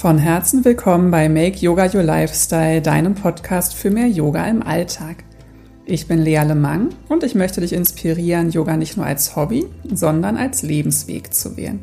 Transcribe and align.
Von 0.00 0.16
Herzen 0.16 0.64
willkommen 0.64 1.10
bei 1.10 1.28
Make 1.28 1.58
Yoga 1.58 1.84
Your 1.94 2.02
Lifestyle, 2.02 2.80
deinem 2.80 3.14
Podcast 3.14 3.74
für 3.74 3.90
mehr 3.90 4.08
Yoga 4.08 4.46
im 4.46 4.62
Alltag. 4.62 5.24
Ich 5.84 6.08
bin 6.08 6.20
Lea 6.20 6.40
Lemang 6.42 6.88
und 7.10 7.22
ich 7.22 7.34
möchte 7.34 7.60
dich 7.60 7.74
inspirieren, 7.74 8.48
Yoga 8.48 8.78
nicht 8.78 8.96
nur 8.96 9.04
als 9.04 9.36
Hobby, 9.36 9.66
sondern 9.92 10.38
als 10.38 10.62
Lebensweg 10.62 11.34
zu 11.34 11.54
wählen. 11.58 11.80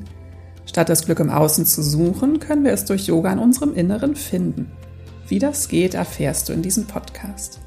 Statt 0.66 0.90
das 0.90 1.06
Glück 1.06 1.20
im 1.20 1.30
Außen 1.30 1.68
zu 1.68 1.84
suchen, 1.84 2.40
können 2.40 2.64
wir 2.64 2.72
es 2.72 2.86
durch 2.86 3.06
Yoga 3.06 3.32
in 3.32 3.38
unserem 3.38 3.76
Inneren 3.76 4.16
finden. 4.16 4.72
Wie 5.28 5.38
das 5.38 5.70
geht, 5.70 5.94
erfährst 5.94 6.50
du 6.50 6.54
in 6.54 6.64
diesem 6.64 6.86
Podcast. 6.86 7.60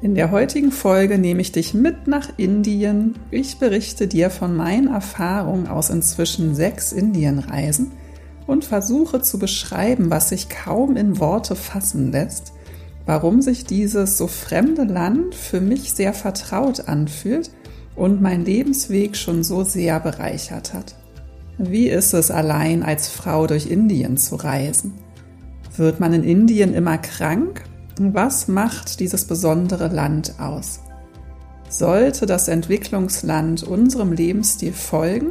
In 0.00 0.14
der 0.14 0.30
heutigen 0.30 0.72
Folge 0.72 1.18
nehme 1.18 1.42
ich 1.42 1.52
dich 1.52 1.74
mit 1.74 2.06
nach 2.06 2.30
Indien. 2.38 3.16
Ich 3.30 3.58
berichte 3.58 4.08
dir 4.08 4.30
von 4.30 4.56
meinen 4.56 4.88
Erfahrungen 4.88 5.66
aus 5.66 5.90
inzwischen 5.90 6.54
sechs 6.54 6.92
Indienreisen– 6.92 7.92
und 8.46 8.64
versuche 8.64 9.20
zu 9.20 9.38
beschreiben, 9.38 10.10
was 10.10 10.28
sich 10.28 10.48
kaum 10.48 10.96
in 10.96 11.18
Worte 11.18 11.56
fassen 11.56 12.12
lässt, 12.12 12.52
warum 13.04 13.42
sich 13.42 13.64
dieses 13.64 14.18
so 14.18 14.26
fremde 14.26 14.84
Land 14.84 15.34
für 15.34 15.60
mich 15.60 15.92
sehr 15.92 16.12
vertraut 16.12 16.88
anfühlt 16.88 17.50
und 17.94 18.20
mein 18.20 18.44
Lebensweg 18.44 19.16
schon 19.16 19.42
so 19.42 19.64
sehr 19.64 20.00
bereichert 20.00 20.74
hat. 20.74 20.94
Wie 21.58 21.88
ist 21.88 22.12
es 22.12 22.30
allein 22.30 22.82
als 22.82 23.08
Frau 23.08 23.46
durch 23.46 23.66
Indien 23.66 24.18
zu 24.18 24.36
reisen? 24.36 24.94
Wird 25.76 26.00
man 26.00 26.12
in 26.12 26.22
Indien 26.22 26.74
immer 26.74 26.98
krank? 26.98 27.64
Was 27.98 28.46
macht 28.46 29.00
dieses 29.00 29.24
besondere 29.24 29.88
Land 29.88 30.34
aus? 30.38 30.80
Sollte 31.68 32.26
das 32.26 32.48
Entwicklungsland 32.48 33.62
unserem 33.62 34.12
Lebensstil 34.12 34.72
folgen 34.72 35.30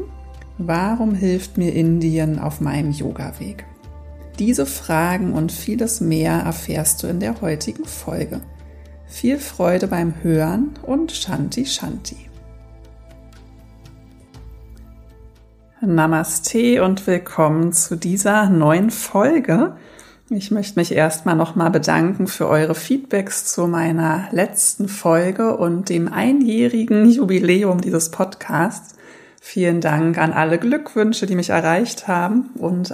Warum 0.57 1.13
hilft 1.13 1.57
mir 1.57 1.73
Indien 1.73 2.39
auf 2.39 2.61
meinem 2.61 2.91
Yoga-Weg? 2.91 3.65
Diese 4.39 4.65
Fragen 4.65 5.33
und 5.33 5.51
vieles 5.51 5.99
mehr 5.99 6.31
erfährst 6.31 7.03
du 7.03 7.07
in 7.07 7.19
der 7.19 7.41
heutigen 7.41 7.83
Folge. 7.83 8.39
Viel 9.05 9.37
Freude 9.37 9.87
beim 9.87 10.13
Hören 10.23 10.69
und 10.81 11.11
Shanti 11.11 11.65
Shanti. 11.65 12.29
Namaste 15.81 16.81
und 16.85 17.05
willkommen 17.05 17.73
zu 17.73 17.97
dieser 17.97 18.49
neuen 18.49 18.91
Folge. 18.91 19.75
Ich 20.29 20.51
möchte 20.51 20.79
mich 20.79 20.93
erstmal 20.93 21.35
nochmal 21.35 21.69
bedanken 21.69 22.27
für 22.27 22.47
eure 22.47 22.75
Feedbacks 22.75 23.51
zu 23.53 23.67
meiner 23.67 24.29
letzten 24.31 24.87
Folge 24.87 25.57
und 25.57 25.89
dem 25.89 26.07
einjährigen 26.07 27.09
Jubiläum 27.09 27.81
dieses 27.81 28.09
Podcasts. 28.09 28.95
Vielen 29.47 29.79
Dank 29.79 30.17
an 30.17 30.33
alle 30.33 30.57
Glückwünsche, 30.57 31.27
die 31.27 31.35
mich 31.35 31.51
erreicht 31.51 32.07
haben 32.07 32.49
und 32.55 32.91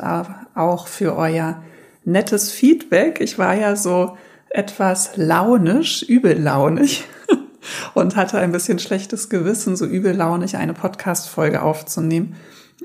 auch 0.54 0.88
für 0.88 1.16
euer 1.16 1.64
nettes 2.04 2.52
Feedback. 2.52 3.22
Ich 3.22 3.40
war 3.40 3.56
ja 3.56 3.78
so 3.78 4.18
etwas 4.50 5.12
launisch, 5.16 6.04
übellaunig 6.04 7.06
und 7.94 8.18
hatte 8.18 8.38
ein 8.38 8.52
bisschen 8.52 8.80
schlechtes 8.80 9.30
Gewissen, 9.30 9.78
so 9.78 9.86
übellaunig 9.86 10.58
eine 10.58 10.74
Podcast-Folge 10.74 11.62
aufzunehmen. 11.62 12.36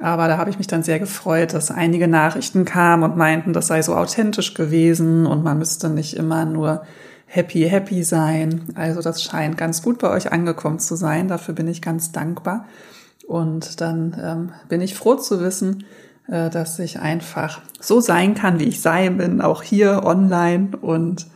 Aber 0.01 0.29
da 0.29 0.39
habe 0.39 0.49
ich 0.49 0.59
mich 0.59 0.69
dann 0.69 0.85
sehr 0.85 1.01
gefreut, 1.01 1.53
dass 1.53 1.73
einige 1.73 2.07
Nachrichten 2.07 2.65
kamen 2.65 3.03
und 3.03 3.17
meinten, 3.17 3.53
das 3.53 3.67
sei 3.67 3.83
so 3.83 3.97
authentisch 3.97 4.55
gewesen 4.55 5.27
und 5.27 5.43
man 5.43 5.59
müsste 5.59 5.91
nicht 5.91 6.15
immer 6.15 6.45
nur 6.45 6.87
happy, 7.27 7.69
happy 7.69 8.05
sein. 8.05 8.67
Also 8.77 9.03
das 9.03 9.25
scheint 9.25 9.59
ganz 9.59 9.83
gut 9.83 9.99
bei 9.99 10.09
euch 10.09 10.31
angekommen 10.31 10.79
zu 10.79 10.95
sein. 10.95 11.27
Dafür 11.27 11.53
bin 11.53 11.67
ich 11.67 11.83
ganz 11.83 12.13
dankbar. 12.13 12.65
Und 13.27 13.81
dann 13.81 14.17
ähm, 14.23 14.53
bin 14.69 14.81
ich 14.81 14.95
froh 14.95 15.17
zu 15.17 15.41
wissen, 15.41 15.85
äh, 16.29 16.49
dass 16.49 16.79
ich 16.79 17.01
einfach 17.01 17.61
so 17.81 18.01
sein 18.01 18.35
kann, 18.35 18.61
wie 18.61 18.65
ich 18.65 18.81
sein 18.81 19.19
bin, 19.19 19.41
auch 19.41 19.63
hier 19.63 20.05
online 20.05 20.77
und 20.81 21.27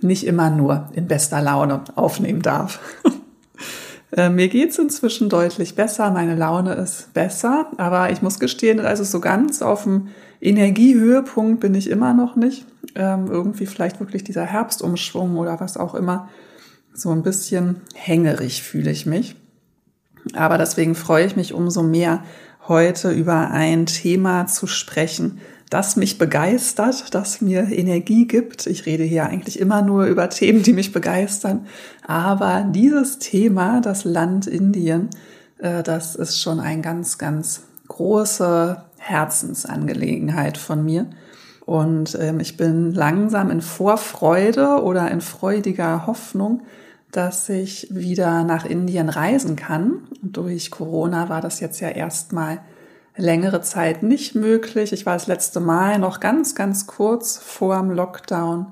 nicht 0.00 0.26
immer 0.26 0.50
nur 0.50 0.88
in 0.92 1.08
bester 1.08 1.40
Laune 1.40 1.82
aufnehmen 1.96 2.42
darf. 2.42 2.78
äh, 4.16 4.28
mir 4.28 4.48
geht's 4.48 4.78
inzwischen 4.78 5.28
deutlich 5.28 5.74
besser, 5.74 6.10
meine 6.10 6.36
Laune 6.36 6.74
ist 6.74 7.12
besser, 7.12 7.66
aber 7.76 8.10
ich 8.10 8.22
muss 8.22 8.38
gestehen, 8.38 8.80
also 8.80 9.02
so 9.02 9.20
ganz 9.20 9.62
auf 9.62 9.84
dem 9.84 10.08
Energiehöhepunkt 10.40 11.60
bin 11.60 11.74
ich 11.74 11.90
immer 11.90 12.14
noch 12.14 12.36
nicht. 12.36 12.66
Ähm, 12.94 13.26
irgendwie 13.28 13.66
vielleicht 13.66 14.00
wirklich 14.00 14.22
dieser 14.22 14.44
Herbstumschwung 14.44 15.36
oder 15.38 15.58
was 15.60 15.76
auch 15.76 15.94
immer. 15.94 16.28
So 16.94 17.10
ein 17.10 17.22
bisschen 17.22 17.82
hängerig 17.94 18.62
fühle 18.62 18.90
ich 18.90 19.06
mich. 19.06 19.36
Aber 20.34 20.58
deswegen 20.58 20.94
freue 20.94 21.26
ich 21.26 21.36
mich 21.36 21.54
umso 21.54 21.82
mehr, 21.82 22.22
heute 22.68 23.12
über 23.12 23.50
ein 23.50 23.86
Thema 23.86 24.46
zu 24.46 24.66
sprechen, 24.66 25.40
das 25.70 25.96
mich 25.96 26.18
begeistert, 26.18 27.14
das 27.14 27.40
mir 27.40 27.68
Energie 27.70 28.26
gibt. 28.26 28.66
Ich 28.66 28.86
rede 28.86 29.02
hier 29.04 29.26
eigentlich 29.26 29.58
immer 29.58 29.82
nur 29.82 30.06
über 30.06 30.28
Themen, 30.30 30.62
die 30.62 30.72
mich 30.72 30.92
begeistern. 30.92 31.66
Aber 32.06 32.64
dieses 32.70 33.18
Thema, 33.18 33.80
das 33.80 34.04
Land 34.04 34.46
Indien, 34.46 35.10
äh, 35.58 35.82
das 35.82 36.14
ist 36.14 36.40
schon 36.40 36.60
ein 36.60 36.82
ganz, 36.82 37.18
ganz 37.18 37.62
große 37.88 38.82
Herzensangelegenheit 38.98 40.58
von 40.58 40.84
mir. 40.84 41.06
Und 41.64 42.16
ähm, 42.20 42.38
ich 42.38 42.56
bin 42.56 42.94
langsam 42.94 43.50
in 43.50 43.60
Vorfreude 43.60 44.82
oder 44.82 45.10
in 45.10 45.20
freudiger 45.20 46.06
Hoffnung, 46.06 46.62
dass 47.12 47.48
ich 47.48 47.88
wieder 47.90 48.44
nach 48.44 48.64
Indien 48.64 49.08
reisen 49.08 49.56
kann. 49.56 50.08
durch 50.22 50.70
Corona 50.70 51.28
war 51.28 51.40
das 51.40 51.60
jetzt 51.60 51.80
ja 51.80 51.88
erstmal 51.88 52.60
längere 53.16 53.62
Zeit 53.62 54.02
nicht 54.02 54.34
möglich. 54.34 54.92
Ich 54.92 55.06
war 55.06 55.14
das 55.14 55.26
letzte 55.26 55.60
Mal 55.60 55.98
noch 55.98 56.20
ganz, 56.20 56.54
ganz 56.54 56.86
kurz 56.86 57.38
vor 57.38 57.78
dem 57.78 57.90
Lockdown 57.90 58.66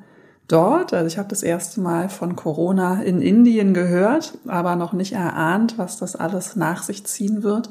dort. 0.48 0.92
Also 0.92 1.06
ich 1.06 1.18
habe 1.18 1.28
das 1.28 1.42
erste 1.42 1.80
Mal 1.80 2.08
von 2.08 2.36
Corona 2.36 3.02
in 3.02 3.22
Indien 3.22 3.74
gehört, 3.74 4.38
aber 4.46 4.76
noch 4.76 4.92
nicht 4.92 5.12
erahnt, 5.12 5.78
was 5.78 5.98
das 5.98 6.16
alles 6.16 6.56
nach 6.56 6.82
sich 6.82 7.06
ziehen 7.06 7.42
wird. 7.42 7.70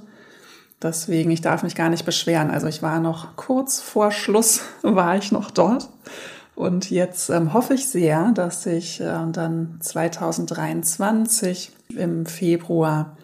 Deswegen, 0.81 1.31
ich 1.31 1.41
darf 1.41 1.63
mich 1.63 1.75
gar 1.75 1.89
nicht 1.89 2.05
beschweren. 2.05 2.51
Also 2.51 2.67
ich 2.67 2.81
war 2.81 2.99
noch 2.99 3.35
kurz 3.37 3.79
vor 3.79 4.11
Schluss, 4.11 4.61
war 4.81 5.15
ich 5.15 5.31
noch 5.31 5.51
dort. 5.51 5.89
Und 6.55 6.91
jetzt 6.91 7.29
ähm, 7.29 7.53
hoffe 7.53 7.73
ich 7.73 7.87
sehr, 7.87 8.31
dass 8.33 8.65
ich 8.65 9.01
äh, 9.01 9.17
dann 9.31 9.77
2023 9.79 11.71
im 11.95 12.25
Februar 12.25 13.17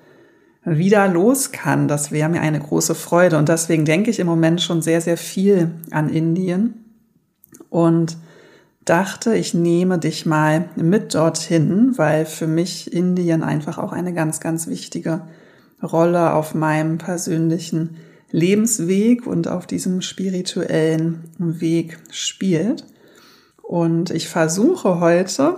wieder 0.64 1.08
los 1.08 1.52
kann. 1.52 1.88
Das 1.88 2.12
wäre 2.12 2.30
mir 2.30 2.42
eine 2.42 2.60
große 2.60 2.96
Freude. 2.96 3.38
Und 3.38 3.50
deswegen 3.50 3.86
denke 3.86 4.10
ich 4.10 4.20
im 4.20 4.28
Moment 4.28 4.62
schon 4.62 4.82
sehr, 4.82 5.02
sehr 5.02 5.18
viel 5.18 5.72
an 5.92 6.10
Indien 6.10 6.86
und 7.70 8.18
dachte, 8.86 9.36
ich 9.36 9.54
nehme 9.54 10.00
dich 10.00 10.26
mal 10.26 10.70
mit 10.76 11.14
dorthin, 11.14 11.94
weil 11.98 12.26
für 12.26 12.48
mich 12.48 12.92
Indien 12.92 13.44
einfach 13.44 13.78
auch 13.78 13.92
eine 13.92 14.14
ganz, 14.14 14.40
ganz 14.40 14.68
wichtige 14.68 15.22
Rolle 15.82 16.34
auf 16.34 16.56
meinem 16.56 16.98
persönlichen 16.98 17.98
Lebensweg 18.32 19.28
und 19.28 19.48
auf 19.48 19.68
diesem 19.68 20.02
spirituellen 20.02 21.24
Weg 21.38 22.00
spielt. 22.12 22.86
Und 23.70 24.10
ich 24.10 24.30
versuche 24.30 25.00
heute, 25.00 25.58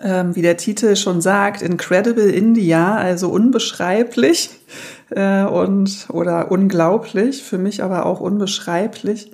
ähm, 0.00 0.34
wie 0.34 0.42
der 0.42 0.56
Titel 0.56 0.96
schon 0.96 1.20
sagt, 1.20 1.62
Incredible 1.62 2.28
India, 2.28 2.96
also 2.96 3.30
unbeschreiblich 3.30 4.50
äh, 5.10 5.44
und 5.44 6.08
oder 6.08 6.50
unglaublich, 6.50 7.44
für 7.44 7.58
mich 7.58 7.84
aber 7.84 8.06
auch 8.06 8.18
unbeschreiblich, 8.18 9.30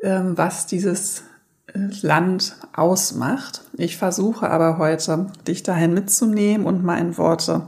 äh, 0.00 0.18
was 0.22 0.66
dieses 0.66 1.24
äh, 1.66 1.90
Land 2.00 2.56
ausmacht. 2.74 3.64
Ich 3.74 3.98
versuche 3.98 4.48
aber 4.48 4.78
heute, 4.78 5.26
dich 5.46 5.62
dahin 5.62 5.92
mitzunehmen 5.92 6.66
und 6.66 6.82
mal 6.82 6.96
in 6.96 7.18
Worte 7.18 7.66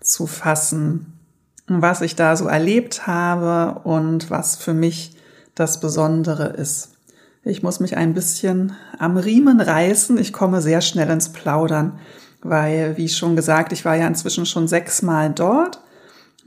zu 0.00 0.26
fassen, 0.26 1.20
was 1.68 2.00
ich 2.00 2.16
da 2.16 2.34
so 2.34 2.48
erlebt 2.48 3.06
habe 3.06 3.78
und 3.84 4.28
was 4.28 4.56
für 4.56 4.74
mich 4.74 5.14
das 5.54 5.78
Besondere 5.78 6.48
ist. 6.48 6.97
Ich 7.44 7.62
muss 7.62 7.80
mich 7.80 7.96
ein 7.96 8.14
bisschen 8.14 8.72
am 8.98 9.16
Riemen 9.16 9.60
reißen. 9.60 10.18
Ich 10.18 10.32
komme 10.32 10.60
sehr 10.60 10.80
schnell 10.80 11.08
ins 11.08 11.30
Plaudern, 11.30 11.98
weil, 12.42 12.96
wie 12.96 13.08
schon 13.08 13.36
gesagt, 13.36 13.72
ich 13.72 13.84
war 13.84 13.94
ja 13.94 14.06
inzwischen 14.06 14.44
schon 14.44 14.66
sechsmal 14.66 15.30
dort. 15.30 15.80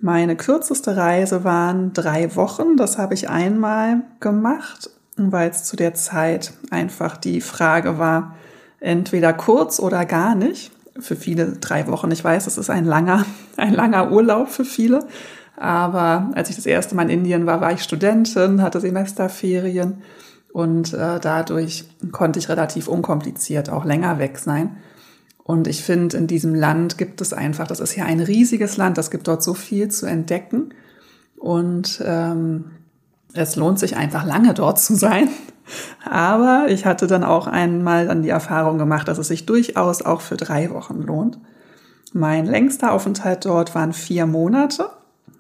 Meine 0.02 0.36
kürzeste 0.36 0.98
Reise 0.98 1.44
waren 1.44 1.94
drei 1.94 2.36
Wochen. 2.36 2.76
Das 2.76 2.98
habe 2.98 3.14
ich 3.14 3.30
einmal 3.30 4.02
gemacht, 4.20 4.90
weil 5.16 5.50
es 5.50 5.64
zu 5.64 5.76
der 5.76 5.94
Zeit 5.94 6.54
einfach 6.72 7.16
die 7.18 7.40
Frage 7.40 7.98
war, 7.98 8.36
entweder 8.80 9.32
kurz 9.32 9.80
oder 9.80 10.06
gar 10.06 10.36
nicht. 10.36 10.72
Für 11.00 11.16
viele 11.16 11.54
drei 11.54 11.88
Wochen. 11.88 12.12
Ich 12.12 12.24
weiß, 12.24 12.48
es 12.48 12.58
ist 12.58 12.70
ein 12.70 12.84
langer, 12.84 13.26
ein 13.58 13.74
langer 13.74 14.12
Urlaub 14.12 14.50
für 14.50 14.66
viele. 14.66 15.08
Aber 15.56 16.32
als 16.34 16.50
ich 16.50 16.58
das 16.58 16.66
erste 16.66 16.96
Mal 16.96 17.04
in 17.04 17.20
Indien 17.20 17.46
war, 17.46 17.62
war 17.62 17.72
ich 17.72 17.82
Studentin, 17.84 18.62
hatte 18.62 18.82
Semesterferien 18.82 20.02
und 20.54 20.94
äh, 20.94 21.20
dadurch 21.20 21.86
konnte 22.12 22.40
ich 22.40 22.50
relativ 22.50 22.88
unkompliziert 22.88 23.70
auch 23.70 23.86
länger 23.86 24.20
weg 24.20 24.38
sein. 24.38 24.78
Und 25.44 25.68
ich 25.68 25.84
finde, 25.84 26.18
in 26.18 26.28
diesem 26.28 26.54
Land 26.54 26.98
gibt 26.98 27.22
es 27.22 27.34
einfach, 27.34 27.68
das 27.68 27.80
ist 27.80 27.96
ja 27.96 28.06
ein 28.06 28.20
riesiges 28.20 28.78
Land, 28.78 28.98
das 28.98 29.12
gibt 29.12 29.28
dort 29.28 29.44
so 29.44 29.54
viel 29.54 29.90
zu 29.90 30.06
entdecken. 30.06 30.74
Und 31.38 32.02
ähm, 32.06 32.72
es 33.34 33.56
lohnt 33.56 33.80
sich 33.80 33.98
einfach 33.98 34.26
lange 34.26 34.54
dort 34.54 34.80
zu 34.80 34.96
sein. 34.96 35.30
Aber 36.10 36.66
ich 36.70 36.86
hatte 36.86 37.08
dann 37.08 37.24
auch 37.24 37.48
einmal 37.48 38.08
dann 38.08 38.24
die 38.24 38.30
Erfahrung 38.30 38.78
gemacht, 38.78 39.08
dass 39.08 39.18
es 39.18 39.28
sich 39.28 39.46
durchaus 39.46 40.02
auch 40.02 40.22
für 40.22 40.38
drei 40.38 40.70
Wochen 40.72 41.02
lohnt. 41.02 41.40
Mein 42.14 42.46
längster 42.46 42.92
Aufenthalt 42.92 43.46
dort 43.46 43.74
waren 43.74 43.94
vier 43.94 44.26
Monate 44.26 44.90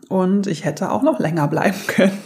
und 0.07 0.47
ich 0.47 0.63
hätte 0.63 0.91
auch 0.91 1.03
noch 1.03 1.19
länger 1.19 1.47
bleiben 1.47 1.79
können. 1.87 2.17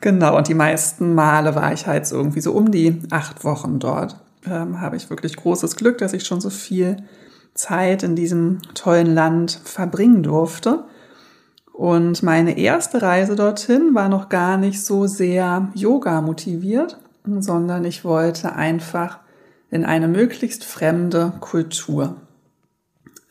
Genau, 0.00 0.36
und 0.36 0.48
die 0.48 0.54
meisten 0.54 1.14
Male 1.14 1.54
war 1.54 1.72
ich 1.72 1.86
halt 1.86 2.06
so 2.06 2.16
irgendwie 2.16 2.40
so 2.40 2.52
um 2.52 2.70
die 2.70 3.00
acht 3.10 3.44
Wochen 3.44 3.78
dort. 3.78 4.16
Ähm, 4.46 4.80
habe 4.80 4.96
ich 4.96 5.10
wirklich 5.10 5.36
großes 5.36 5.76
Glück, 5.76 5.98
dass 5.98 6.12
ich 6.12 6.24
schon 6.24 6.40
so 6.40 6.50
viel 6.50 6.96
Zeit 7.54 8.04
in 8.04 8.14
diesem 8.14 8.60
tollen 8.74 9.12
Land 9.12 9.60
verbringen 9.64 10.22
durfte. 10.22 10.84
Und 11.72 12.22
meine 12.22 12.58
erste 12.58 13.02
Reise 13.02 13.36
dorthin 13.36 13.94
war 13.94 14.08
noch 14.08 14.28
gar 14.28 14.56
nicht 14.56 14.84
so 14.84 15.06
sehr 15.06 15.68
Yoga 15.74 16.20
motiviert, 16.20 16.98
sondern 17.24 17.84
ich 17.84 18.04
wollte 18.04 18.54
einfach 18.54 19.18
in 19.70 19.84
eine 19.84 20.08
möglichst 20.08 20.64
fremde 20.64 21.32
Kultur. 21.40 22.16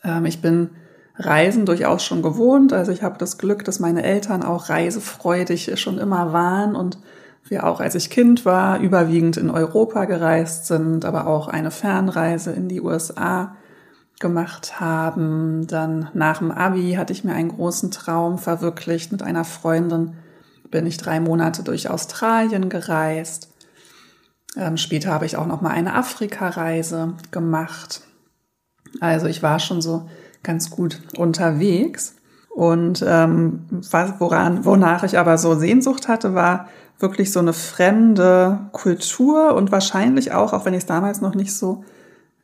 Ähm, 0.04 0.26
ich 0.26 0.40
bin 0.40 0.70
Reisen 1.18 1.66
durchaus 1.66 2.04
schon 2.04 2.22
gewohnt. 2.22 2.72
Also 2.72 2.92
ich 2.92 3.02
habe 3.02 3.18
das 3.18 3.38
Glück, 3.38 3.64
dass 3.64 3.80
meine 3.80 4.04
Eltern 4.04 4.42
auch 4.42 4.68
reisefreudig 4.68 5.78
schon 5.80 5.98
immer 5.98 6.32
waren 6.32 6.76
und 6.76 6.98
wir 7.44 7.66
auch, 7.66 7.80
als 7.80 7.94
ich 7.94 8.10
Kind 8.10 8.44
war, 8.44 8.78
überwiegend 8.78 9.36
in 9.36 9.50
Europa 9.50 10.04
gereist 10.04 10.66
sind, 10.66 11.04
aber 11.04 11.26
auch 11.26 11.48
eine 11.48 11.70
Fernreise 11.70 12.52
in 12.52 12.68
die 12.68 12.80
USA 12.80 13.56
gemacht 14.20 14.80
haben. 14.80 15.66
Dann 15.66 16.10
nach 16.14 16.38
dem 16.38 16.50
Abi 16.50 16.94
hatte 16.94 17.12
ich 17.12 17.24
mir 17.24 17.32
einen 17.32 17.50
großen 17.50 17.90
Traum 17.90 18.38
verwirklicht. 18.38 19.12
Mit 19.12 19.22
einer 19.22 19.44
Freundin 19.44 20.14
bin 20.70 20.86
ich 20.86 20.98
drei 20.98 21.20
Monate 21.20 21.62
durch 21.62 21.88
Australien 21.88 22.68
gereist. 22.68 23.48
Ähm, 24.56 24.76
später 24.76 25.12
habe 25.12 25.26
ich 25.26 25.36
auch 25.36 25.46
noch 25.46 25.60
mal 25.60 25.70
eine 25.70 25.94
Afrika-Reise 25.94 27.14
gemacht. 27.30 28.02
Also 29.00 29.26
ich 29.26 29.42
war 29.42 29.58
schon 29.58 29.80
so 29.80 30.08
ganz 30.42 30.70
gut 30.70 31.00
unterwegs. 31.16 32.14
Und 32.50 33.04
ähm, 33.06 33.60
was, 33.70 34.14
woran, 34.18 34.64
wonach 34.64 35.04
ich 35.04 35.18
aber 35.18 35.38
so 35.38 35.54
Sehnsucht 35.54 36.08
hatte, 36.08 36.34
war 36.34 36.68
wirklich 36.98 37.32
so 37.32 37.38
eine 37.38 37.52
fremde 37.52 38.58
Kultur 38.72 39.54
und 39.54 39.70
wahrscheinlich 39.70 40.32
auch, 40.32 40.52
auch 40.52 40.64
wenn 40.64 40.74
ich 40.74 40.80
es 40.80 40.86
damals 40.86 41.20
noch 41.20 41.34
nicht 41.34 41.54
so 41.54 41.84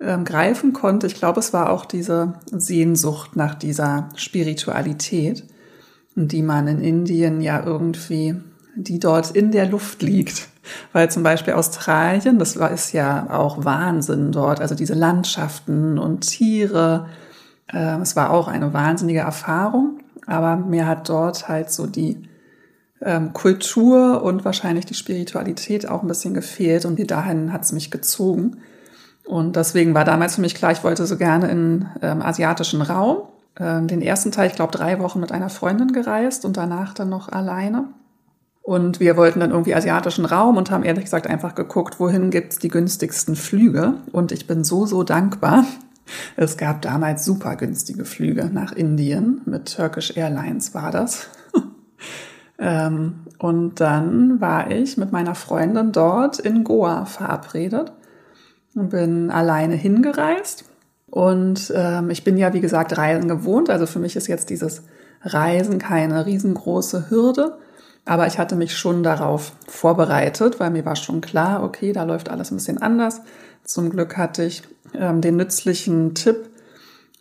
ähm, 0.00 0.24
greifen 0.24 0.72
konnte. 0.72 1.06
Ich 1.06 1.14
glaube, 1.14 1.40
es 1.40 1.52
war 1.52 1.70
auch 1.70 1.84
diese 1.84 2.34
Sehnsucht 2.52 3.36
nach 3.36 3.54
dieser 3.54 4.08
Spiritualität, 4.14 5.44
die 6.14 6.42
man 6.42 6.68
in 6.68 6.80
Indien 6.80 7.40
ja 7.40 7.64
irgendwie, 7.64 8.36
die 8.76 8.98
dort 8.98 9.32
in 9.32 9.50
der 9.50 9.66
Luft 9.66 10.02
liegt. 10.02 10.48
Weil 10.92 11.10
zum 11.10 11.22
Beispiel 11.22 11.54
Australien, 11.54 12.38
das 12.38 12.56
ist 12.56 12.92
ja 12.92 13.28
auch 13.30 13.64
Wahnsinn 13.64 14.32
dort, 14.32 14.60
also 14.60 14.74
diese 14.74 14.94
Landschaften 14.94 15.98
und 15.98 16.20
Tiere. 16.20 17.06
Äh, 17.72 17.98
es 18.00 18.16
war 18.16 18.30
auch 18.30 18.48
eine 18.48 18.72
wahnsinnige 18.72 19.20
Erfahrung, 19.20 20.00
aber 20.26 20.56
mir 20.56 20.86
hat 20.86 21.08
dort 21.08 21.48
halt 21.48 21.70
so 21.70 21.86
die 21.86 22.28
ähm, 23.02 23.32
Kultur 23.32 24.22
und 24.22 24.44
wahrscheinlich 24.44 24.86
die 24.86 24.94
Spiritualität 24.94 25.88
auch 25.88 26.02
ein 26.02 26.08
bisschen 26.08 26.34
gefehlt 26.34 26.84
und 26.84 27.10
dahin 27.10 27.52
hat 27.52 27.62
es 27.62 27.72
mich 27.72 27.90
gezogen. 27.90 28.58
Und 29.26 29.56
deswegen 29.56 29.94
war 29.94 30.04
damals 30.04 30.34
für 30.34 30.40
mich 30.40 30.54
klar, 30.54 30.72
ich 30.72 30.84
wollte 30.84 31.06
so 31.06 31.16
gerne 31.16 31.50
in 31.50 31.86
ähm, 32.02 32.22
asiatischen 32.22 32.82
Raum. 32.82 33.28
Ähm, 33.58 33.86
den 33.86 34.02
ersten 34.02 34.32
Teil, 34.32 34.48
ich 34.48 34.56
glaube, 34.56 34.76
drei 34.76 34.98
Wochen 34.98 35.20
mit 35.20 35.32
einer 35.32 35.48
Freundin 35.48 35.92
gereist 35.92 36.44
und 36.44 36.56
danach 36.56 36.92
dann 36.92 37.08
noch 37.08 37.30
alleine. 37.30 37.88
Und 38.62 38.98
wir 38.98 39.16
wollten 39.16 39.40
dann 39.40 39.50
irgendwie 39.50 39.74
asiatischen 39.74 40.24
Raum 40.24 40.56
und 40.56 40.70
haben 40.70 40.84
ehrlich 40.84 41.04
gesagt 41.04 41.26
einfach 41.26 41.54
geguckt, 41.54 42.00
wohin 42.00 42.30
gibt's 42.30 42.58
die 42.58 42.68
günstigsten 42.68 43.36
Flüge. 43.36 43.94
Und 44.10 44.32
ich 44.32 44.46
bin 44.46 44.64
so, 44.64 44.86
so 44.86 45.02
dankbar. 45.02 45.64
Es 46.36 46.56
gab 46.56 46.82
damals 46.82 47.24
super 47.24 47.56
günstige 47.56 48.04
Flüge 48.04 48.50
nach 48.52 48.72
Indien. 48.72 49.40
Mit 49.46 49.74
Turkish 49.74 50.16
Airlines 50.16 50.74
war 50.74 50.90
das. 50.90 51.28
ähm, 52.58 53.20
und 53.38 53.80
dann 53.80 54.40
war 54.40 54.70
ich 54.70 54.96
mit 54.96 55.12
meiner 55.12 55.34
Freundin 55.34 55.92
dort 55.92 56.38
in 56.38 56.64
Goa 56.64 57.04
verabredet 57.04 57.92
bin 58.74 59.30
alleine 59.30 59.74
hingereist. 59.74 60.64
Und 61.10 61.72
ähm, 61.74 62.10
ich 62.10 62.24
bin 62.24 62.36
ja, 62.36 62.52
wie 62.52 62.60
gesagt, 62.60 62.96
Reisen 62.98 63.28
gewohnt. 63.28 63.70
Also 63.70 63.86
für 63.86 64.00
mich 64.00 64.16
ist 64.16 64.26
jetzt 64.26 64.50
dieses 64.50 64.82
Reisen 65.22 65.78
keine 65.78 66.26
riesengroße 66.26 67.08
Hürde. 67.08 67.58
Aber 68.04 68.26
ich 68.26 68.38
hatte 68.38 68.56
mich 68.56 68.76
schon 68.76 69.02
darauf 69.02 69.52
vorbereitet, 69.66 70.60
weil 70.60 70.70
mir 70.70 70.84
war 70.84 70.96
schon 70.96 71.20
klar, 71.20 71.62
okay, 71.62 71.92
da 71.92 72.02
läuft 72.02 72.28
alles 72.28 72.50
ein 72.50 72.56
bisschen 72.56 72.82
anders. 72.82 73.22
Zum 73.64 73.90
Glück 73.90 74.16
hatte 74.16 74.44
ich 74.44 74.62
ähm, 74.94 75.20
den 75.20 75.36
nützlichen 75.36 76.14
Tipp, 76.14 76.50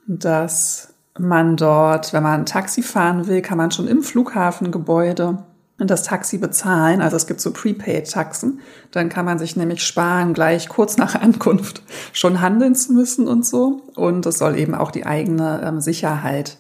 dass 0.05 0.93
man 1.17 1.57
dort, 1.57 2.13
wenn 2.13 2.23
man 2.23 2.45
Taxi 2.45 2.81
fahren 2.81 3.27
will, 3.27 3.41
kann 3.41 3.57
man 3.57 3.71
schon 3.71 3.87
im 3.87 4.03
Flughafengebäude 4.03 5.39
das 5.77 6.03
Taxi 6.03 6.37
bezahlen. 6.37 7.01
Also 7.01 7.15
es 7.17 7.27
gibt 7.27 7.41
so 7.41 7.51
Prepaid-Taxen. 7.51 8.59
Dann 8.91 9.09
kann 9.09 9.25
man 9.25 9.39
sich 9.39 9.55
nämlich 9.55 9.83
sparen, 9.83 10.33
gleich 10.33 10.69
kurz 10.69 10.97
nach 10.97 11.15
Ankunft 11.15 11.81
schon 12.13 12.41
handeln 12.41 12.75
zu 12.75 12.93
müssen 12.93 13.27
und 13.27 13.45
so. 13.45 13.81
Und 13.95 14.25
es 14.25 14.37
soll 14.37 14.57
eben 14.57 14.75
auch 14.75 14.91
die 14.91 15.05
eigene 15.05 15.61
ähm, 15.65 15.81
Sicherheit 15.81 16.57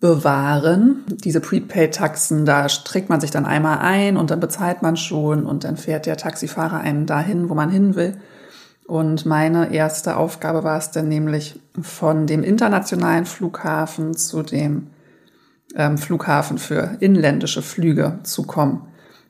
bewahren. 0.00 1.04
Diese 1.08 1.40
Prepaid-Taxen, 1.40 2.46
da 2.46 2.66
trägt 2.66 3.10
man 3.10 3.20
sich 3.20 3.30
dann 3.30 3.44
einmal 3.44 3.78
ein 3.78 4.16
und 4.16 4.30
dann 4.30 4.40
bezahlt 4.40 4.82
man 4.82 4.96
schon 4.96 5.44
und 5.44 5.64
dann 5.64 5.76
fährt 5.76 6.06
der 6.06 6.16
Taxifahrer 6.16 6.78
einen 6.78 7.06
dahin, 7.06 7.48
wo 7.48 7.54
man 7.54 7.70
hin 7.70 7.94
will. 7.94 8.16
Und 8.90 9.24
meine 9.24 9.72
erste 9.72 10.16
Aufgabe 10.16 10.64
war 10.64 10.76
es 10.76 10.90
dann 10.90 11.06
nämlich 11.06 11.60
von 11.80 12.26
dem 12.26 12.42
internationalen 12.42 13.24
Flughafen 13.24 14.16
zu 14.16 14.42
dem 14.42 14.88
ähm, 15.76 15.96
Flughafen 15.96 16.58
für 16.58 16.96
inländische 16.98 17.62
Flüge 17.62 18.18
zu 18.24 18.42
kommen. 18.42 18.82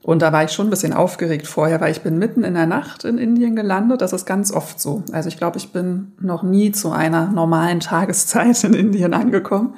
Und 0.03 0.23
da 0.23 0.33
war 0.33 0.45
ich 0.45 0.53
schon 0.53 0.69
ein 0.69 0.71
bisschen 0.71 0.95
aufgeregt 0.95 1.47
vorher, 1.47 1.79
weil 1.83 1.93
ich 1.93 2.01
bin 2.01 2.17
mitten 2.17 2.43
in 2.43 2.55
der 2.55 2.65
Nacht 2.65 3.05
in 3.05 3.19
Indien 3.19 3.55
gelandet. 3.55 4.01
Das 4.01 4.15
ist 4.15 4.25
ganz 4.25 4.51
oft 4.51 4.81
so. 4.81 5.03
Also 5.13 5.29
ich 5.29 5.37
glaube, 5.37 5.59
ich 5.59 5.73
bin 5.73 6.13
noch 6.19 6.43
nie 6.43 6.73
zu 6.73 6.91
einer 6.91 7.31
normalen 7.31 7.81
Tageszeit 7.81 8.65
in 8.65 8.73
Indien 8.73 9.13
angekommen, 9.13 9.75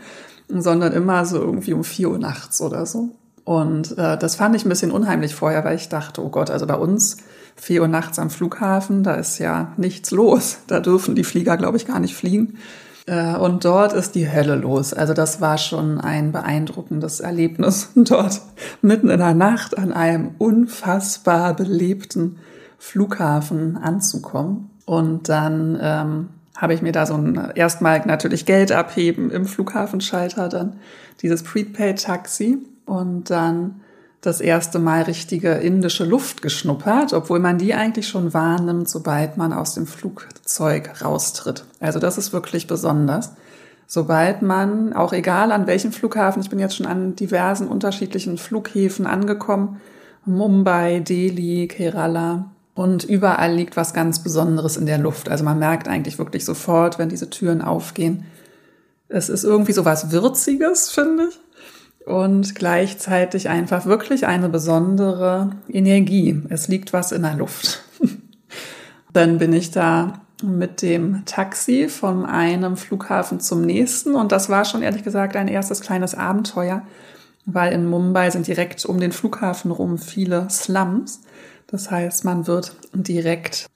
sondern 0.49 0.93
immer 0.93 1.27
so 1.27 1.39
irgendwie 1.39 1.73
um 1.73 1.83
vier 1.83 2.09
Uhr 2.09 2.21
nachts 2.21 2.61
oder 2.61 2.87
so. 2.87 3.09
Und 3.43 3.99
äh, 3.99 4.17
das 4.17 4.37
fand 4.37 4.55
ich 4.55 4.65
ein 4.65 4.69
bisschen 4.69 4.93
unheimlich 4.93 5.35
vorher, 5.35 5.65
weil 5.65 5.75
ich 5.75 5.89
dachte, 5.89 6.25
oh 6.25 6.29
Gott, 6.29 6.51
also 6.51 6.69
bei 6.69 6.77
uns 6.77 7.17
vier 7.63 7.83
Uhr 7.83 7.89
nachts 7.89 8.19
am 8.19 8.29
Flughafen, 8.29 9.05
da 9.05 9.15
ist 9.15 9.39
ja 9.39 9.73
nichts 9.77 10.11
los. 10.11 10.59
Da 10.67 10.81
dürfen 10.81 11.15
die 11.15 11.23
Flieger, 11.23 11.57
glaube 11.57 11.77
ich, 11.77 11.87
gar 11.87 12.01
nicht 12.01 12.17
fliegen. 12.17 12.59
Äh, 13.07 13.37
und 13.37 13.65
dort 13.65 13.93
ist 13.93 14.17
die 14.17 14.29
Hölle 14.29 14.57
los. 14.57 14.93
Also 14.93 15.15
das 15.15 15.41
war 15.41 15.59
schon 15.59 16.01
ein 16.01 16.33
beeindruckendes 16.33 17.21
Erlebnis, 17.21 17.91
dort 17.95 18.41
mitten 18.81 19.09
in 19.11 19.21
der 19.21 19.35
Nacht 19.35 19.79
an 19.79 19.93
einem 19.93 20.33
unfassbar 20.39 21.55
belebten 21.55 22.41
Flughafen 22.79 23.77
anzukommen. 23.77 24.71
Und 24.85 25.29
dann 25.29 25.79
ähm, 25.81 26.29
habe 26.57 26.75
ich 26.75 26.83
mir 26.83 26.91
da 26.91 27.07
so 27.07 27.15
ein 27.15 27.53
erstmal 27.55 28.05
natürlich 28.05 28.45
Geld 28.45 28.73
abheben 28.73 29.31
im 29.31 29.47
Flughafenschalter, 29.47 30.49
dann 30.49 30.81
dieses 31.23 31.45
Prepaid-Taxi 31.45 32.59
und 32.87 33.31
dann 33.31 33.83
das 34.23 34.41
erste 34.41 34.79
Mal 34.79 35.03
richtige 35.03 35.51
indische 35.55 36.05
Luft 36.05 36.43
geschnuppert, 36.43 37.13
obwohl 37.13 37.41
man 37.41 37.59
die 37.59 37.75
eigentlich 37.75 38.07
schon 38.07 38.33
wahrnimmt, 38.33 38.89
sobald 38.89 39.37
man 39.37 39.53
aus 39.53 39.75
dem 39.75 39.87
Flugzeug 39.87 41.03
raustritt. 41.05 41.65
Also 41.81 41.99
das 41.99 42.19
ist 42.19 42.33
wirklich 42.33 42.69
besonders. 42.69 43.33
Sobald 43.89 44.41
man, 44.41 44.93
auch 44.93 45.13
egal 45.13 45.51
an 45.51 45.67
welchem 45.67 45.93
Flughafen, 45.93 46.41
ich 46.41 46.49
bin 46.49 46.61
jetzt 46.61 46.77
schon 46.77 46.87
an 46.87 47.17
diversen 47.17 47.67
unterschiedlichen 47.67 48.39
Flughäfen 48.39 49.07
angekommen, 49.07 49.81
Mumbai, 50.25 51.01
Delhi, 51.01 51.67
Kerala, 51.67 52.53
und 52.75 53.03
überall 53.03 53.53
liegt 53.53 53.77
was 53.77 53.93
ganz 53.93 54.23
Besonderes 54.23 54.77
in 54.77 54.87
der 54.87 54.99
Luft. 54.99 55.29
Also 55.29 55.45
man 55.45 55.59
merkt 55.59 55.89
eigentlich 55.89 56.19
wirklich 56.19 56.45
sofort, 56.45 56.99
wenn 56.99 57.09
diese 57.09 57.29
Türen 57.29 57.61
aufgehen. 57.61 58.25
Es 59.09 59.29
ist 59.29 59.43
irgendwie 59.43 59.73
so 59.73 59.85
was 59.85 60.13
Würziges, 60.13 60.91
finde 60.91 61.27
ich 61.29 61.42
und 62.07 62.55
gleichzeitig 62.55 63.49
einfach 63.49 63.87
wirklich 63.87 64.27
eine 64.27 64.49
besondere 64.49 65.51
Energie. 65.69 66.43
Es 66.49 66.69
liegt 66.69 66.93
was 66.93 67.13
in 67.13 67.23
der 67.23 67.35
Luft. 67.35 67.83
Dann 69.13 69.39
bin 69.39 69.53
ich 69.53 69.71
da 69.71 70.21
mit 70.43 70.83
dem 70.83 71.25
Taxi 71.25 71.89
von 71.89 72.27
einem 72.27 72.77
Flughafen 72.77 73.41
zum 73.41 73.63
nächsten 73.63 74.15
und 74.15 74.33
das 74.33 74.49
war 74.49 74.65
schon 74.65 74.83
ehrlich 74.83 75.05
gesagt 75.05 75.37
ein 75.37 75.49
erstes 75.49 75.81
kleines 75.81 76.15
Abenteuer, 76.15 76.83
weil 77.47 77.73
in 77.73 77.87
Mumbai 77.87 78.31
sind 78.31 78.47
direkt 78.47 78.85
um 78.85 78.99
den 78.99 79.13
Flughafen 79.13 79.71
rum 79.71 79.99
viele 79.99 80.49
Slums. 80.51 81.21
Das 81.69 81.91
heißt, 81.91 82.25
man 82.25 82.47
wird 82.47 82.75
direkt 82.93 83.67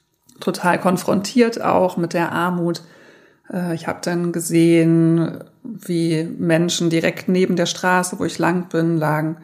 total 0.40 0.78
konfrontiert 0.80 1.62
auch 1.62 1.96
mit 1.96 2.12
der 2.12 2.32
Armut. 2.32 2.82
Äh, 3.52 3.74
ich 3.74 3.86
habe 3.86 4.00
dann 4.02 4.32
gesehen, 4.32 5.38
wie 5.62 6.24
Menschen 6.24 6.90
direkt 6.90 7.28
neben 7.28 7.56
der 7.56 7.66
Straße, 7.66 8.18
wo 8.18 8.24
ich 8.24 8.38
lang 8.38 8.68
bin, 8.68 8.96
lagen 8.96 9.36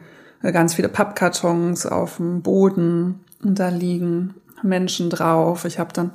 äh, 0.42 0.52
ganz 0.52 0.74
viele 0.74 0.88
Pappkartons 0.88 1.86
auf 1.86 2.16
dem 2.16 2.42
Boden. 2.42 3.20
und 3.42 3.58
da 3.58 3.68
liegen 3.68 4.34
Menschen 4.62 5.10
drauf. 5.10 5.64
Ich 5.64 5.78
habe 5.78 5.92
dann 5.92 6.12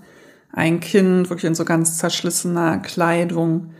ein 0.53 0.79
Kind 0.79 1.29
wirklich 1.29 1.45
in 1.45 1.55
so 1.55 1.65
ganz 1.65 1.97
zerschlissener 1.97 2.77
Kleidung 2.77 3.71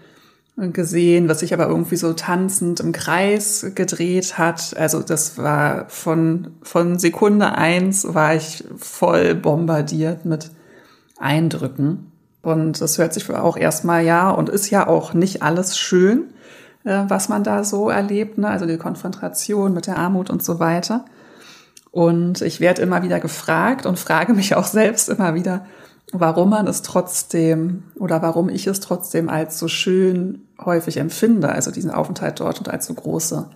gesehen, 0.57 1.29
was 1.29 1.41
sich 1.41 1.53
aber 1.53 1.67
irgendwie 1.67 1.97
so 1.97 2.13
tanzend 2.13 2.79
im 2.79 2.91
Kreis 2.91 3.71
gedreht 3.75 4.39
hat. 4.39 4.75
Also 4.75 5.01
das 5.01 5.37
war 5.37 5.87
von, 5.89 6.47
von 6.63 6.97
Sekunde 6.97 7.53
eins 7.53 8.13
war 8.13 8.35
ich 8.35 8.63
voll 8.75 9.35
bombardiert 9.35 10.25
mit 10.25 10.49
Eindrücken. 11.19 12.06
Und 12.47 12.79
das 12.79 12.97
hört 12.97 13.13
sich 13.13 13.29
auch 13.29 13.57
erstmal 13.57 14.05
ja 14.05 14.29
und 14.29 14.47
ist 14.47 14.69
ja 14.69 14.87
auch 14.87 15.13
nicht 15.13 15.43
alles 15.43 15.77
schön, 15.77 16.29
äh, 16.85 17.03
was 17.09 17.27
man 17.27 17.43
da 17.43 17.65
so 17.65 17.89
erlebt, 17.89 18.37
ne? 18.37 18.47
also 18.47 18.65
die 18.65 18.77
Konfrontation 18.77 19.73
mit 19.73 19.85
der 19.85 19.97
Armut 19.97 20.29
und 20.29 20.41
so 20.41 20.57
weiter. 20.57 21.03
Und 21.91 22.41
ich 22.41 22.61
werde 22.61 22.81
immer 22.81 23.03
wieder 23.03 23.19
gefragt 23.19 23.85
und 23.85 23.99
frage 23.99 24.33
mich 24.33 24.55
auch 24.55 24.63
selbst 24.63 25.09
immer 25.09 25.35
wieder, 25.35 25.65
warum 26.13 26.51
man 26.51 26.67
es 26.67 26.83
trotzdem 26.83 27.83
oder 27.95 28.21
warum 28.21 28.47
ich 28.47 28.65
es 28.65 28.79
trotzdem 28.79 29.27
als 29.27 29.59
so 29.59 29.67
schön 29.67 30.43
häufig 30.57 30.95
empfinde, 30.95 31.49
also 31.49 31.69
diesen 31.69 31.91
Aufenthalt 31.91 32.39
dort 32.39 32.59
und 32.59 32.69
als 32.69 32.85
so 32.85 32.93
große 32.93 33.49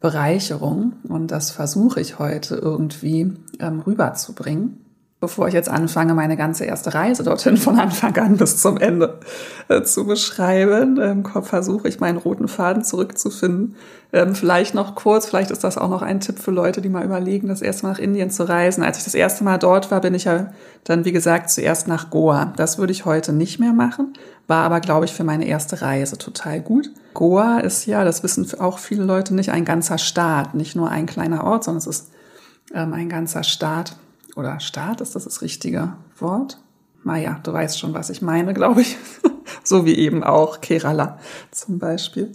Bereicherung. 0.00 0.94
Und 1.08 1.28
das 1.28 1.52
versuche 1.52 2.00
ich 2.00 2.18
heute 2.18 2.56
irgendwie 2.56 3.32
ähm, 3.60 3.78
rüberzubringen 3.86 4.83
bevor 5.24 5.48
ich 5.48 5.54
jetzt 5.54 5.70
anfange, 5.70 6.12
meine 6.12 6.36
ganze 6.36 6.66
erste 6.66 6.92
Reise 6.92 7.22
dorthin 7.22 7.56
von 7.56 7.78
Anfang 7.78 8.14
an 8.18 8.36
bis 8.36 8.58
zum 8.58 8.76
Ende 8.76 9.20
äh, 9.68 9.82
zu 9.82 10.04
beschreiben, 10.04 11.00
ähm, 11.00 11.24
versuche 11.42 11.88
ich 11.88 11.98
meinen 11.98 12.18
roten 12.18 12.46
Faden 12.46 12.84
zurückzufinden. 12.84 13.74
Ähm, 14.12 14.34
vielleicht 14.34 14.74
noch 14.74 14.94
kurz, 14.94 15.24
vielleicht 15.24 15.50
ist 15.50 15.64
das 15.64 15.78
auch 15.78 15.88
noch 15.88 16.02
ein 16.02 16.20
Tipp 16.20 16.38
für 16.38 16.50
Leute, 16.50 16.82
die 16.82 16.90
mal 16.90 17.06
überlegen, 17.06 17.48
das 17.48 17.62
erste 17.62 17.86
Mal 17.86 17.92
nach 17.92 17.98
Indien 17.98 18.28
zu 18.28 18.46
reisen. 18.46 18.84
Als 18.84 18.98
ich 18.98 19.04
das 19.04 19.14
erste 19.14 19.44
Mal 19.44 19.56
dort 19.56 19.90
war, 19.90 20.02
bin 20.02 20.12
ich 20.12 20.24
ja 20.24 20.52
dann, 20.84 21.06
wie 21.06 21.12
gesagt, 21.12 21.48
zuerst 21.48 21.88
nach 21.88 22.10
Goa. 22.10 22.52
Das 22.56 22.76
würde 22.76 22.92
ich 22.92 23.06
heute 23.06 23.32
nicht 23.32 23.58
mehr 23.58 23.72
machen, 23.72 24.12
war 24.46 24.64
aber, 24.64 24.80
glaube 24.80 25.06
ich, 25.06 25.14
für 25.14 25.24
meine 25.24 25.46
erste 25.46 25.80
Reise 25.80 26.18
total 26.18 26.60
gut. 26.60 26.90
Goa 27.14 27.60
ist 27.60 27.86
ja, 27.86 28.04
das 28.04 28.22
wissen 28.22 28.46
auch 28.60 28.78
viele 28.78 29.04
Leute 29.04 29.34
nicht, 29.34 29.50
ein 29.50 29.64
ganzer 29.64 29.96
Staat, 29.96 30.54
nicht 30.54 30.76
nur 30.76 30.90
ein 30.90 31.06
kleiner 31.06 31.44
Ort, 31.44 31.64
sondern 31.64 31.78
es 31.78 31.86
ist 31.86 32.10
ähm, 32.74 32.92
ein 32.92 33.08
ganzer 33.08 33.42
Staat 33.42 33.96
oder 34.36 34.60
Staat, 34.60 35.00
ist 35.00 35.14
das 35.14 35.24
das 35.24 35.42
richtige 35.42 35.94
Wort? 36.18 36.58
Naja, 37.04 37.38
du 37.42 37.52
weißt 37.52 37.78
schon, 37.78 37.94
was 37.94 38.10
ich 38.10 38.22
meine, 38.22 38.54
glaube 38.54 38.80
ich. 38.80 38.96
so 39.62 39.84
wie 39.84 39.94
eben 39.94 40.24
auch 40.24 40.60
Kerala 40.60 41.18
zum 41.50 41.78
Beispiel. 41.78 42.32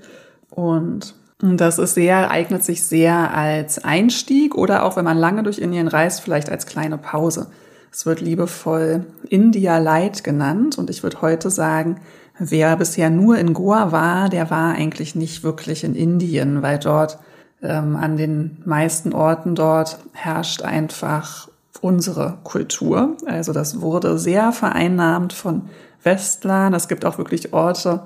Und 0.50 1.16
das 1.40 1.80
ist 1.80 1.94
sehr, 1.94 2.32
eignet 2.32 2.64
sich 2.64 2.84
sehr 2.84 3.34
als 3.34 3.84
Einstieg 3.84 4.56
oder 4.56 4.84
auch 4.84 4.98
wenn 4.98 5.06
man 5.06 5.18
lange 5.18 5.44
durch 5.44 5.60
Indien 5.60 5.88
reist, 5.88 6.22
vielleicht 6.22 6.50
als 6.50 6.66
kleine 6.66 6.98
Pause. 6.98 7.48
Es 7.92 8.06
wird 8.06 8.22
liebevoll 8.22 9.06
India 9.30 9.78
Light 9.78 10.24
genannt 10.24 10.78
und 10.78 10.90
ich 10.90 11.02
würde 11.02 11.22
heute 11.22 11.50
sagen, 11.50 12.02
wer 12.38 12.76
bisher 12.76 13.10
nur 13.10 13.38
in 13.38 13.54
Goa 13.54 13.92
war, 13.92 14.30
der 14.30 14.52
war 14.52 14.74
eigentlich 14.74 15.16
nicht 15.16 15.44
wirklich 15.44 15.84
in 15.84 15.96
Indien, 15.96 16.62
weil 16.62 16.78
dort 16.78 17.18
ähm, 17.62 17.96
an 17.96 18.18
den 18.18 18.62
meisten 18.66 19.14
Orten 19.14 19.56
dort 19.56 20.00
herrscht 20.14 20.62
einfach 20.62 21.50
unsere 21.82 22.38
Kultur. 22.44 23.18
Also 23.26 23.54
das 23.54 23.82
wurde 23.82 24.18
sehr 24.18 24.52
vereinnahmt 24.52 25.34
von 25.34 25.64
Westlern. 26.04 26.74
Es 26.74 26.88
gibt 26.88 27.06
auch 27.06 27.18
wirklich 27.18 27.54
Orte, 27.54 28.02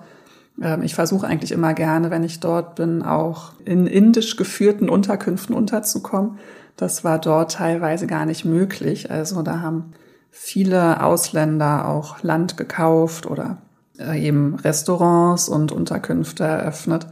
ähm, 0.62 0.84
ich 0.84 0.96
versuche 0.96 1.28
eigentlich 1.28 1.52
immer 1.52 1.74
gerne, 1.74 2.12
wenn 2.12 2.24
ich 2.24 2.40
dort 2.40 2.76
bin, 2.76 3.02
auch 3.02 3.54
in 3.66 3.88
indisch 3.88 4.36
geführten 4.36 4.90
Unterkünften 4.90 5.56
unterzukommen. 5.56 6.38
Das 6.76 7.04
war 7.04 7.20
dort 7.20 7.54
teilweise 7.54 8.08
gar 8.08 8.26
nicht 8.26 8.46
möglich. 8.46 9.12
Also 9.12 9.42
da 9.42 9.62
haben 9.62 9.94
viele 10.32 11.04
Ausländer 11.04 11.88
auch 11.88 12.24
Land 12.24 12.58
gekauft 12.58 13.28
oder 13.28 13.58
äh, 14.00 14.20
eben 14.20 14.56
Restaurants 14.56 15.50
und 15.50 15.72
Unterkünfte 15.72 16.44
eröffnet. 16.44 17.08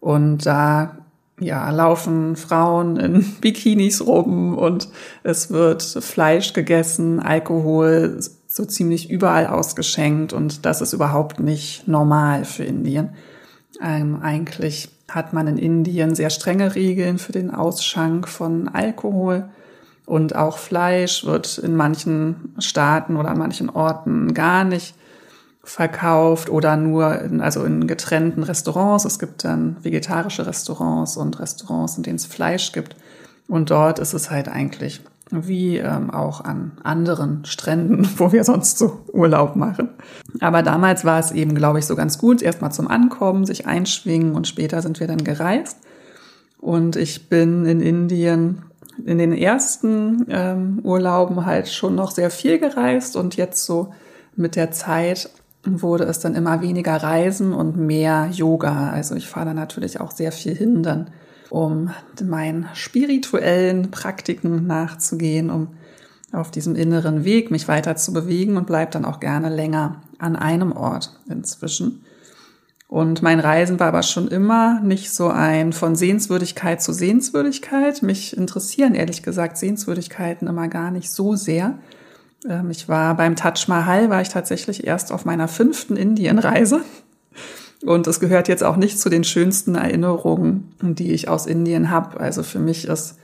Und 0.00 0.46
da 0.46 0.96
ja, 1.40 1.70
laufen 1.70 2.36
Frauen 2.36 2.96
in 2.96 3.24
Bikinis 3.40 4.06
rum 4.06 4.56
und 4.56 4.88
es 5.22 5.50
wird 5.50 5.82
Fleisch 5.82 6.52
gegessen, 6.52 7.20
Alkohol 7.20 8.20
so 8.46 8.64
ziemlich 8.64 9.10
überall 9.10 9.46
ausgeschenkt 9.46 10.32
und 10.32 10.66
das 10.66 10.80
ist 10.80 10.92
überhaupt 10.92 11.40
nicht 11.40 11.88
normal 11.88 12.44
für 12.44 12.64
Indien. 12.64 13.10
Ähm, 13.82 14.20
eigentlich 14.22 14.90
hat 15.08 15.32
man 15.32 15.46
in 15.46 15.58
Indien 15.58 16.14
sehr 16.14 16.30
strenge 16.30 16.74
Regeln 16.74 17.18
für 17.18 17.32
den 17.32 17.50
Ausschank 17.50 18.28
von 18.28 18.68
Alkohol 18.68 19.48
und 20.06 20.34
auch 20.34 20.58
Fleisch 20.58 21.24
wird 21.24 21.58
in 21.58 21.76
manchen 21.76 22.54
Staaten 22.58 23.16
oder 23.16 23.30
an 23.30 23.38
manchen 23.38 23.70
Orten 23.70 24.34
gar 24.34 24.64
nicht 24.64 24.94
verkauft 25.62 26.50
oder 26.50 26.76
nur 26.76 27.20
in, 27.20 27.40
also 27.40 27.64
in 27.64 27.86
getrennten 27.86 28.42
Restaurants. 28.42 29.04
Es 29.04 29.18
gibt 29.18 29.44
dann 29.44 29.76
vegetarische 29.82 30.46
Restaurants 30.46 31.16
und 31.16 31.38
Restaurants, 31.38 31.96
in 31.96 32.02
denen 32.02 32.16
es 32.16 32.26
Fleisch 32.26 32.72
gibt. 32.72 32.96
Und 33.48 33.70
dort 33.70 33.98
ist 33.98 34.14
es 34.14 34.30
halt 34.30 34.48
eigentlich 34.48 35.02
wie 35.32 35.78
ähm, 35.78 36.10
auch 36.10 36.44
an 36.44 36.72
anderen 36.82 37.44
Stränden, 37.44 38.08
wo 38.16 38.32
wir 38.32 38.44
sonst 38.44 38.78
so 38.78 39.04
Urlaub 39.12 39.56
machen. 39.56 39.90
Aber 40.40 40.62
damals 40.62 41.04
war 41.04 41.18
es 41.18 41.30
eben, 41.30 41.54
glaube 41.54 41.78
ich, 41.78 41.86
so 41.86 41.94
ganz 41.94 42.18
gut, 42.18 42.42
erstmal 42.42 42.72
zum 42.72 42.88
Ankommen, 42.88 43.44
sich 43.44 43.66
einschwingen 43.66 44.34
und 44.34 44.48
später 44.48 44.82
sind 44.82 44.98
wir 44.98 45.06
dann 45.06 45.22
gereist. 45.22 45.78
Und 46.58 46.96
ich 46.96 47.28
bin 47.28 47.64
in 47.64 47.80
Indien 47.80 48.62
in 49.06 49.18
den 49.18 49.32
ersten 49.32 50.26
ähm, 50.28 50.80
Urlauben 50.82 51.46
halt 51.46 51.68
schon 51.68 51.94
noch 51.94 52.10
sehr 52.10 52.30
viel 52.30 52.58
gereist 52.58 53.16
und 53.16 53.36
jetzt 53.36 53.64
so 53.64 53.94
mit 54.36 54.56
der 54.56 54.72
Zeit 54.72 55.30
wurde 55.64 56.04
es 56.04 56.20
dann 56.20 56.34
immer 56.34 56.62
weniger 56.62 56.96
Reisen 56.96 57.52
und 57.52 57.76
mehr 57.76 58.28
Yoga. 58.32 58.90
Also 58.90 59.14
ich 59.14 59.28
fahre 59.28 59.46
da 59.46 59.54
natürlich 59.54 60.00
auch 60.00 60.10
sehr 60.10 60.32
viel 60.32 60.54
hin, 60.54 60.82
dann 60.82 61.10
um 61.50 61.90
meinen 62.22 62.68
spirituellen 62.74 63.90
Praktiken 63.90 64.66
nachzugehen, 64.66 65.50
um 65.50 65.68
auf 66.32 66.50
diesem 66.50 66.76
inneren 66.76 67.24
Weg 67.24 67.50
mich 67.50 67.66
weiter 67.68 67.96
zu 67.96 68.12
bewegen 68.12 68.56
und 68.56 68.66
bleibe 68.66 68.92
dann 68.92 69.04
auch 69.04 69.20
gerne 69.20 69.48
länger 69.48 70.02
an 70.18 70.36
einem 70.36 70.72
Ort 70.72 71.18
inzwischen. 71.28 72.04
Und 72.86 73.22
mein 73.22 73.38
Reisen 73.38 73.78
war 73.78 73.88
aber 73.88 74.02
schon 74.02 74.28
immer 74.28 74.80
nicht 74.80 75.12
so 75.12 75.28
ein 75.28 75.72
von 75.72 75.94
Sehenswürdigkeit 75.94 76.82
zu 76.82 76.92
Sehenswürdigkeit. 76.92 78.02
Mich 78.02 78.36
interessieren 78.36 78.94
ehrlich 78.94 79.22
gesagt 79.22 79.58
Sehenswürdigkeiten 79.58 80.48
immer 80.48 80.68
gar 80.68 80.90
nicht 80.90 81.10
so 81.10 81.36
sehr. 81.36 81.78
Ähm, 82.48 82.70
ich 82.70 82.88
war 82.88 83.16
beim 83.16 83.36
Taj 83.36 83.66
Mahal, 83.66 84.10
war 84.10 84.20
ich 84.20 84.28
tatsächlich 84.28 84.86
erst 84.86 85.12
auf 85.12 85.24
meiner 85.24 85.48
fünften 85.48 85.96
Indienreise. 85.96 86.82
Und 87.84 88.06
es 88.06 88.20
gehört 88.20 88.48
jetzt 88.48 88.62
auch 88.62 88.76
nicht 88.76 89.00
zu 89.00 89.08
den 89.08 89.24
schönsten 89.24 89.74
Erinnerungen, 89.74 90.74
die 90.82 91.12
ich 91.12 91.28
aus 91.28 91.46
Indien 91.46 91.90
habe. 91.90 92.20
Also 92.20 92.42
für 92.42 92.58
mich 92.58 92.86
ist 92.86 93.16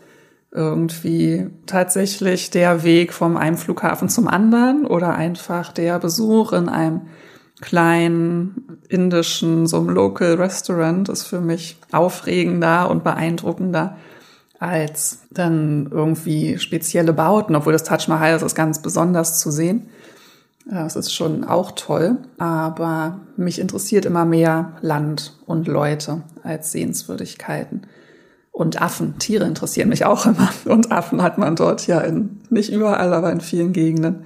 irgendwie 0.51 1.49
tatsächlich 1.67 2.51
der 2.51 2.83
Weg 2.83 3.13
vom 3.13 3.37
einem 3.37 3.59
Flughafen 3.59 4.09
zum 4.09 4.29
anderen 4.29 4.87
oder 4.87 5.15
einfach 5.15 5.73
der 5.73 5.99
Besuch 5.99 6.53
in 6.53 6.71
einem 6.71 7.03
kleinen 7.61 8.79
indischen, 8.89 9.67
so 9.67 9.79
einem 9.79 9.91
Local 9.91 10.35
Restaurant 10.35 11.09
ist 11.09 11.25
für 11.25 11.41
mich 11.41 11.77
aufregender 11.93 12.91
und 12.91 13.05
beeindruckender 13.05 13.97
als 14.59 15.21
dann 15.31 15.89
irgendwie 15.91 16.59
spezielle 16.59 17.13
Bauten, 17.13 17.55
obwohl 17.57 17.73
das 17.73 17.85
Taj 17.85 18.09
Mahal 18.09 18.41
ist 18.41 18.55
ganz 18.55 18.81
besonders 18.81 19.39
zu 19.39 19.51
sehen. 19.51 19.89
Das 20.69 20.97
ist 20.97 21.15
schon 21.15 21.45
auch 21.45 21.73
toll, 21.73 22.19
aber 22.39 23.21
mich 23.37 23.61
interessiert 23.61 24.05
immer 24.05 24.25
mehr 24.25 24.73
Land 24.81 25.39
und 25.47 25.69
Leute 25.69 26.23
als 26.43 26.73
Sehenswürdigkeiten. 26.73 27.87
Und 28.51 28.81
Affen, 28.81 29.19
Tiere 29.19 29.45
interessieren 29.45 29.91
mich 29.91 30.05
auch 30.05 30.27
immer. 30.27 30.49
Und 30.65 30.91
Affen 30.91 31.23
hat 31.23 31.39
man 31.39 31.57
dort 31.57 31.87
ja 31.87 32.01
in, 32.01 32.41
nicht 32.51 32.73
überall, 32.73 33.13
aber 33.13 33.31
in 33.31 33.41
vielen 33.41 33.73
Gegenden 33.73 34.25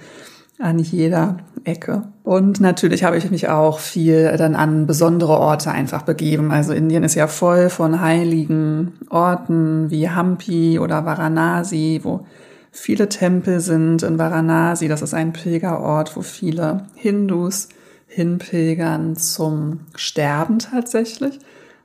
an 0.61 0.79
jeder 0.79 1.39
Ecke. 1.65 2.03
Und 2.23 2.61
natürlich 2.61 3.05
habe 3.05 3.17
ich 3.17 3.31
mich 3.31 3.49
auch 3.49 3.79
viel 3.79 4.35
dann 4.37 4.55
an 4.55 4.87
besondere 4.87 5.39
Orte 5.39 5.71
einfach 5.71 6.03
begeben. 6.03 6.53
Also 6.53 6.73
Indien 6.73 7.03
ist 7.03 7.15
ja 7.15 7.27
voll 7.27 7.71
von 7.71 8.01
heiligen 8.01 8.93
Orten 9.11 9.91
wie 9.91 10.11
Hampi 10.11 10.79
oder 10.79 11.05
Varanasi, 11.05 12.01
wo 12.03 12.27
viele 12.71 13.09
Tempel 13.09 13.61
sind 13.61 14.03
in 14.03 14.19
Varanasi. 14.19 14.89
Das 14.89 15.03
ist 15.03 15.15
ein 15.15 15.33
Pilgerort, 15.33 16.17
wo 16.17 16.23
viele 16.23 16.87
Hindus 16.95 17.69
hinpilgern 18.07 19.17
zum 19.17 19.81
Sterben 19.95 20.59
tatsächlich, 20.59 21.39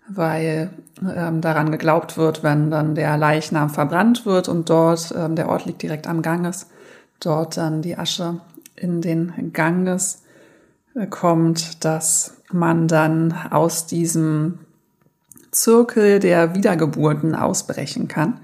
weil 0.09 0.69
ähm, 1.15 1.41
daran 1.41 1.71
geglaubt 1.71 2.17
wird, 2.17 2.43
wenn 2.43 2.71
dann 2.71 2.95
der 2.95 3.17
Leichnam 3.17 3.69
verbrannt 3.69 4.25
wird 4.25 4.47
und 4.49 4.69
dort, 4.69 5.13
ähm, 5.17 5.35
der 5.35 5.49
Ort 5.49 5.65
liegt 5.65 5.81
direkt 5.81 6.07
am 6.07 6.21
Ganges, 6.21 6.67
dort 7.19 7.57
dann 7.57 7.81
die 7.81 7.97
Asche 7.97 8.39
in 8.75 9.01
den 9.01 9.51
Ganges 9.53 10.23
äh, 10.95 11.07
kommt, 11.07 11.83
dass 11.83 12.37
man 12.51 12.87
dann 12.87 13.33
aus 13.51 13.85
diesem 13.85 14.59
Zirkel 15.51 16.19
der 16.19 16.55
Wiedergeburten 16.55 17.35
ausbrechen 17.35 18.07
kann. 18.07 18.39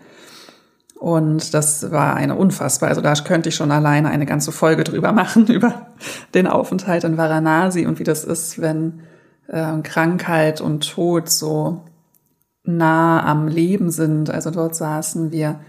Und 0.99 1.53
das 1.53 1.91
war 1.91 2.15
eine 2.15 2.35
unfassbar. 2.35 2.89
Also 2.89 3.01
da 3.01 3.13
könnte 3.15 3.49
ich 3.49 3.55
schon 3.55 3.71
alleine 3.71 4.09
eine 4.09 4.25
ganze 4.25 4.51
Folge 4.51 4.83
drüber 4.83 5.11
machen, 5.13 5.47
über 5.47 5.87
den 6.33 6.47
Aufenthalt 6.47 7.03
in 7.03 7.17
Varanasi 7.17 7.85
und 7.85 7.99
wie 7.99 8.03
das 8.03 8.23
ist, 8.23 8.61
wenn 8.61 9.01
äh, 9.47 9.81
Krankheit 9.81 10.61
und 10.61 10.89
Tod 10.89 11.29
so 11.29 11.81
nah 12.63 13.25
am 13.25 13.47
Leben 13.47 13.89
sind. 13.89 14.29
Also 14.29 14.51
dort 14.51 14.75
saßen 14.75 15.31
wir 15.31 15.59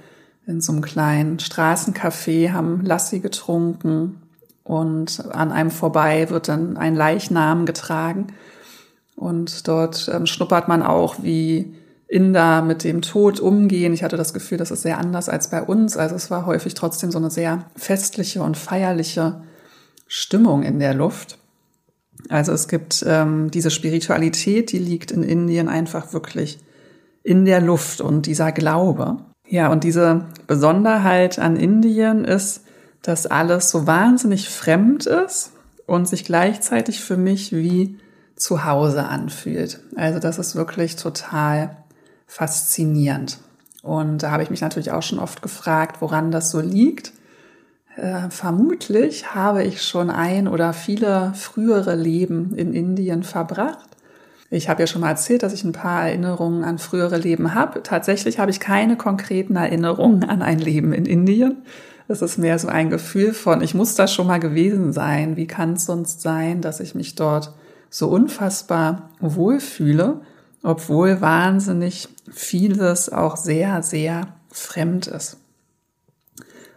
in 0.47 0.61
so 0.61 0.73
einem 0.73 0.83
kleinen 0.83 1.38
Straßencafé, 1.38 2.52
haben 2.52 2.85
Lassi 2.85 3.21
getrunken 3.21 4.23
und 4.64 5.25
an 5.33 5.52
einem 5.52 5.71
vorbei 5.71 6.31
wird 6.31 6.49
dann 6.49 6.76
ein 6.76 6.95
Leichnam 6.95 7.66
getragen. 7.66 8.28
Und 9.16 9.69
dort 9.69 10.11
ähm, 10.12 10.26
schnuppert 10.26 10.69
man 10.69 10.83
auch, 10.83 11.16
wie 11.23 11.75
Inder 12.09 12.62
mit 12.62 12.85
dem 12.85 13.02
Tod 13.02 13.40
umgehen. 13.40 13.92
Ich 13.92 14.02
hatte 14.02 14.16
das 14.16 14.35
Gefühl, 14.35 14.59
das 14.59 14.71
ist 14.71 14.83
sehr 14.83 14.99
anders 14.99 15.28
als 15.28 15.49
bei 15.49 15.62
uns. 15.62 15.97
Also 15.97 16.14
es 16.14 16.31
war 16.31 16.47
häufig 16.47 16.75
trotzdem 16.75 17.11
so 17.11 17.19
eine 17.19 17.31
sehr 17.31 17.64
festliche 17.76 18.42
und 18.42 18.57
feierliche 18.57 19.42
Stimmung 20.07 20.62
in 20.62 20.78
der 20.78 20.95
Luft. 20.95 21.38
Also 22.28 22.52
es 22.52 22.69
gibt 22.69 23.04
ähm, 23.07 23.50
diese 23.50 23.71
Spiritualität, 23.71 24.73
die 24.73 24.78
liegt 24.78 25.11
in 25.11 25.23
Indien 25.23 25.69
einfach 25.69 26.12
wirklich 26.12 26.59
in 27.23 27.45
der 27.45 27.61
Luft 27.61 28.00
und 28.00 28.26
dieser 28.26 28.52
Glaube. 28.52 29.19
Ja, 29.49 29.71
und 29.71 29.85
diese 29.85 30.26
Besonderheit 30.47 31.38
an 31.38 31.57
Indien 31.57 32.25
ist, 32.25 32.64
dass 33.03 33.27
alles 33.27 33.71
so 33.71 33.87
wahnsinnig 33.87 34.49
fremd 34.49 35.07
ist 35.07 35.53
und 35.87 36.09
sich 36.09 36.25
gleichzeitig 36.25 37.03
für 37.03 37.17
mich 37.17 37.53
wie 37.53 37.99
zu 38.37 38.65
Hause 38.65 39.05
anfühlt. 39.05 39.81
Also 39.97 40.19
das 40.19 40.39
ist 40.39 40.57
wirklich 40.57 40.97
total 40.97 41.77
faszinierend. 42.27 43.39
Und 43.83 44.23
da 44.23 44.31
habe 44.31 44.43
ich 44.43 44.51
mich 44.51 44.61
natürlich 44.61 44.93
auch 44.93 45.03
schon 45.03 45.19
oft 45.19 45.43
gefragt, 45.43 46.01
woran 46.01 46.31
das 46.31 46.51
so 46.51 46.61
liegt. 46.61 47.13
Äh, 47.97 48.31
vermutlich 48.31 49.35
habe 49.35 49.65
ich 49.65 49.83
schon 49.83 50.09
ein 50.09 50.49
oder 50.49 50.73
viele 50.73 51.33
frühere 51.35 51.95
Leben 51.95 52.55
in 52.55 52.73
Indien 52.73 53.23
verbracht. 53.23 53.91
Ich 54.51 54.69
habe 54.69 54.83
ja 54.83 54.87
schon 54.87 55.01
mal 55.01 55.11
erzählt, 55.11 55.43
dass 55.43 55.53
ich 55.53 55.65
ein 55.65 55.73
paar 55.73 56.07
Erinnerungen 56.07 56.63
an 56.63 56.79
frühere 56.79 57.17
Leben 57.17 57.55
habe. 57.55 57.83
Tatsächlich 57.83 58.39
habe 58.39 58.51
ich 58.51 58.61
keine 58.61 58.97
konkreten 58.97 59.57
Erinnerungen 59.57 60.25
an 60.25 60.43
ein 60.43 60.59
Leben 60.59 60.93
in 60.93 61.07
Indien. 61.07 61.63
Es 62.09 62.23
ist 62.23 62.39
mehr 62.39 62.59
so 62.59 62.69
ein 62.69 62.91
Gefühl 62.91 63.33
von, 63.33 63.63
ich 63.63 63.75
muss 63.75 63.95
da 63.95 64.07
schon 64.07 64.27
mal 64.27 64.41
gewesen 64.41 64.93
sein. 64.93 65.37
Wie 65.37 65.47
kann 65.47 65.75
es 65.75 65.87
sonst 65.87 66.21
sein, 66.21 66.61
dass 66.61 66.81
ich 66.81 66.95
mich 66.95 67.15
dort 67.15 67.53
so 67.91 68.09
unfassbar 68.09 69.11
wohlfühle 69.21 70.21
obwohl 70.63 71.21
wahnsinnig 71.21 72.09
vieles 72.31 73.11
auch 73.11 73.37
sehr, 73.37 73.83
sehr 73.83 74.29
fremd 74.51 75.07
ist. 75.09 75.39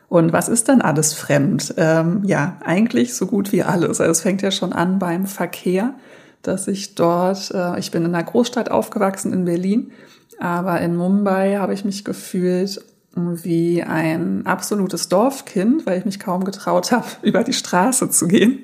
Und 0.07 0.33
was 0.33 0.49
ist 0.49 0.69
dann 0.69 0.81
alles 0.81 1.13
fremd? 1.13 1.73
Ähm, 1.77 2.23
ja, 2.25 2.57
eigentlich 2.63 3.15
so 3.15 3.25
gut 3.27 3.51
wie 3.51 3.63
alles. 3.63 3.99
Also 3.99 4.11
es 4.11 4.21
fängt 4.21 4.41
ja 4.41 4.51
schon 4.51 4.71
an 4.71 4.99
beim 4.99 5.25
Verkehr, 5.25 5.93
dass 6.41 6.67
ich 6.67 6.95
dort, 6.95 7.51
äh, 7.51 7.79
ich 7.79 7.91
bin 7.91 8.05
in 8.05 8.13
einer 8.13 8.23
Großstadt 8.23 8.71
aufgewachsen 8.71 9.33
in 9.33 9.45
Berlin, 9.45 9.91
aber 10.39 10.79
in 10.81 10.95
Mumbai 10.95 11.57
habe 11.57 11.73
ich 11.73 11.85
mich 11.85 12.05
gefühlt 12.05 12.83
wie 13.15 13.81
ein 13.81 14.45
absolutes 14.45 15.07
Dorfkind, 15.07 15.85
weil 15.85 15.99
ich 15.99 16.05
mich 16.05 16.19
kaum 16.19 16.43
getraut 16.43 16.91
habe, 16.91 17.07
über 17.21 17.43
die 17.43 17.53
Straße 17.53 18.09
zu 18.09 18.27
gehen. 18.27 18.59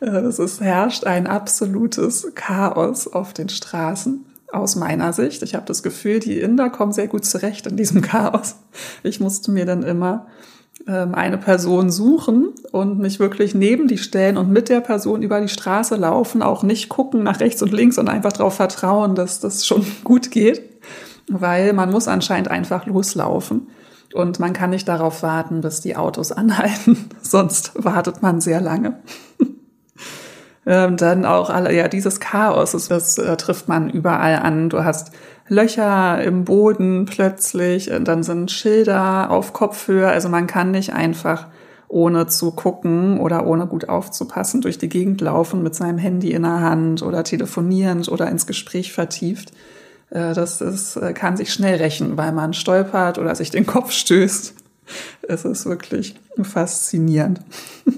Äh, 0.00 0.06
es 0.06 0.38
ist, 0.38 0.60
herrscht 0.60 1.04
ein 1.04 1.26
absolutes 1.26 2.32
Chaos 2.34 3.06
auf 3.06 3.34
den 3.34 3.48
Straßen 3.48 4.24
aus 4.50 4.76
meiner 4.76 5.12
Sicht. 5.12 5.42
Ich 5.42 5.54
habe 5.54 5.66
das 5.66 5.82
Gefühl, 5.82 6.20
die 6.20 6.40
Inder 6.40 6.70
kommen 6.70 6.92
sehr 6.92 7.08
gut 7.08 7.24
zurecht 7.24 7.66
in 7.66 7.76
diesem 7.76 8.02
Chaos. 8.02 8.56
Ich 9.02 9.20
musste 9.20 9.50
mir 9.50 9.66
dann 9.66 9.82
immer 9.82 10.26
ähm, 10.86 11.14
eine 11.14 11.38
Person 11.38 11.90
suchen 11.90 12.48
und 12.70 12.98
mich 12.98 13.20
wirklich 13.20 13.54
neben 13.54 13.88
die 13.88 13.98
stellen 13.98 14.36
und 14.36 14.50
mit 14.50 14.68
der 14.68 14.80
Person 14.80 15.22
über 15.22 15.40
die 15.40 15.48
Straße 15.48 15.96
laufen, 15.96 16.42
auch 16.42 16.62
nicht 16.62 16.88
gucken 16.88 17.22
nach 17.22 17.40
rechts 17.40 17.62
und 17.62 17.72
links 17.72 17.98
und 17.98 18.08
einfach 18.08 18.32
darauf 18.32 18.54
vertrauen, 18.54 19.14
dass 19.14 19.38
das 19.38 19.66
schon 19.66 19.84
gut 20.04 20.30
geht, 20.30 20.62
weil 21.28 21.72
man 21.72 21.90
muss 21.90 22.08
anscheinend 22.08 22.48
einfach 22.48 22.86
loslaufen. 22.86 23.68
Und 24.14 24.38
man 24.40 24.52
kann 24.52 24.70
nicht 24.70 24.88
darauf 24.88 25.22
warten, 25.22 25.60
bis 25.60 25.80
die 25.80 25.96
Autos 25.96 26.32
anhalten, 26.32 27.08
sonst 27.22 27.72
wartet 27.82 28.22
man 28.22 28.40
sehr 28.40 28.60
lange. 28.60 29.00
Ähm, 30.64 30.96
dann 30.96 31.24
auch 31.24 31.50
alle, 31.50 31.74
ja, 31.74 31.88
dieses 31.88 32.20
Chaos, 32.20 32.70
das, 32.70 32.86
das 32.86 33.18
äh, 33.18 33.36
trifft 33.36 33.66
man 33.66 33.90
überall 33.90 34.36
an. 34.36 34.68
Du 34.68 34.84
hast 34.84 35.10
Löcher 35.48 36.22
im 36.22 36.44
Boden 36.44 37.04
plötzlich, 37.04 37.90
und 37.90 38.06
dann 38.06 38.22
sind 38.22 38.52
Schilder 38.52 39.30
auf 39.30 39.52
Kopfhöhe. 39.52 40.06
Also 40.06 40.28
man 40.28 40.46
kann 40.46 40.70
nicht 40.70 40.92
einfach 40.92 41.48
ohne 41.88 42.26
zu 42.26 42.52
gucken 42.52 43.20
oder 43.20 43.46
ohne 43.46 43.66
gut 43.66 43.88
aufzupassen 43.88 44.62
durch 44.62 44.78
die 44.78 44.88
Gegend 44.88 45.20
laufen 45.20 45.62
mit 45.62 45.74
seinem 45.74 45.98
Handy 45.98 46.32
in 46.32 46.42
der 46.42 46.60
Hand 46.60 47.02
oder 47.02 47.22
telefonierend 47.22 48.08
oder 48.08 48.28
ins 48.28 48.46
Gespräch 48.46 48.92
vertieft. 48.92 49.52
Äh, 50.12 50.34
das 50.34 50.60
ist, 50.60 50.96
äh, 50.96 51.12
kann 51.12 51.36
sich 51.36 51.52
schnell 51.52 51.76
rächen, 51.76 52.16
weil 52.16 52.32
man 52.32 52.52
stolpert 52.52 53.18
oder 53.18 53.34
sich 53.34 53.50
den 53.50 53.66
Kopf 53.66 53.92
stößt. 53.92 54.54
Es 55.22 55.44
ist 55.44 55.66
wirklich 55.66 56.16
faszinierend. 56.42 57.40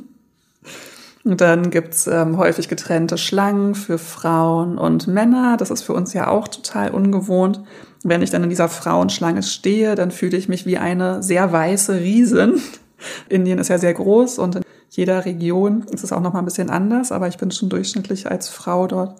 Und 1.24 1.40
dann 1.40 1.70
gibt's 1.70 2.06
ähm, 2.06 2.36
häufig 2.36 2.68
getrennte 2.68 3.16
Schlangen 3.16 3.74
für 3.74 3.96
Frauen 3.96 4.76
und 4.76 5.06
Männer. 5.06 5.56
Das 5.56 5.70
ist 5.70 5.80
für 5.80 5.94
uns 5.94 6.12
ja 6.12 6.28
auch 6.28 6.48
total 6.48 6.90
ungewohnt. 6.90 7.62
Wenn 8.02 8.20
ich 8.20 8.28
dann 8.28 8.44
in 8.44 8.50
dieser 8.50 8.68
Frauenschlange 8.68 9.42
stehe, 9.42 9.94
dann 9.94 10.10
fühle 10.10 10.36
ich 10.36 10.50
mich 10.50 10.66
wie 10.66 10.76
eine 10.76 11.22
sehr 11.22 11.50
weiße 11.50 11.94
Riesin. 11.94 12.60
Indien 13.30 13.58
ist 13.58 13.68
ja 13.68 13.78
sehr 13.78 13.94
groß 13.94 14.38
und 14.38 14.56
in 14.56 14.62
jeder 14.90 15.24
Region 15.24 15.86
ist 15.90 16.04
es 16.04 16.12
auch 16.12 16.20
noch 16.20 16.34
mal 16.34 16.40
ein 16.40 16.44
bisschen 16.44 16.68
anders, 16.68 17.10
aber 17.10 17.26
ich 17.26 17.38
bin 17.38 17.50
schon 17.50 17.70
durchschnittlich 17.70 18.30
als 18.30 18.50
Frau 18.50 18.86
dort 18.86 19.18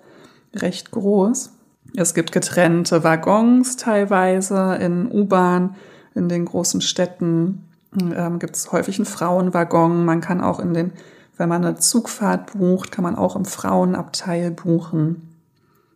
recht 0.55 0.91
groß. 0.91 1.54
Es 1.97 2.15
gibt 2.15 2.33
getrennte 2.33 3.05
Waggons 3.05 3.77
teilweise 3.77 4.77
in 4.81 5.11
U-Bahn, 5.11 5.77
in 6.15 6.29
den 6.29 6.45
großen 6.45 6.81
Städten 6.81 7.69
ähm, 8.01 8.39
gibt 8.39 8.57
es 8.57 8.73
häufig 8.73 8.99
einen 8.99 9.07
Frauenwaggon. 9.07 10.05
Man 10.05 10.21
kann 10.21 10.41
auch 10.41 10.59
in 10.61 10.75
den 10.75 10.93
wenn 11.37 11.49
man 11.49 11.65
eine 11.65 11.77
Zugfahrt 11.77 12.53
bucht, 12.53 12.93
kann 12.93 13.03
man 13.03 13.17
auch 13.17 13.37
im 13.37 13.45
Frauenabteil 13.45 14.51
buchen. 14.51 15.35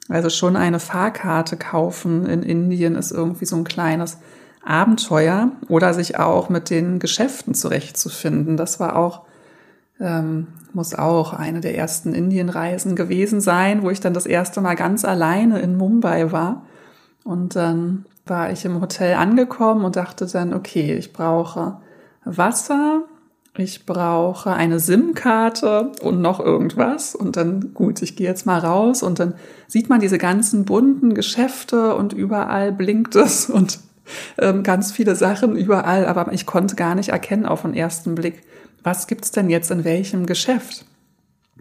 Also 0.08 0.30
schon 0.30 0.56
eine 0.56 0.80
Fahrkarte 0.80 1.56
kaufen 1.56 2.26
in 2.26 2.42
Indien 2.42 2.96
ist 2.96 3.12
irgendwie 3.12 3.44
so 3.44 3.56
ein 3.56 3.64
kleines 3.64 4.18
Abenteuer 4.64 5.52
oder 5.68 5.94
sich 5.94 6.18
auch 6.18 6.48
mit 6.48 6.70
den 6.70 6.98
Geschäften 6.98 7.54
zurechtzufinden. 7.54 8.56
Das 8.56 8.80
war 8.80 8.96
auch, 8.96 9.22
ähm, 10.00 10.48
muss 10.72 10.94
auch 10.94 11.32
eine 11.32 11.60
der 11.60 11.76
ersten 11.76 12.14
Indienreisen 12.14 12.96
gewesen 12.96 13.40
sein, 13.40 13.82
wo 13.82 13.90
ich 13.90 14.00
dann 14.00 14.14
das 14.14 14.26
erste 14.26 14.60
Mal 14.60 14.74
ganz 14.74 15.04
alleine 15.04 15.60
in 15.60 15.76
Mumbai 15.76 16.30
war. 16.32 16.66
Und 17.24 17.56
dann 17.56 18.06
war 18.26 18.50
ich 18.50 18.64
im 18.64 18.80
Hotel 18.80 19.14
angekommen 19.14 19.84
und 19.84 19.96
dachte 19.96 20.26
dann, 20.26 20.54
okay, 20.54 20.94
ich 20.94 21.12
brauche 21.12 21.78
Wasser, 22.24 23.04
ich 23.56 23.86
brauche 23.86 24.52
eine 24.52 24.78
SIM-Karte 24.78 25.92
und 26.02 26.20
noch 26.20 26.38
irgendwas. 26.38 27.14
Und 27.14 27.36
dann, 27.36 27.74
gut, 27.74 28.02
ich 28.02 28.14
gehe 28.14 28.28
jetzt 28.28 28.46
mal 28.46 28.58
raus 28.58 29.02
und 29.02 29.18
dann 29.18 29.34
sieht 29.66 29.88
man 29.88 30.00
diese 30.00 30.18
ganzen 30.18 30.64
bunten 30.64 31.14
Geschäfte 31.14 31.96
und 31.96 32.12
überall 32.12 32.72
blinkt 32.72 33.16
es 33.16 33.50
und 33.50 33.80
ähm, 34.38 34.62
ganz 34.62 34.92
viele 34.92 35.16
Sachen 35.16 35.56
überall. 35.56 36.06
Aber 36.06 36.32
ich 36.32 36.46
konnte 36.46 36.76
gar 36.76 36.94
nicht 36.94 37.08
erkennen 37.08 37.46
auf 37.46 37.62
den 37.62 37.74
ersten 37.74 38.14
Blick, 38.14 38.42
was 38.82 39.06
gibt's 39.06 39.30
denn 39.30 39.50
jetzt 39.50 39.70
in 39.70 39.84
welchem 39.84 40.26
Geschäft? 40.26 40.84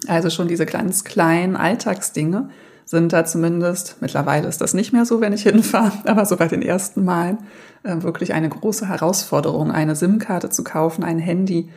Also 0.07 0.29
schon 0.29 0.47
diese 0.47 0.65
ganz 0.65 1.03
kleinen 1.03 1.55
Alltagsdinge 1.55 2.49
sind 2.85 3.11
da 3.11 3.25
zumindest, 3.25 3.97
mittlerweile 3.99 4.47
ist 4.47 4.61
das 4.61 4.73
nicht 4.73 4.93
mehr 4.93 5.05
so, 5.05 5.19
wenn 5.19 5.33
ich 5.33 5.43
hinfahre, 5.43 5.91
aber 6.05 6.25
so 6.25 6.37
bei 6.37 6.47
den 6.47 6.61
ersten 6.61 7.03
Malen 7.03 7.39
äh, 7.83 8.01
wirklich 8.01 8.33
eine 8.33 8.49
große 8.49 8.87
Herausforderung, 8.87 9.71
eine 9.71 9.95
SIM-Karte 9.95 10.49
zu 10.49 10.63
kaufen, 10.63 11.03
ein 11.03 11.19
Handy. 11.19 11.69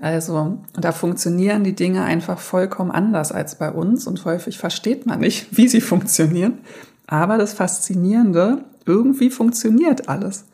Also 0.00 0.58
da 0.74 0.92
funktionieren 0.92 1.64
die 1.64 1.74
Dinge 1.74 2.04
einfach 2.04 2.38
vollkommen 2.38 2.90
anders 2.90 3.32
als 3.32 3.56
bei 3.56 3.70
uns 3.70 4.06
und 4.06 4.24
häufig 4.24 4.58
versteht 4.58 5.06
man 5.06 5.20
nicht, 5.20 5.48
wie 5.56 5.68
sie 5.68 5.80
funktionieren. 5.80 6.58
Aber 7.06 7.36
das 7.36 7.52
Faszinierende, 7.52 8.64
irgendwie 8.86 9.30
funktioniert 9.30 10.08
alles. 10.08 10.44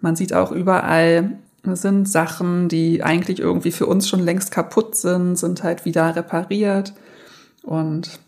Man 0.00 0.14
sieht 0.14 0.32
auch 0.32 0.52
überall 0.52 1.38
sind 1.64 2.08
Sachen, 2.08 2.68
die 2.68 3.02
eigentlich 3.02 3.40
irgendwie 3.40 3.72
für 3.72 3.86
uns 3.86 4.08
schon 4.08 4.20
längst 4.20 4.50
kaputt 4.50 4.96
sind, 4.96 5.36
sind 5.36 5.62
halt 5.62 5.84
wieder 5.84 6.14
repariert. 6.14 6.94
Und 7.62 8.20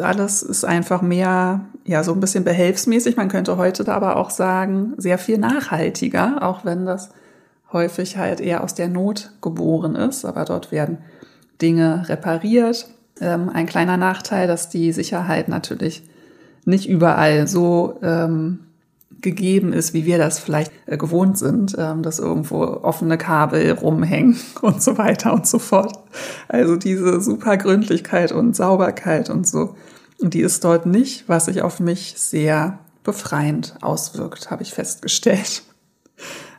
alles 0.00 0.42
ist 0.42 0.64
einfach 0.64 1.02
mehr, 1.02 1.60
ja, 1.84 2.04
so 2.04 2.12
ein 2.12 2.20
bisschen 2.20 2.44
behelfsmäßig. 2.44 3.16
Man 3.16 3.28
könnte 3.28 3.56
heute 3.56 3.84
da 3.84 3.94
aber 3.94 4.16
auch 4.16 4.30
sagen, 4.30 4.94
sehr 4.96 5.18
viel 5.18 5.38
nachhaltiger, 5.38 6.42
auch 6.42 6.64
wenn 6.64 6.86
das 6.86 7.10
häufig 7.72 8.16
halt 8.16 8.40
eher 8.40 8.62
aus 8.62 8.74
der 8.74 8.88
Not 8.88 9.32
geboren 9.40 9.96
ist. 9.96 10.24
Aber 10.24 10.44
dort 10.44 10.72
werden 10.72 10.98
Dinge 11.60 12.08
repariert. 12.08 12.88
Ähm, 13.20 13.48
ein 13.48 13.66
kleiner 13.66 13.96
Nachteil, 13.96 14.46
dass 14.46 14.68
die 14.68 14.92
Sicherheit 14.92 15.48
natürlich 15.48 16.02
nicht 16.64 16.88
überall 16.88 17.48
so 17.48 17.98
ähm, 18.02 18.60
gegeben 19.22 19.72
ist, 19.72 19.94
wie 19.94 20.04
wir 20.04 20.18
das 20.18 20.38
vielleicht 20.38 20.72
äh, 20.86 20.96
gewohnt 20.96 21.38
sind, 21.38 21.74
ähm, 21.78 22.02
dass 22.02 22.18
irgendwo 22.18 22.62
offene 22.62 23.16
Kabel 23.18 23.72
rumhängen 23.72 24.38
und 24.62 24.82
so 24.82 24.98
weiter 24.98 25.32
und 25.32 25.46
so 25.46 25.58
fort. 25.58 25.98
Also 26.48 26.76
diese 26.76 27.20
super 27.20 27.56
Gründlichkeit 27.56 28.32
und 28.32 28.54
Sauberkeit 28.54 29.30
und 29.30 29.46
so, 29.46 29.76
die 30.20 30.40
ist 30.40 30.64
dort 30.64 30.86
nicht, 30.86 31.28
was 31.28 31.46
sich 31.46 31.62
auf 31.62 31.80
mich 31.80 32.14
sehr 32.16 32.78
befreiend 33.04 33.76
auswirkt, 33.80 34.50
habe 34.50 34.62
ich 34.62 34.72
festgestellt. 34.72 35.62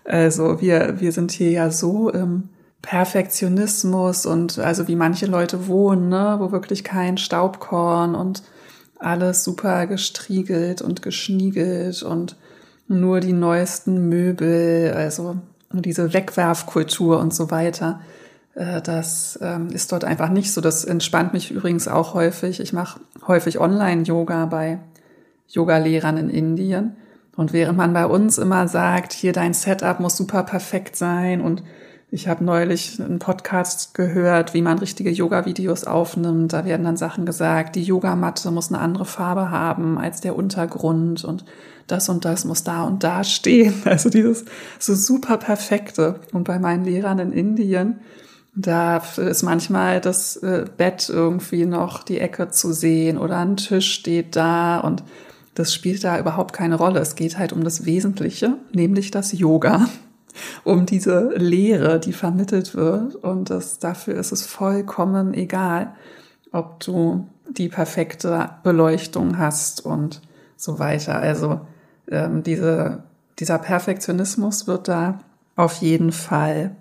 Also 0.06 0.60
wir, 0.60 0.99
wir 0.99 1.12
sind 1.12 1.32
hier 1.32 1.52
ja 1.52 1.71
so 1.71 2.10
im 2.10 2.49
Perfektionismus 2.82 4.26
und 4.26 4.60
also 4.60 4.89
wie 4.89 4.97
manche 4.97 5.26
Leute 5.26 5.67
wohnen, 5.67 6.10
ne, 6.10 6.36
wo 6.39 6.52
wirklich 6.52 6.84
kein 6.84 7.17
Staubkorn 7.17 8.13
und 8.13 8.43
alles 8.99 9.43
super 9.43 9.88
gestriegelt 9.88 10.82
und 10.82 11.02
geschniegelt 11.02 12.04
und 12.04 12.36
nur 12.93 13.19
die 13.19 13.34
neuesten 13.34 14.10
Möbel, 14.10 14.93
also 14.95 15.38
diese 15.71 16.13
Wegwerfkultur 16.13 17.19
und 17.19 17.34
so 17.34 17.51
weiter. 17.51 17.99
Äh, 18.56 18.82
das 18.82 19.39
ähm, 19.41 19.69
ist 19.69 19.91
dort 19.91 20.03
einfach 20.03 20.29
nicht 20.29 20.53
so. 20.53 20.62
Das 20.62 20.86
entspannt 20.86 21.34
mich 21.34 21.51
übrigens 21.51 21.88
auch 21.88 22.13
häufig. 22.13 22.60
Ich 22.60 22.73
mache 22.73 22.99
häufig 23.27 23.60
Online-Yoga 23.60 24.45
bei 24.45 24.79
Yogalehrern 25.49 26.17
in 26.17 26.29
Indien. 26.29 26.95
Und 27.36 27.51
während 27.51 27.77
man 27.77 27.93
bei 27.93 28.06
uns 28.06 28.38
immer 28.38 28.67
sagt, 28.67 29.13
hier 29.13 29.34
dein 29.34 29.53
Setup 29.53 29.99
muss 29.99 30.17
super 30.17 30.43
perfekt 30.43 30.95
sein 30.95 31.41
und 31.41 31.63
ich 32.13 32.28
habe 32.28 32.43
neulich 32.43 33.02
einen 33.02 33.17
Podcast 33.17 33.95
gehört, 33.95 34.54
wie 34.54 34.62
man 34.62 34.78
richtige 34.78 35.10
Yoga-Videos 35.10 35.86
aufnimmt. 35.86 36.54
Da 36.54 36.63
werden 36.63 36.84
dann 36.84 36.95
Sachen 36.95 37.26
gesagt, 37.26 37.76
die 37.76 37.82
Yogamatte 37.82 38.52
muss 38.52 38.71
eine 38.71 38.80
andere 38.80 39.06
Farbe 39.06 39.49
haben 39.49 39.97
als 39.97 40.21
der 40.21 40.36
Untergrund 40.36 41.23
und 41.23 41.43
das 41.88 42.10
und 42.10 42.23
das 42.23 42.45
muss 42.45 42.63
da 42.63 42.84
und 42.84 43.04
da 43.04 43.23
stehen. 43.23 43.73
Also 43.86 44.12
dieses 44.12 44.45
so 44.78 44.93
super 44.93 45.38
perfekte. 45.38 46.19
Und 46.34 46.43
bei 46.43 46.60
meinen 46.60 46.86
Lehrern 46.86 47.17
in 47.17 47.32
Indien, 47.32 48.02
da 48.54 49.02
ist 49.17 49.41
manchmal 49.41 49.99
das 49.99 50.36
äh, 50.36 50.65
Bett 50.78 51.10
irgendwie 51.10 51.65
noch 51.65 52.04
die 52.04 52.19
Ecke 52.19 52.49
zu 52.49 52.73
sehen 52.73 53.17
oder 53.17 53.39
ein 53.39 53.58
Tisch 53.58 53.91
steht 53.91 54.36
da 54.36 54.82
und 54.82 55.04
das 55.56 55.73
spielt 55.73 56.04
da 56.04 56.19
überhaupt 56.19 56.54
keine 56.54 56.76
Rolle. 56.76 56.99
Es 56.99 57.15
geht 57.15 57.39
halt 57.39 57.54
um 57.54 57.63
das 57.63 57.88
Wesentliche, 57.88 58.58
nämlich 58.71 59.10
das 59.10 59.32
Yoga 59.32 59.88
um 60.63 60.86
diese 60.86 61.30
Lehre, 61.36 61.99
die 61.99 62.13
vermittelt 62.13 62.76
wird. 62.76 63.15
Und 63.15 63.49
das, 63.49 63.80
dafür 63.80 64.15
ist 64.15 64.32
es 64.32 64.45
vollkommen 64.45 65.34
egal, 65.34 65.93
ob 66.52 66.80
du 66.80 67.28
die 67.49 67.69
perfekte 67.69 68.49
Beleuchtung 68.63 69.38
hast 69.38 69.86
und 69.86 70.21
so 70.56 70.80
weiter. 70.80 71.17
Also 71.17 71.62
ähm, 72.10 72.43
diese, 72.43 73.04
dieser 73.39 73.60
Perfektionismus 73.60 74.67
wird 74.67 74.88
da 74.88 75.19
auf 75.56 75.76
jeden 75.76 76.12
Fall 76.12 76.76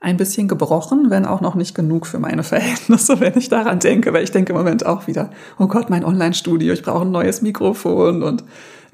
ein 0.00 0.16
bisschen 0.16 0.46
gebrochen, 0.46 1.06
wenn 1.08 1.24
auch 1.24 1.40
noch 1.40 1.54
nicht 1.54 1.74
genug 1.74 2.06
für 2.06 2.18
meine 2.18 2.42
Verhältnisse, 2.42 3.20
wenn 3.20 3.36
ich 3.36 3.48
daran 3.48 3.78
denke, 3.78 4.12
weil 4.12 4.24
ich 4.24 4.30
denke 4.30 4.52
im 4.52 4.58
Moment 4.58 4.84
auch 4.84 5.06
wieder, 5.06 5.30
oh 5.58 5.66
Gott, 5.66 5.90
mein 5.90 6.04
Online-Studio, 6.04 6.72
ich 6.72 6.82
brauche 6.82 7.02
ein 7.02 7.10
neues 7.10 7.42
Mikrofon 7.42 8.22
und 8.22 8.44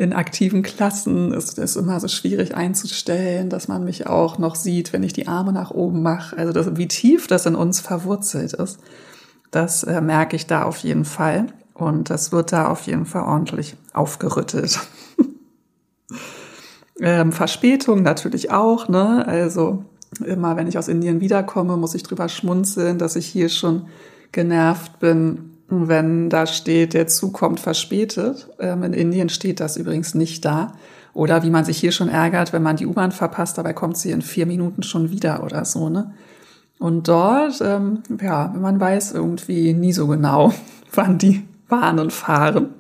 in 0.02 0.12
aktiven 0.12 0.62
Klassen 0.62 1.32
ist 1.32 1.60
es 1.60 1.76
immer 1.76 2.00
so 2.00 2.08
schwierig 2.08 2.56
einzustellen, 2.56 3.48
dass 3.48 3.68
man 3.68 3.84
mich 3.84 4.08
auch 4.08 4.36
noch 4.36 4.56
sieht, 4.56 4.92
wenn 4.92 5.04
ich 5.04 5.12
die 5.12 5.28
Arme 5.28 5.52
nach 5.52 5.70
oben 5.70 6.02
mache. 6.02 6.36
Also 6.36 6.52
das, 6.52 6.76
wie 6.76 6.88
tief 6.88 7.28
das 7.28 7.46
in 7.46 7.54
uns 7.54 7.78
verwurzelt 7.78 8.52
ist, 8.52 8.80
das 9.52 9.84
äh, 9.84 10.00
merke 10.00 10.34
ich 10.34 10.48
da 10.48 10.64
auf 10.64 10.78
jeden 10.78 11.04
Fall. 11.04 11.46
Und 11.74 12.10
das 12.10 12.32
wird 12.32 12.52
da 12.52 12.66
auf 12.66 12.82
jeden 12.82 13.06
Fall 13.06 13.22
ordentlich 13.22 13.76
aufgerüttelt. 13.92 14.80
ähm, 17.00 17.30
Verspätung 17.30 18.02
natürlich 18.02 18.50
auch, 18.50 18.88
ne? 18.88 19.24
Also 19.28 19.84
immer, 20.26 20.56
wenn 20.56 20.66
ich 20.66 20.78
aus 20.78 20.88
Indien 20.88 21.20
wiederkomme, 21.20 21.76
muss 21.76 21.94
ich 21.94 22.02
drüber 22.02 22.28
schmunzeln, 22.28 22.98
dass 22.98 23.14
ich 23.14 23.26
hier 23.26 23.48
schon 23.48 23.86
genervt 24.32 24.98
bin, 24.98 25.51
wenn 25.68 26.28
da 26.28 26.46
steht, 26.46 26.94
der 26.94 27.06
Zug 27.06 27.34
kommt 27.34 27.60
verspätet. 27.60 28.48
Ähm, 28.58 28.82
in 28.82 28.92
Indien 28.92 29.28
steht 29.28 29.60
das 29.60 29.76
übrigens 29.76 30.14
nicht 30.14 30.44
da. 30.44 30.74
Oder 31.14 31.42
wie 31.42 31.50
man 31.50 31.64
sich 31.64 31.78
hier 31.78 31.92
schon 31.92 32.08
ärgert, 32.08 32.52
wenn 32.52 32.62
man 32.62 32.76
die 32.76 32.86
U-Bahn 32.86 33.12
verpasst, 33.12 33.58
dabei 33.58 33.72
kommt 33.72 33.98
sie 33.98 34.10
in 34.10 34.22
vier 34.22 34.46
Minuten 34.46 34.82
schon 34.82 35.10
wieder 35.10 35.42
oder 35.44 35.64
so, 35.64 35.88
ne? 35.88 36.14
Und 36.78 37.06
dort, 37.06 37.60
ähm, 37.60 38.02
ja, 38.20 38.52
man 38.58 38.80
weiß 38.80 39.12
irgendwie 39.12 39.72
nie 39.72 39.92
so 39.92 40.08
genau, 40.08 40.52
wann 40.92 41.18
die 41.18 41.44
Bahnen 41.68 42.10
fahren. 42.10 42.70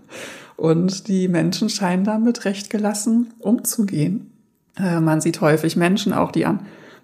Und 0.56 1.08
die 1.08 1.28
Menschen 1.28 1.68
scheinen 1.68 2.04
damit 2.04 2.44
recht 2.44 2.68
gelassen 2.68 3.32
umzugehen. 3.38 4.32
Äh, 4.76 5.00
man 5.00 5.20
sieht 5.20 5.40
häufig 5.40 5.76
Menschen 5.76 6.12
auch, 6.12 6.32
die 6.32 6.46
an 6.46 6.60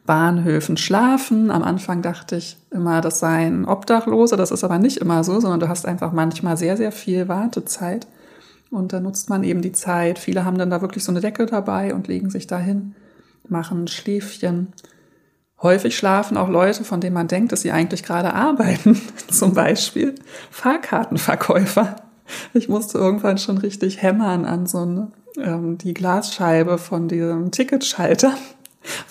Bahnhöfen 0.09 0.79
schlafen. 0.79 1.51
Am 1.51 1.62
Anfang 1.62 2.01
dachte 2.01 2.37
ich 2.37 2.57
immer, 2.71 3.03
das 3.03 3.18
seien 3.18 3.66
Obdachlose. 3.66 4.37
Das 4.37 4.51
ist 4.51 4.64
aber 4.64 4.79
nicht 4.79 4.97
immer 4.97 5.23
so, 5.23 5.38
sondern 5.38 5.61
du 5.61 5.68
hast 5.68 5.85
einfach 5.85 6.12
manchmal 6.12 6.57
sehr, 6.57 6.79
sehr 6.79 6.92
viel 6.92 7.29
Wartezeit. 7.29 8.07
Und 8.71 8.94
da 8.94 9.01
nutzt 9.01 9.29
man 9.29 9.44
eben 9.44 9.61
die 9.61 9.73
Zeit. 9.73 10.18
Viele 10.18 10.47
haben 10.47 10.57
dann 10.57 10.71
da 10.71 10.81
wirklich 10.81 11.05
so 11.05 11.12
eine 11.12 11.21
Decke 11.21 11.44
dabei 11.44 11.92
und 11.92 12.09
legen 12.09 12.31
sich 12.31 12.47
dahin, 12.47 12.94
machen 13.51 13.85
ein 13.85 13.88
Schläfchen. 13.88 14.68
Häufig 15.61 15.94
schlafen 15.94 16.38
auch 16.38 16.49
Leute, 16.49 16.85
von 16.85 17.03
denen 17.03 17.14
man 17.14 17.29
denkt, 17.29 17.53
dass 17.53 17.61
sie 17.61 17.73
eigentlich 17.73 18.03
gerade 18.03 18.33
arbeiten. 18.33 18.99
Zum 19.31 19.53
Beispiel 19.53 20.14
Fahrkartenverkäufer. 20.51 21.97
Ich 22.55 22.71
musste 22.71 22.97
irgendwann 22.97 23.37
schon 23.37 23.59
richtig 23.59 24.01
hämmern 24.01 24.47
an 24.47 24.64
so 24.64 24.79
eine, 24.79 25.12
ähm, 25.37 25.77
die 25.77 25.92
Glasscheibe 25.92 26.79
von 26.79 27.09
diesem 27.09 27.51
Ticketschalter 27.51 28.33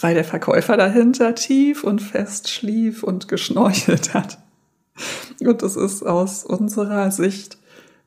weil 0.01 0.13
der 0.13 0.23
Verkäufer 0.23 0.77
dahinter 0.77 1.35
tief 1.35 1.83
und 1.83 2.01
fest 2.01 2.49
schlief 2.49 3.03
und 3.03 3.27
geschnorchelt 3.27 4.13
hat. 4.13 4.39
Und 5.41 5.61
das 5.61 5.75
ist 5.75 6.03
aus 6.03 6.43
unserer 6.43 7.11
Sicht, 7.11 7.57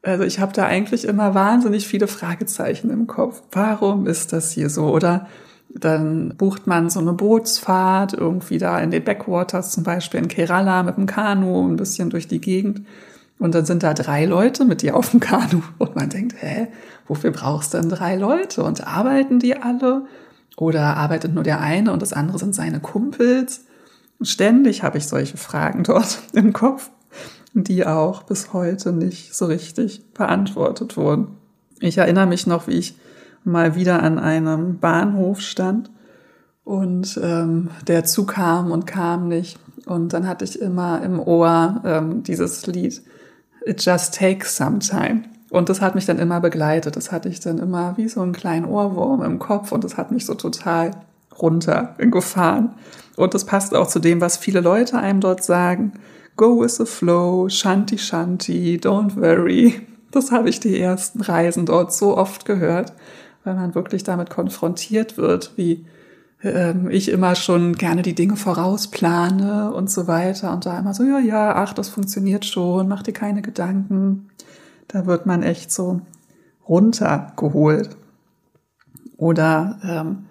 also 0.02 0.24
ich 0.24 0.40
habe 0.40 0.52
da 0.52 0.66
eigentlich 0.66 1.04
immer 1.04 1.34
wahnsinnig 1.34 1.86
viele 1.86 2.08
Fragezeichen 2.08 2.90
im 2.90 3.06
Kopf. 3.06 3.42
Warum 3.52 4.06
ist 4.06 4.32
das 4.32 4.50
hier 4.52 4.70
so? 4.70 4.86
Oder 4.86 5.28
dann 5.72 6.34
bucht 6.36 6.66
man 6.66 6.90
so 6.90 7.00
eine 7.00 7.12
Bootsfahrt 7.12 8.12
irgendwie 8.14 8.58
da 8.58 8.80
in 8.80 8.90
den 8.90 9.04
Backwaters, 9.04 9.70
zum 9.70 9.84
Beispiel 9.84 10.20
in 10.20 10.28
Kerala 10.28 10.82
mit 10.82 10.96
dem 10.96 11.06
Kanu, 11.06 11.68
ein 11.68 11.76
bisschen 11.76 12.10
durch 12.10 12.26
die 12.26 12.40
Gegend. 12.40 12.86
Und 13.38 13.54
dann 13.54 13.64
sind 13.64 13.82
da 13.82 13.94
drei 13.94 14.26
Leute 14.26 14.64
mit 14.64 14.82
dir 14.82 14.96
auf 14.96 15.10
dem 15.10 15.20
Kanu. 15.20 15.62
Und 15.78 15.96
man 15.96 16.08
denkt, 16.08 16.36
hä, 16.40 16.68
wofür 17.06 17.30
brauchst 17.30 17.72
du 17.72 17.78
denn 17.78 17.88
drei 17.88 18.16
Leute? 18.16 18.64
Und 18.64 18.86
arbeiten 18.86 19.38
die 19.38 19.56
alle? 19.56 20.06
Oder 20.56 20.96
arbeitet 20.96 21.34
nur 21.34 21.44
der 21.44 21.60
eine 21.60 21.92
und 21.92 22.02
das 22.02 22.12
andere 22.12 22.38
sind 22.38 22.54
seine 22.54 22.80
Kumpels? 22.80 23.64
ständig 24.22 24.82
habe 24.82 24.98
ich 24.98 25.06
solche 25.06 25.36
Fragen 25.36 25.82
dort 25.84 26.20
im 26.32 26.52
Kopf, 26.52 26.90
die 27.52 27.86
auch 27.86 28.22
bis 28.22 28.52
heute 28.52 28.92
nicht 28.92 29.34
so 29.34 29.46
richtig 29.46 30.12
beantwortet 30.12 30.96
wurden. 30.96 31.36
Ich 31.80 31.98
erinnere 31.98 32.26
mich 32.26 32.46
noch, 32.46 32.66
wie 32.66 32.78
ich 32.78 32.96
mal 33.44 33.74
wieder 33.74 34.02
an 34.02 34.18
einem 34.18 34.78
Bahnhof 34.78 35.40
stand 35.40 35.90
und 36.64 37.18
ähm, 37.22 37.70
der 37.86 38.04
Zug 38.04 38.28
kam 38.34 38.70
und 38.70 38.86
kam 38.86 39.28
nicht. 39.28 39.58
Und 39.86 40.12
dann 40.12 40.28
hatte 40.28 40.44
ich 40.44 40.60
immer 40.60 41.02
im 41.02 41.18
Ohr 41.18 41.80
ähm, 41.84 42.22
dieses 42.22 42.66
Lied 42.66 43.02
It 43.64 43.84
Just 43.84 44.14
Takes 44.14 44.56
Some 44.56 44.78
Time. 44.80 45.22
Und 45.50 45.68
das 45.68 45.80
hat 45.80 45.94
mich 45.96 46.06
dann 46.06 46.18
immer 46.18 46.40
begleitet. 46.40 46.96
Das 46.96 47.10
hatte 47.12 47.28
ich 47.28 47.40
dann 47.40 47.58
immer 47.58 47.96
wie 47.96 48.08
so 48.08 48.20
einen 48.20 48.32
kleinen 48.32 48.66
Ohrwurm 48.66 49.22
im 49.22 49.38
Kopf 49.38 49.72
und 49.72 49.84
das 49.84 49.96
hat 49.96 50.12
mich 50.12 50.24
so 50.24 50.34
total 50.34 50.92
runtergefahren. 51.40 52.70
Und 53.16 53.34
das 53.34 53.44
passt 53.44 53.74
auch 53.74 53.88
zu 53.88 53.98
dem, 53.98 54.20
was 54.20 54.36
viele 54.36 54.60
Leute 54.60 54.98
einem 54.98 55.20
dort 55.20 55.42
sagen. 55.42 55.92
Go 56.36 56.60
with 56.60 56.76
the 56.76 56.86
flow, 56.86 57.48
shanti 57.48 57.98
shanti, 57.98 58.80
don't 58.82 59.16
worry. 59.16 59.86
Das 60.10 60.32
habe 60.32 60.48
ich 60.48 60.60
die 60.60 60.78
ersten 60.80 61.20
Reisen 61.20 61.66
dort 61.66 61.92
so 61.92 62.16
oft 62.16 62.44
gehört, 62.44 62.92
weil 63.44 63.54
man 63.54 63.74
wirklich 63.74 64.04
damit 64.04 64.30
konfrontiert 64.30 65.16
wird, 65.16 65.52
wie 65.56 65.84
ähm, 66.42 66.88
ich 66.90 67.10
immer 67.10 67.34
schon 67.34 67.74
gerne 67.74 68.02
die 68.02 68.14
Dinge 68.14 68.36
vorausplane 68.36 69.72
und 69.72 69.90
so 69.90 70.06
weiter 70.06 70.52
und 70.52 70.66
da 70.66 70.78
immer 70.78 70.94
so, 70.94 71.04
ja, 71.04 71.18
ja, 71.18 71.54
ach, 71.54 71.74
das 71.74 71.88
funktioniert 71.88 72.44
schon, 72.44 72.88
mach 72.88 73.02
dir 73.02 73.12
keine 73.12 73.42
Gedanken. 73.42 74.29
Da 74.92 75.06
wird 75.06 75.24
man 75.24 75.42
echt 75.44 75.70
so 75.70 76.00
runtergeholt. 76.68 77.96
Oder 79.16 79.78
ähm, 79.84 80.26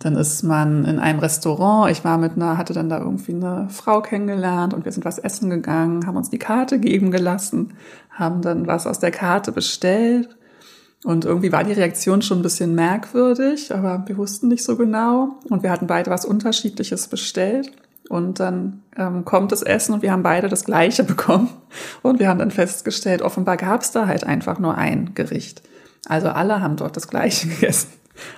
dann 0.00 0.16
ist 0.16 0.42
man 0.42 0.84
in 0.84 0.98
einem 0.98 1.20
Restaurant. 1.20 1.92
Ich 1.92 2.04
war 2.04 2.18
mit 2.18 2.32
einer, 2.32 2.58
hatte 2.58 2.72
dann 2.72 2.88
da 2.88 2.98
irgendwie 2.98 3.34
eine 3.34 3.68
Frau 3.68 4.00
kennengelernt 4.00 4.74
und 4.74 4.84
wir 4.84 4.92
sind 4.92 5.04
was 5.04 5.18
essen 5.18 5.50
gegangen, 5.50 6.06
haben 6.06 6.16
uns 6.16 6.30
die 6.30 6.38
Karte 6.38 6.80
geben 6.80 7.10
gelassen, 7.10 7.74
haben 8.10 8.42
dann 8.42 8.66
was 8.66 8.86
aus 8.86 8.98
der 8.98 9.10
Karte 9.10 9.52
bestellt. 9.52 10.36
Und 11.04 11.24
irgendwie 11.24 11.52
war 11.52 11.64
die 11.64 11.72
Reaktion 11.72 12.20
schon 12.20 12.40
ein 12.40 12.42
bisschen 12.42 12.74
merkwürdig, 12.74 13.74
aber 13.74 14.04
wir 14.06 14.16
wussten 14.16 14.48
nicht 14.48 14.64
so 14.64 14.76
genau. 14.76 15.38
Und 15.48 15.62
wir 15.62 15.70
hatten 15.70 15.86
beide 15.86 16.10
was 16.10 16.24
Unterschiedliches 16.24 17.08
bestellt. 17.08 17.70
Und 18.10 18.40
dann 18.40 18.82
ähm, 18.96 19.24
kommt 19.24 19.52
das 19.52 19.62
Essen 19.62 19.94
und 19.94 20.02
wir 20.02 20.10
haben 20.10 20.24
beide 20.24 20.48
das 20.48 20.64
gleiche 20.64 21.04
bekommen. 21.04 21.48
Und 22.02 22.18
wir 22.18 22.28
haben 22.28 22.40
dann 22.40 22.50
festgestellt, 22.50 23.22
offenbar 23.22 23.56
gab 23.56 23.82
es 23.82 23.92
da 23.92 24.08
halt 24.08 24.24
einfach 24.24 24.58
nur 24.58 24.76
ein 24.76 25.14
Gericht. 25.14 25.62
Also 26.08 26.28
alle 26.28 26.60
haben 26.60 26.74
dort 26.74 26.96
das 26.96 27.06
gleiche 27.06 27.46
gegessen. 27.48 27.88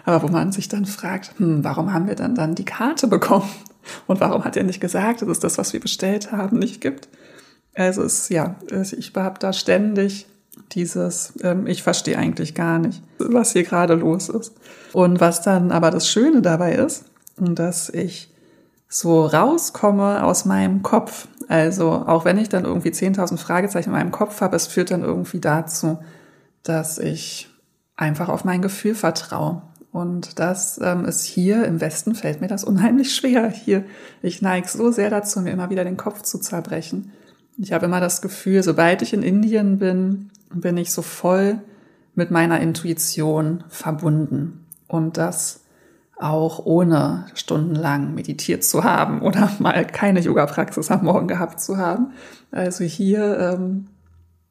aber 0.04 0.22
wo 0.22 0.28
man 0.28 0.52
sich 0.52 0.68
dann 0.68 0.84
fragt, 0.84 1.32
hm, 1.38 1.64
warum 1.64 1.94
haben 1.94 2.06
wir 2.06 2.16
dann 2.16 2.34
dann 2.34 2.54
die 2.54 2.66
Karte 2.66 3.06
bekommen? 3.06 3.48
Und 4.06 4.20
warum 4.20 4.44
hat 4.44 4.58
er 4.58 4.64
nicht 4.64 4.82
gesagt, 4.82 5.22
dass 5.22 5.28
es 5.28 5.40
das, 5.40 5.56
was 5.56 5.72
wir 5.72 5.80
bestellt 5.80 6.32
haben, 6.32 6.58
nicht 6.58 6.82
gibt? 6.82 7.08
Also 7.74 8.02
es, 8.02 8.28
ja, 8.28 8.56
ich 8.70 9.12
habe 9.16 9.38
da 9.38 9.54
ständig 9.54 10.26
dieses, 10.72 11.32
ähm, 11.42 11.66
ich 11.66 11.82
verstehe 11.82 12.18
eigentlich 12.18 12.54
gar 12.54 12.78
nicht, 12.78 13.02
was 13.18 13.52
hier 13.52 13.62
gerade 13.62 13.94
los 13.94 14.28
ist. 14.28 14.52
Und 14.92 15.18
was 15.18 15.40
dann 15.40 15.72
aber 15.72 15.90
das 15.90 16.10
Schöne 16.10 16.42
dabei 16.42 16.74
ist, 16.74 17.06
dass 17.38 17.88
ich 17.88 18.31
so 18.92 19.24
rauskomme 19.24 20.22
aus 20.22 20.44
meinem 20.44 20.82
Kopf. 20.82 21.26
Also 21.48 21.90
auch 21.90 22.26
wenn 22.26 22.36
ich 22.36 22.50
dann 22.50 22.64
irgendwie 22.64 22.90
10.000 22.90 23.38
Fragezeichen 23.38 23.88
in 23.88 23.96
meinem 23.96 24.10
Kopf 24.10 24.42
habe, 24.42 24.54
es 24.54 24.66
führt 24.66 24.90
dann 24.90 25.02
irgendwie 25.02 25.40
dazu, 25.40 25.98
dass 26.62 26.98
ich 26.98 27.48
einfach 27.96 28.28
auf 28.28 28.44
mein 28.44 28.60
Gefühl 28.60 28.94
vertraue. 28.94 29.62
Und 29.92 30.38
das 30.38 30.78
ähm, 30.82 31.06
ist 31.06 31.24
hier 31.24 31.64
im 31.64 31.80
Westen 31.80 32.14
fällt 32.14 32.42
mir 32.42 32.48
das 32.48 32.64
unheimlich 32.64 33.14
schwer. 33.14 33.48
Hier, 33.48 33.84
ich 34.20 34.42
neige 34.42 34.68
so 34.68 34.90
sehr 34.90 35.08
dazu, 35.08 35.40
mir 35.40 35.52
immer 35.52 35.70
wieder 35.70 35.84
den 35.84 35.96
Kopf 35.96 36.22
zu 36.22 36.38
zerbrechen. 36.38 37.12
Ich 37.56 37.72
habe 37.72 37.86
immer 37.86 38.00
das 38.00 38.20
Gefühl, 38.20 38.62
sobald 38.62 39.00
ich 39.00 39.14
in 39.14 39.22
Indien 39.22 39.78
bin, 39.78 40.30
bin 40.52 40.76
ich 40.76 40.92
so 40.92 41.00
voll 41.00 41.58
mit 42.14 42.30
meiner 42.30 42.60
Intuition 42.60 43.64
verbunden. 43.68 44.66
Und 44.86 45.16
das 45.16 45.61
auch 46.22 46.64
ohne 46.64 47.26
stundenlang 47.34 48.14
meditiert 48.14 48.64
zu 48.64 48.84
haben 48.84 49.22
oder 49.22 49.50
mal 49.58 49.84
keine 49.86 50.20
Yoga-Praxis 50.20 50.90
am 50.90 51.04
Morgen 51.04 51.28
gehabt 51.28 51.60
zu 51.60 51.76
haben. 51.76 52.12
Also 52.50 52.84
hier 52.84 53.38
ähm, 53.38 53.88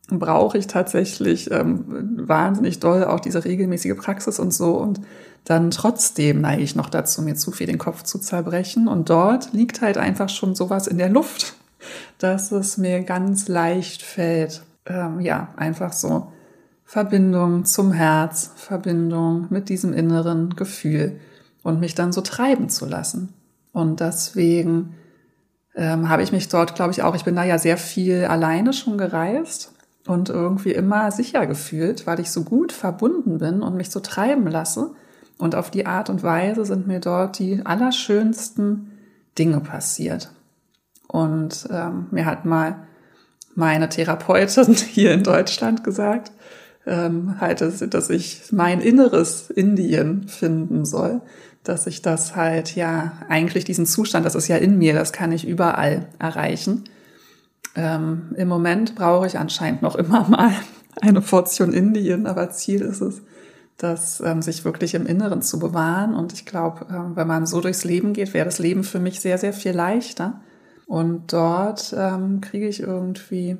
brauche 0.09 0.57
ich 0.57 0.67
tatsächlich 0.67 1.49
ähm, 1.51 2.17
wahnsinnig 2.17 2.79
doll 2.79 3.05
auch 3.05 3.19
diese 3.19 3.45
regelmäßige 3.45 3.95
Praxis 3.97 4.39
und 4.39 4.53
so. 4.53 4.73
Und 4.73 5.01
dann 5.45 5.71
trotzdem 5.71 6.41
neige 6.41 6.61
ich 6.61 6.75
noch 6.75 6.89
dazu, 6.89 7.21
mir 7.21 7.35
zu 7.35 7.51
viel 7.51 7.67
den 7.67 7.77
Kopf 7.77 8.03
zu 8.03 8.19
zerbrechen. 8.19 8.87
Und 8.87 9.09
dort 9.09 9.53
liegt 9.53 9.81
halt 9.81 9.97
einfach 9.97 10.29
schon 10.29 10.55
sowas 10.55 10.87
in 10.87 10.97
der 10.97 11.09
Luft, 11.09 11.55
dass 12.17 12.51
es 12.51 12.77
mir 12.77 13.03
ganz 13.03 13.47
leicht 13.47 14.01
fällt, 14.01 14.63
ähm, 14.85 15.19
ja, 15.21 15.49
einfach 15.55 15.93
so 15.93 16.31
Verbindung 16.83 17.63
zum 17.63 17.93
Herz, 17.93 18.51
Verbindung 18.55 19.47
mit 19.49 19.69
diesem 19.69 19.93
inneren 19.93 20.55
Gefühl 20.55 21.19
und 21.63 21.79
mich 21.79 21.95
dann 21.95 22.11
so 22.11 22.21
treiben 22.21 22.69
zu 22.69 22.85
lassen. 22.85 23.33
Und 23.71 23.99
deswegen 23.99 24.95
ähm, 25.75 26.09
habe 26.09 26.23
ich 26.23 26.31
mich 26.31 26.49
dort, 26.49 26.75
glaube 26.75 26.91
ich, 26.91 27.03
auch, 27.03 27.15
ich 27.15 27.23
bin 27.23 27.35
da 27.35 27.43
ja 27.43 27.57
sehr 27.57 27.77
viel 27.77 28.25
alleine 28.25 28.73
schon 28.73 28.97
gereist 28.97 29.73
und 30.07 30.29
irgendwie 30.29 30.71
immer 30.71 31.11
sicher 31.11 31.45
gefühlt, 31.45 32.07
weil 32.07 32.19
ich 32.19 32.31
so 32.31 32.43
gut 32.43 32.71
verbunden 32.71 33.37
bin 33.37 33.61
und 33.61 33.75
mich 33.75 33.89
so 33.89 33.99
treiben 33.99 34.47
lasse. 34.47 34.91
Und 35.37 35.55
auf 35.55 35.71
die 35.71 35.85
Art 35.85 36.09
und 36.09 36.23
Weise 36.23 36.65
sind 36.65 36.87
mir 36.87 36.99
dort 36.99 37.39
die 37.39 37.65
allerschönsten 37.65 38.91
Dinge 39.37 39.59
passiert. 39.59 40.31
Und 41.07 41.67
ähm, 41.71 42.07
mir 42.11 42.25
hat 42.25 42.45
mal 42.45 42.87
meine 43.55 43.89
Therapeutin 43.89 44.73
hier 44.75 45.13
in 45.13 45.23
Deutschland 45.23 45.83
gesagt, 45.83 46.31
ähm, 46.85 47.39
halt, 47.39 47.61
dass 47.61 48.09
ich 48.09 48.51
mein 48.51 48.81
inneres 48.81 49.49
Indien 49.49 50.27
finden 50.27 50.85
soll, 50.85 51.21
dass 51.63 51.87
ich 51.87 52.01
das 52.01 52.35
halt 52.35 52.75
ja 52.75 53.13
eigentlich 53.29 53.65
diesen 53.65 53.85
Zustand, 53.85 54.25
das 54.25 54.35
ist 54.35 54.47
ja 54.47 54.57
in 54.57 54.77
mir, 54.77 54.93
das 54.93 55.13
kann 55.13 55.31
ich 55.31 55.47
überall 55.47 56.07
erreichen. 56.19 56.85
Ähm, 57.75 58.33
Im 58.35 58.47
Moment 58.47 58.95
brauche 58.95 59.27
ich 59.27 59.37
anscheinend 59.37 59.81
noch 59.81 59.95
immer 59.95 60.27
mal 60.27 60.53
eine 61.01 61.21
Portion 61.21 61.73
Indien, 61.73 62.25
aber 62.25 62.49
Ziel 62.49 62.81
ist 62.81 63.01
es, 63.01 63.21
das 63.77 64.21
ähm, 64.21 64.41
sich 64.41 64.65
wirklich 64.65 64.93
im 64.93 65.05
Inneren 65.05 65.41
zu 65.41 65.59
bewahren. 65.59 66.13
Und 66.15 66.33
ich 66.33 66.45
glaube, 66.45 66.85
äh, 66.89 67.15
wenn 67.15 67.27
man 67.27 67.45
so 67.45 67.61
durchs 67.61 67.83
Leben 67.83 68.13
geht, 68.13 68.33
wäre 68.33 68.45
das 68.45 68.59
Leben 68.59 68.83
für 68.83 68.99
mich 68.99 69.21
sehr, 69.21 69.37
sehr 69.37 69.53
viel 69.53 69.71
leichter. 69.71 70.41
Und 70.87 71.31
dort 71.31 71.95
ähm, 71.97 72.41
kriege 72.41 72.67
ich 72.67 72.81
irgendwie, 72.81 73.57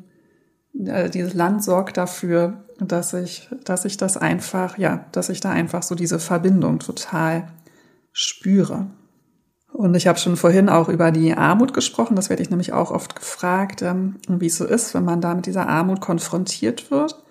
äh, 0.85 1.09
dieses 1.09 1.33
Land 1.33 1.63
sorgt 1.63 1.97
dafür, 1.97 2.63
dass 2.79 3.13
ich, 3.13 3.47
dass 3.63 3.85
ich 3.85 3.97
das 3.97 4.17
einfach, 4.17 4.77
ja, 4.77 5.05
dass 5.11 5.29
ich 5.29 5.39
da 5.39 5.51
einfach 5.51 5.83
so 5.83 5.95
diese 5.95 6.19
Verbindung 6.19 6.79
total 6.79 7.47
spüre. 8.11 8.87
Und 9.71 9.95
ich 9.95 10.07
habe 10.07 10.19
schon 10.19 10.35
vorhin 10.35 10.69
auch 10.69 10.89
über 10.89 11.11
die 11.11 11.33
Armut 11.33 11.73
gesprochen. 11.73 12.15
Das 12.15 12.29
werde 12.29 12.43
ich 12.43 12.49
nämlich 12.49 12.73
auch 12.73 12.91
oft 12.91 13.15
gefragt, 13.15 13.81
ähm, 13.81 14.17
wie 14.27 14.47
es 14.47 14.57
so 14.57 14.65
ist, 14.65 14.93
wenn 14.93 15.05
man 15.05 15.21
da 15.21 15.33
mit 15.33 15.45
dieser 15.45 15.67
Armut 15.67 16.01
konfrontiert 16.01 16.91
wird. 16.91 17.21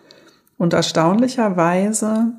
Und 0.57 0.73
erstaunlicherweise 0.73 2.33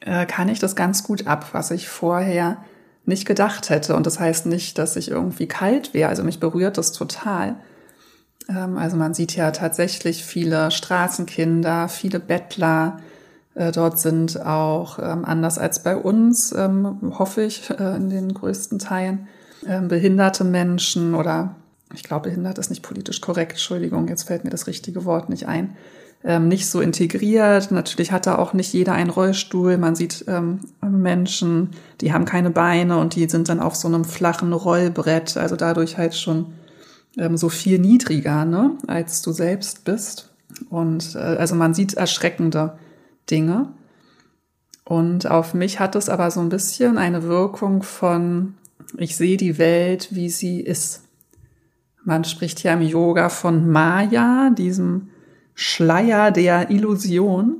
äh, 0.00 0.26
kann 0.26 0.48
ich 0.48 0.58
das 0.58 0.76
ganz 0.76 1.04
gut 1.04 1.26
ab, 1.26 1.50
was 1.52 1.70
ich 1.70 1.88
vorher 1.88 2.58
nicht 3.04 3.26
gedacht 3.26 3.68
hätte. 3.70 3.96
Und 3.96 4.06
das 4.06 4.18
heißt 4.18 4.46
nicht, 4.46 4.78
dass 4.78 4.96
ich 4.96 5.10
irgendwie 5.10 5.46
kalt 5.46 5.92
wäre. 5.92 6.08
Also 6.08 6.22
mich 6.22 6.40
berührt 6.40 6.78
das 6.78 6.92
total. 6.92 7.56
Ähm, 8.48 8.78
also 8.78 8.96
man 8.96 9.14
sieht 9.14 9.36
ja 9.36 9.50
tatsächlich 9.50 10.24
viele 10.24 10.70
Straßenkinder, 10.70 11.88
viele 11.88 12.20
Bettler, 12.20 12.98
dort 13.54 13.98
sind 13.98 14.44
auch, 14.44 14.98
ähm, 14.98 15.24
anders 15.24 15.58
als 15.58 15.82
bei 15.82 15.96
uns, 15.96 16.52
ähm, 16.52 17.18
hoffe 17.18 17.42
ich, 17.42 17.70
äh, 17.70 17.96
in 17.96 18.08
den 18.08 18.32
größten 18.32 18.78
Teilen, 18.78 19.28
ähm, 19.66 19.88
behinderte 19.88 20.44
Menschen 20.44 21.14
oder 21.14 21.56
ich 21.92 22.04
glaube, 22.04 22.28
behindert 22.28 22.58
ist 22.58 22.70
nicht 22.70 22.82
politisch 22.82 23.20
korrekt, 23.20 23.52
Entschuldigung, 23.52 24.06
jetzt 24.06 24.22
fällt 24.22 24.44
mir 24.44 24.50
das 24.50 24.68
richtige 24.68 25.04
Wort 25.04 25.28
nicht 25.28 25.48
ein, 25.48 25.76
nicht 26.22 26.68
so 26.68 26.80
integriert. 26.82 27.72
Natürlich 27.72 28.12
hat 28.12 28.26
da 28.26 28.36
auch 28.36 28.52
nicht 28.52 28.72
jeder 28.74 28.92
einen 28.92 29.10
Rollstuhl. 29.10 29.76
Man 29.78 29.96
sieht 29.96 30.24
Menschen, 30.82 31.70
die 32.00 32.12
haben 32.12 32.26
keine 32.26 32.50
Beine 32.50 32.98
und 32.98 33.16
die 33.16 33.28
sind 33.28 33.48
dann 33.48 33.58
auf 33.58 33.74
so 33.74 33.88
einem 33.88 34.04
flachen 34.04 34.52
Rollbrett, 34.52 35.36
also 35.36 35.56
dadurch 35.56 35.96
halt 35.96 36.14
schon 36.14 36.52
so 37.34 37.48
viel 37.48 37.80
niedriger, 37.80 38.44
ne, 38.44 38.76
als 38.86 39.22
du 39.22 39.32
selbst 39.32 39.84
bist. 39.84 40.30
Und 40.68 41.14
äh, 41.14 41.18
also 41.18 41.54
man 41.54 41.74
sieht 41.74 41.94
erschreckende 41.94 42.78
Dinge. 43.30 43.68
Und 44.84 45.30
auf 45.30 45.54
mich 45.54 45.78
hat 45.78 45.94
es 45.94 46.08
aber 46.08 46.30
so 46.30 46.40
ein 46.40 46.48
bisschen 46.48 46.98
eine 46.98 47.22
Wirkung 47.22 47.82
von, 47.82 48.54
ich 48.96 49.16
sehe 49.16 49.36
die 49.36 49.58
Welt, 49.58 50.08
wie 50.10 50.28
sie 50.28 50.60
ist. 50.60 51.02
Man 52.02 52.24
spricht 52.24 52.62
ja 52.62 52.72
im 52.72 52.82
Yoga 52.82 53.28
von 53.28 53.70
Maya, 53.70 54.50
diesem 54.50 55.10
Schleier 55.54 56.30
der 56.30 56.70
Illusion. 56.70 57.58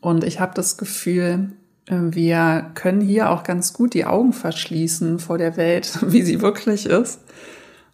Und 0.00 0.24
ich 0.24 0.40
habe 0.40 0.54
das 0.54 0.76
Gefühl, 0.76 1.52
wir 1.86 2.70
können 2.74 3.00
hier 3.00 3.30
auch 3.30 3.44
ganz 3.44 3.72
gut 3.72 3.94
die 3.94 4.06
Augen 4.06 4.32
verschließen 4.32 5.18
vor 5.18 5.38
der 5.38 5.56
Welt, 5.56 5.98
wie 6.10 6.22
sie 6.22 6.40
wirklich 6.40 6.86
ist. 6.86 7.20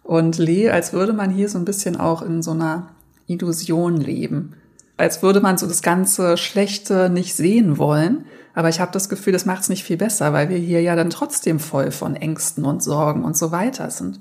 Und 0.03 0.39
als 0.39 0.93
würde 0.93 1.13
man 1.13 1.29
hier 1.29 1.49
so 1.49 1.59
ein 1.59 1.65
bisschen 1.65 1.95
auch 1.95 2.23
in 2.23 2.41
so 2.41 2.51
einer 2.51 2.89
Illusion 3.27 3.97
leben 3.97 4.55
als 4.99 5.21
würde 5.23 5.41
man 5.41 5.57
so 5.57 5.65
das 5.65 5.81
ganze 5.81 6.37
Schlechte 6.37 7.09
nicht 7.09 7.33
sehen 7.35 7.77
wollen. 7.77 8.25
Aber 8.53 8.69
ich 8.69 8.79
habe 8.79 8.91
das 8.91 9.07
Gefühl, 9.07 9.33
das 9.33 9.45
macht 9.45 9.61
es 9.61 9.69
nicht 9.69 9.83
viel 9.83 9.97
besser, 9.97 10.33
weil 10.33 10.49
wir 10.49 10.57
hier 10.57 10.81
ja 10.81 10.95
dann 10.95 11.09
trotzdem 11.09 11.59
voll 11.59 11.91
von 11.91 12.15
Ängsten 12.15 12.65
und 12.65 12.83
Sorgen 12.83 13.23
und 13.23 13.37
so 13.37 13.51
weiter 13.51 13.89
sind. 13.89 14.19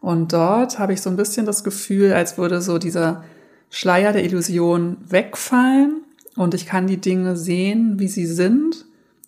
Und 0.00 0.32
dort 0.32 0.78
habe 0.78 0.92
ich 0.92 1.00
so 1.00 1.10
ein 1.10 1.16
bisschen 1.16 1.46
das 1.46 1.64
Gefühl, 1.64 2.12
als 2.12 2.38
würde 2.38 2.60
so 2.60 2.78
dieser 2.78 3.24
Schleier 3.70 4.12
der 4.12 4.24
Illusion 4.24 4.98
wegfallen 5.08 6.02
und 6.36 6.54
ich 6.54 6.66
kann 6.66 6.86
die 6.86 7.00
Dinge 7.00 7.36
sehen, 7.36 7.98
wie 7.98 8.08
sie 8.08 8.26
sind 8.26 8.84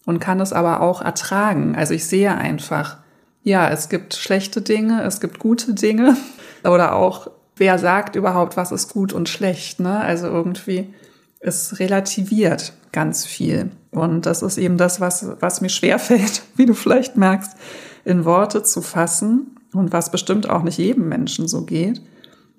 und 0.06 0.20
kann 0.20 0.40
es 0.40 0.52
aber 0.52 0.80
auch 0.80 1.02
ertragen. 1.02 1.74
Also 1.74 1.94
ich 1.94 2.06
sehe 2.06 2.34
einfach, 2.34 2.98
ja, 3.42 3.68
es 3.68 3.88
gibt 3.88 4.14
schlechte 4.14 4.62
Dinge, 4.62 5.02
es 5.04 5.20
gibt 5.20 5.38
gute 5.38 5.74
Dinge 5.74 6.16
oder 6.64 6.94
auch 6.94 7.30
wer 7.60 7.78
sagt 7.78 8.16
überhaupt, 8.16 8.56
was 8.56 8.72
ist 8.72 8.92
gut 8.92 9.12
und 9.12 9.28
schlecht, 9.28 9.78
ne? 9.78 10.00
Also 10.00 10.26
irgendwie, 10.26 10.92
es 11.38 11.78
relativiert 11.78 12.72
ganz 12.90 13.26
viel. 13.26 13.70
Und 13.90 14.26
das 14.26 14.42
ist 14.42 14.58
eben 14.58 14.78
das, 14.78 15.00
was, 15.00 15.26
was 15.40 15.60
mir 15.60 15.68
schwerfällt, 15.68 16.42
wie 16.56 16.66
du 16.66 16.74
vielleicht 16.74 17.16
merkst, 17.16 17.52
in 18.04 18.24
Worte 18.24 18.62
zu 18.62 18.80
fassen 18.80 19.56
und 19.74 19.92
was 19.92 20.10
bestimmt 20.10 20.48
auch 20.48 20.62
nicht 20.62 20.78
jedem 20.78 21.08
Menschen 21.08 21.46
so 21.46 21.64
geht. 21.64 22.00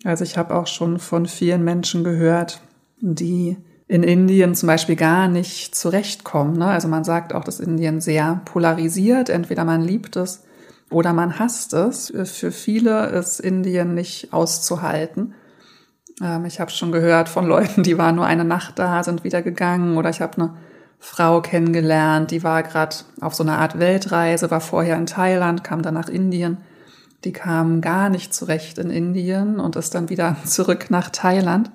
Also 0.03 0.23
ich 0.23 0.37
habe 0.37 0.55
auch 0.55 0.67
schon 0.67 0.99
von 0.99 1.25
vielen 1.25 1.63
Menschen 1.63 2.03
gehört, 2.03 2.61
die 2.99 3.57
in 3.87 4.03
Indien 4.03 4.55
zum 4.55 4.67
Beispiel 4.67 4.95
gar 4.95 5.27
nicht 5.27 5.75
zurechtkommen. 5.75 6.57
Ne? 6.57 6.67
Also 6.67 6.87
man 6.87 7.03
sagt 7.03 7.33
auch, 7.33 7.43
dass 7.43 7.59
Indien 7.59 7.99
sehr 8.01 8.41
polarisiert. 8.45 9.29
Entweder 9.29 9.65
man 9.65 9.81
liebt 9.81 10.15
es 10.15 10.43
oder 10.91 11.13
man 11.13 11.39
hasst 11.39 11.73
es. 11.73 12.13
Für 12.25 12.51
viele 12.51 13.07
ist 13.07 13.39
Indien 13.39 13.93
nicht 13.93 14.33
auszuhalten. 14.33 15.33
Ähm, 16.21 16.45
ich 16.45 16.59
habe 16.59 16.71
schon 16.71 16.91
gehört 16.91 17.29
von 17.29 17.45
Leuten, 17.45 17.83
die 17.83 17.97
waren 17.97 18.15
nur 18.15 18.25
eine 18.25 18.45
Nacht 18.45 18.77
da, 18.79 19.03
sind 19.03 19.23
wieder 19.23 19.41
gegangen. 19.41 19.97
Oder 19.97 20.09
ich 20.09 20.21
habe 20.21 20.37
eine 20.37 20.53
Frau 20.99 21.41
kennengelernt, 21.41 22.29
die 22.29 22.43
war 22.43 22.61
gerade 22.61 22.95
auf 23.21 23.33
so 23.33 23.43
einer 23.43 23.57
Art 23.57 23.79
Weltreise, 23.79 24.51
war 24.51 24.61
vorher 24.61 24.97
in 24.97 25.07
Thailand, 25.07 25.63
kam 25.63 25.81
dann 25.81 25.95
nach 25.95 26.09
Indien. 26.09 26.57
Die 27.23 27.33
kam 27.33 27.81
gar 27.81 28.09
nicht 28.09 28.33
zurecht 28.33 28.77
in 28.77 28.89
Indien 28.89 29.59
und 29.59 29.75
ist 29.75 29.95
dann 29.95 30.09
wieder 30.09 30.35
zurück 30.45 30.87
nach 30.89 31.09
Thailand. 31.09 31.71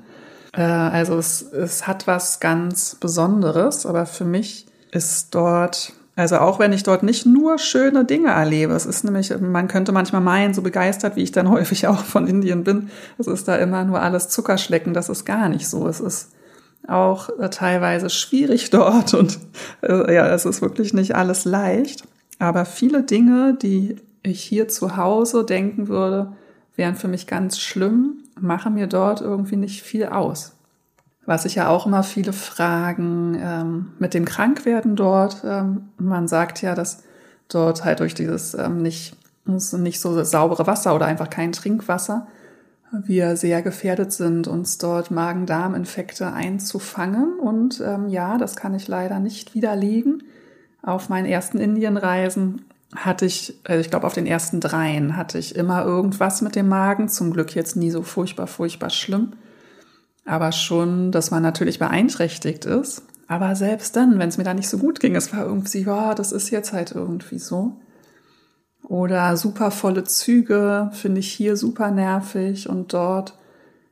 Äh, 0.53 0.63
also 0.63 1.19
es, 1.19 1.43
es 1.43 1.87
hat 1.87 2.07
was 2.07 2.41
ganz 2.41 2.95
Besonderes, 2.95 3.87
aber 3.87 4.07
für 4.07 4.25
mich 4.25 4.67
ist 4.93 5.35
dort 5.35 5.93
Also 6.17 6.39
auch 6.39 6.59
wenn 6.59 6.73
ich 6.73 6.83
dort 6.83 7.03
nicht 7.03 7.27
nur 7.27 7.59
schöne 7.59 8.07
Dinge 8.07 8.31
erlebe. 8.31 8.73
Es 8.73 8.87
ist 8.87 9.05
nämlich, 9.05 9.39
man 9.39 9.69
könnte 9.69 9.93
manchmal 9.93 10.23
meinen, 10.23 10.55
so 10.55 10.63
begeistert, 10.63 11.15
wie 11.15 11.23
ich 11.23 11.31
dann 11.31 11.51
häufig 11.51 11.87
auch 11.87 12.03
von 12.03 12.27
Indien 12.27 12.65
bin, 12.65 12.91
es 13.19 13.27
ist 13.27 13.47
da 13.47 13.57
immer 13.57 13.85
nur 13.85 14.01
alles 14.01 14.31
Zuckerschlecken. 14.31 14.95
Das 14.95 15.11
ist 15.11 15.27
gar 15.27 15.51
nicht 15.51 15.69
so. 15.69 15.87
Es 15.87 16.01
ist 16.01 16.33
auch 16.89 17.29
äh, 17.39 17.51
teilweise 17.51 18.09
schwierig 18.09 18.71
dort 18.71 19.13
und 19.15 19.39
äh, 19.83 20.15
ja, 20.15 20.27
es 20.29 20.47
ist 20.47 20.63
wirklich 20.63 20.95
nicht 20.95 21.15
alles 21.15 21.45
leicht. 21.45 22.05
Aber 22.39 22.65
viele 22.65 23.03
Dinge, 23.03 23.55
die 23.61 23.97
ich 24.23 24.43
hier 24.43 24.69
zu 24.69 24.97
Hause 24.97 25.45
denken 25.45 25.89
würde, 25.89 26.33
wären 26.77 26.97
für 26.97 27.09
mich 27.09 27.27
ganz 27.27 27.59
schlimm, 27.59 28.25
machen 28.41 28.75
mir 28.75 28.87
dort 28.87 29.21
irgendwie 29.21 29.57
nicht 29.57 29.83
viel 29.83 30.07
aus. 30.07 30.56
Was 31.27 31.45
ich 31.45 31.57
ja 31.57 31.69
auch 31.69 31.87
immer 31.87 32.03
viele 32.03 32.33
fragen 32.33 33.37
ähm, 33.41 33.93
mit 33.99 34.15
dem 34.15 34.25
Krankwerden 34.25 34.97
dort. 34.97 35.43
Ähm, 35.45 35.89
man 35.99 36.29
sagt 36.29 36.63
ja, 36.63 36.75
dass 36.75 37.03
dort 37.49 37.85
halt 37.85 38.01
durch 38.01 38.15
dieses 38.15 38.55
ähm, 38.55 38.81
nicht, 38.81 39.17
nicht 39.45 40.01
so 40.01 40.23
saubere 40.25 40.67
Wasser 40.67 40.95
oder 40.95 41.07
einfach 41.07 41.29
kein 41.29 41.53
Trinkwasser 41.53 42.27
wir 42.93 43.37
sehr 43.37 43.63
gefährdet 43.63 44.13
sind, 44.13 44.49
uns 44.49 44.79
dort 44.79 45.11
Magen-Darm-Infekte 45.11 46.33
einzufangen. 46.33 47.39
Und 47.39 47.83
ähm, 47.85 48.09
ja, 48.09 48.39
das 48.39 48.57
kann 48.57 48.75
ich 48.75 48.89
leider 48.89 49.19
nicht 49.19 49.55
widerlegen. 49.55 50.23
Auf 50.83 51.09
meinen 51.09 51.27
ersten 51.27 51.59
Indienreisen 51.59 52.65
hatte 52.95 53.27
ich, 53.27 53.59
also 53.65 53.81
ich 53.81 53.91
glaube 53.91 54.07
auf 54.07 54.15
den 54.15 54.27
ersten 54.27 54.61
dreien 54.61 55.17
hatte 55.17 55.39
ich 55.39 55.57
immer 55.57 55.85
irgendwas 55.85 56.43
mit 56.43 56.55
dem 56.55 56.69
Magen. 56.69 57.09
Zum 57.09 57.33
Glück 57.33 57.55
jetzt 57.55 57.77
nie 57.77 57.91
so 57.91 58.03
furchtbar, 58.03 58.47
furchtbar 58.47 58.91
schlimm. 58.91 59.33
Aber 60.27 60.53
schon, 60.53 61.13
dass 61.13 61.31
man 61.31 61.43
natürlich 61.43 61.79
beeinträchtigt 61.79 62.65
ist. 62.67 63.03
Aber 63.29 63.57
selbst 63.57 63.97
dann, 63.97 64.19
wenn 64.19 64.29
es 64.29 64.39
mir 64.39 64.45
da 64.45 64.55
nicht 64.55 64.69
so 64.69 64.79
gut 64.79 65.01
ging, 65.01 65.17
es 65.17 65.33
war 65.33 65.45
irgendwie, 65.45 65.83
ja, 65.83 66.15
das 66.15 66.33
ist 66.33 66.51
jetzt 66.51 66.73
halt 66.73 66.93
irgendwie 66.93 67.39
so. 67.39 67.77
Oder 68.85 69.37
super 69.37 69.71
volle 69.71 70.05
Züge 70.05 70.91
finde 70.93 71.21
ich 71.21 71.33
hier 71.33 71.57
super 71.57 71.91
nervig 71.91 72.69
und 72.69 72.93
dort 72.93 73.35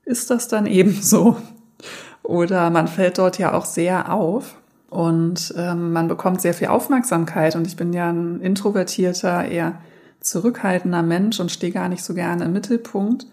ist 0.04 0.30
das 0.30 0.46
dann 0.48 0.66
ebenso. 0.66 1.36
Oder 2.22 2.70
man 2.70 2.88
fällt 2.88 3.18
dort 3.18 3.38
ja 3.38 3.52
auch 3.52 3.64
sehr 3.64 4.12
auf 4.12 4.56
und 4.88 5.52
ähm, 5.56 5.92
man 5.92 6.08
bekommt 6.08 6.40
sehr 6.40 6.54
viel 6.54 6.68
Aufmerksamkeit 6.68 7.56
und 7.56 7.66
ich 7.66 7.76
bin 7.76 7.92
ja 7.92 8.10
ein 8.10 8.40
introvertierter, 8.40 9.44
eher 9.46 9.80
zurückhaltender 10.20 11.02
Mensch 11.02 11.40
und 11.40 11.50
stehe 11.50 11.72
gar 11.72 11.88
nicht 11.88 12.04
so 12.04 12.14
gerne 12.14 12.44
im 12.44 12.52
Mittelpunkt. 12.52 13.26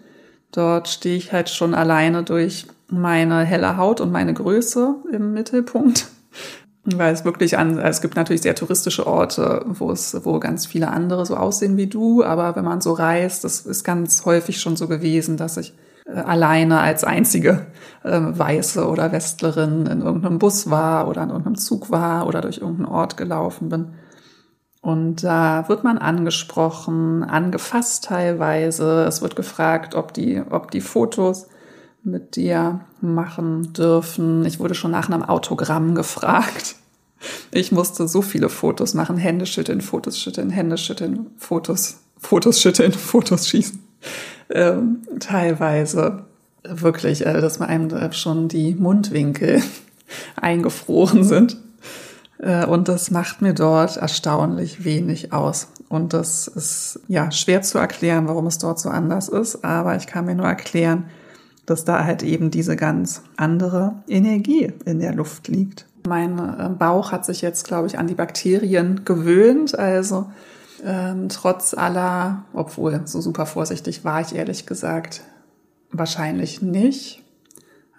Dort 0.52 0.88
stehe 0.88 1.16
ich 1.16 1.32
halt 1.32 1.48
schon 1.48 1.74
alleine 1.74 2.22
durch 2.22 2.66
meine 2.88 3.40
helle 3.40 3.78
Haut 3.78 4.00
und 4.00 4.12
meine 4.12 4.34
Größe 4.34 4.96
im 5.12 5.32
Mittelpunkt. 5.32 6.06
Weil 6.84 7.14
es 7.14 7.24
wirklich 7.24 7.58
an, 7.58 7.78
es 7.78 8.00
gibt 8.00 8.16
natürlich 8.16 8.42
sehr 8.42 8.56
touristische 8.56 9.06
Orte, 9.06 9.64
wo 9.66 9.92
es, 9.92 10.24
wo 10.24 10.40
ganz 10.40 10.66
viele 10.66 10.88
andere 10.88 11.24
so 11.24 11.36
aussehen 11.36 11.76
wie 11.76 11.86
du, 11.86 12.24
aber 12.24 12.56
wenn 12.56 12.64
man 12.64 12.80
so 12.80 12.92
reist, 12.92 13.44
das 13.44 13.60
ist 13.60 13.84
ganz 13.84 14.24
häufig 14.24 14.60
schon 14.60 14.74
so 14.74 14.88
gewesen, 14.88 15.36
dass 15.36 15.56
ich 15.58 15.74
äh, 16.06 16.18
alleine 16.18 16.80
als 16.80 17.04
einzige 17.04 17.66
äh, 18.02 18.20
Weiße 18.20 18.86
oder 18.88 19.12
Westlerin 19.12 19.86
in 19.86 20.02
irgendeinem 20.02 20.40
Bus 20.40 20.70
war 20.70 21.08
oder 21.08 21.22
in 21.22 21.28
irgendeinem 21.28 21.56
Zug 21.56 21.90
war 21.90 22.26
oder 22.26 22.40
durch 22.40 22.58
irgendeinen 22.58 22.88
Ort 22.88 23.16
gelaufen 23.16 23.68
bin. 23.68 23.92
Und 24.82 25.22
da 25.22 25.68
wird 25.68 25.84
man 25.84 25.96
angesprochen, 25.96 27.22
angefasst 27.22 28.04
teilweise. 28.04 29.04
Es 29.04 29.22
wird 29.22 29.36
gefragt, 29.36 29.94
ob 29.94 30.12
die, 30.12 30.42
ob 30.50 30.72
die 30.72 30.80
Fotos 30.80 31.46
mit 32.02 32.34
dir 32.34 32.80
machen 33.00 33.72
dürfen. 33.72 34.44
Ich 34.44 34.58
wurde 34.58 34.74
schon 34.74 34.90
nach 34.90 35.08
einem 35.08 35.22
Autogramm 35.22 35.94
gefragt. 35.94 36.74
Ich 37.52 37.70
musste 37.70 38.08
so 38.08 38.22
viele 38.22 38.48
Fotos 38.48 38.94
machen, 38.94 39.16
Hände 39.16 39.46
schütteln, 39.46 39.80
Fotos 39.80 40.18
schütteln, 40.18 40.50
Hände 40.50 40.76
schütteln, 40.76 41.30
Fotos, 41.36 42.00
Fotos 42.18 42.60
schütteln, 42.60 42.92
Fotos 42.92 43.48
schießen. 43.48 43.80
Ähm, 44.50 45.02
teilweise 45.20 46.24
wirklich, 46.64 47.24
äh, 47.24 47.40
dass 47.40 47.60
man 47.60 47.68
einem 47.68 48.12
schon 48.12 48.48
die 48.48 48.74
Mundwinkel 48.74 49.62
eingefroren 50.36 51.22
sind. 51.22 51.56
Äh, 52.42 52.66
und 52.66 52.88
das 52.88 53.10
macht 53.10 53.40
mir 53.40 53.54
dort 53.54 53.96
erstaunlich 53.96 54.84
wenig 54.84 55.32
aus. 55.32 55.68
Und 55.88 56.12
das 56.12 56.48
ist 56.48 57.00
ja 57.08 57.30
schwer 57.30 57.62
zu 57.62 57.78
erklären, 57.78 58.28
warum 58.28 58.46
es 58.46 58.58
dort 58.58 58.78
so 58.78 58.90
anders 58.90 59.28
ist. 59.28 59.64
Aber 59.64 59.96
ich 59.96 60.06
kann 60.06 60.26
mir 60.26 60.34
nur 60.34 60.46
erklären, 60.46 61.06
dass 61.64 61.84
da 61.84 62.04
halt 62.04 62.22
eben 62.22 62.50
diese 62.50 62.76
ganz 62.76 63.22
andere 63.36 63.94
Energie 64.08 64.72
in 64.84 64.98
der 64.98 65.14
Luft 65.14 65.48
liegt. 65.48 65.86
Mein 66.06 66.38
äh, 66.38 66.70
Bauch 66.76 67.12
hat 67.12 67.24
sich 67.24 67.40
jetzt, 67.40 67.66
glaube 67.66 67.86
ich, 67.86 67.98
an 67.98 68.08
die 68.08 68.14
Bakterien 68.14 69.04
gewöhnt. 69.04 69.78
Also 69.78 70.26
ähm, 70.84 71.28
trotz 71.28 71.74
aller, 71.74 72.44
obwohl 72.52 73.02
so 73.04 73.20
super 73.20 73.46
vorsichtig 73.46 74.04
war 74.04 74.20
ich 74.20 74.34
ehrlich 74.34 74.66
gesagt 74.66 75.22
wahrscheinlich 75.92 76.62
nicht. 76.62 77.21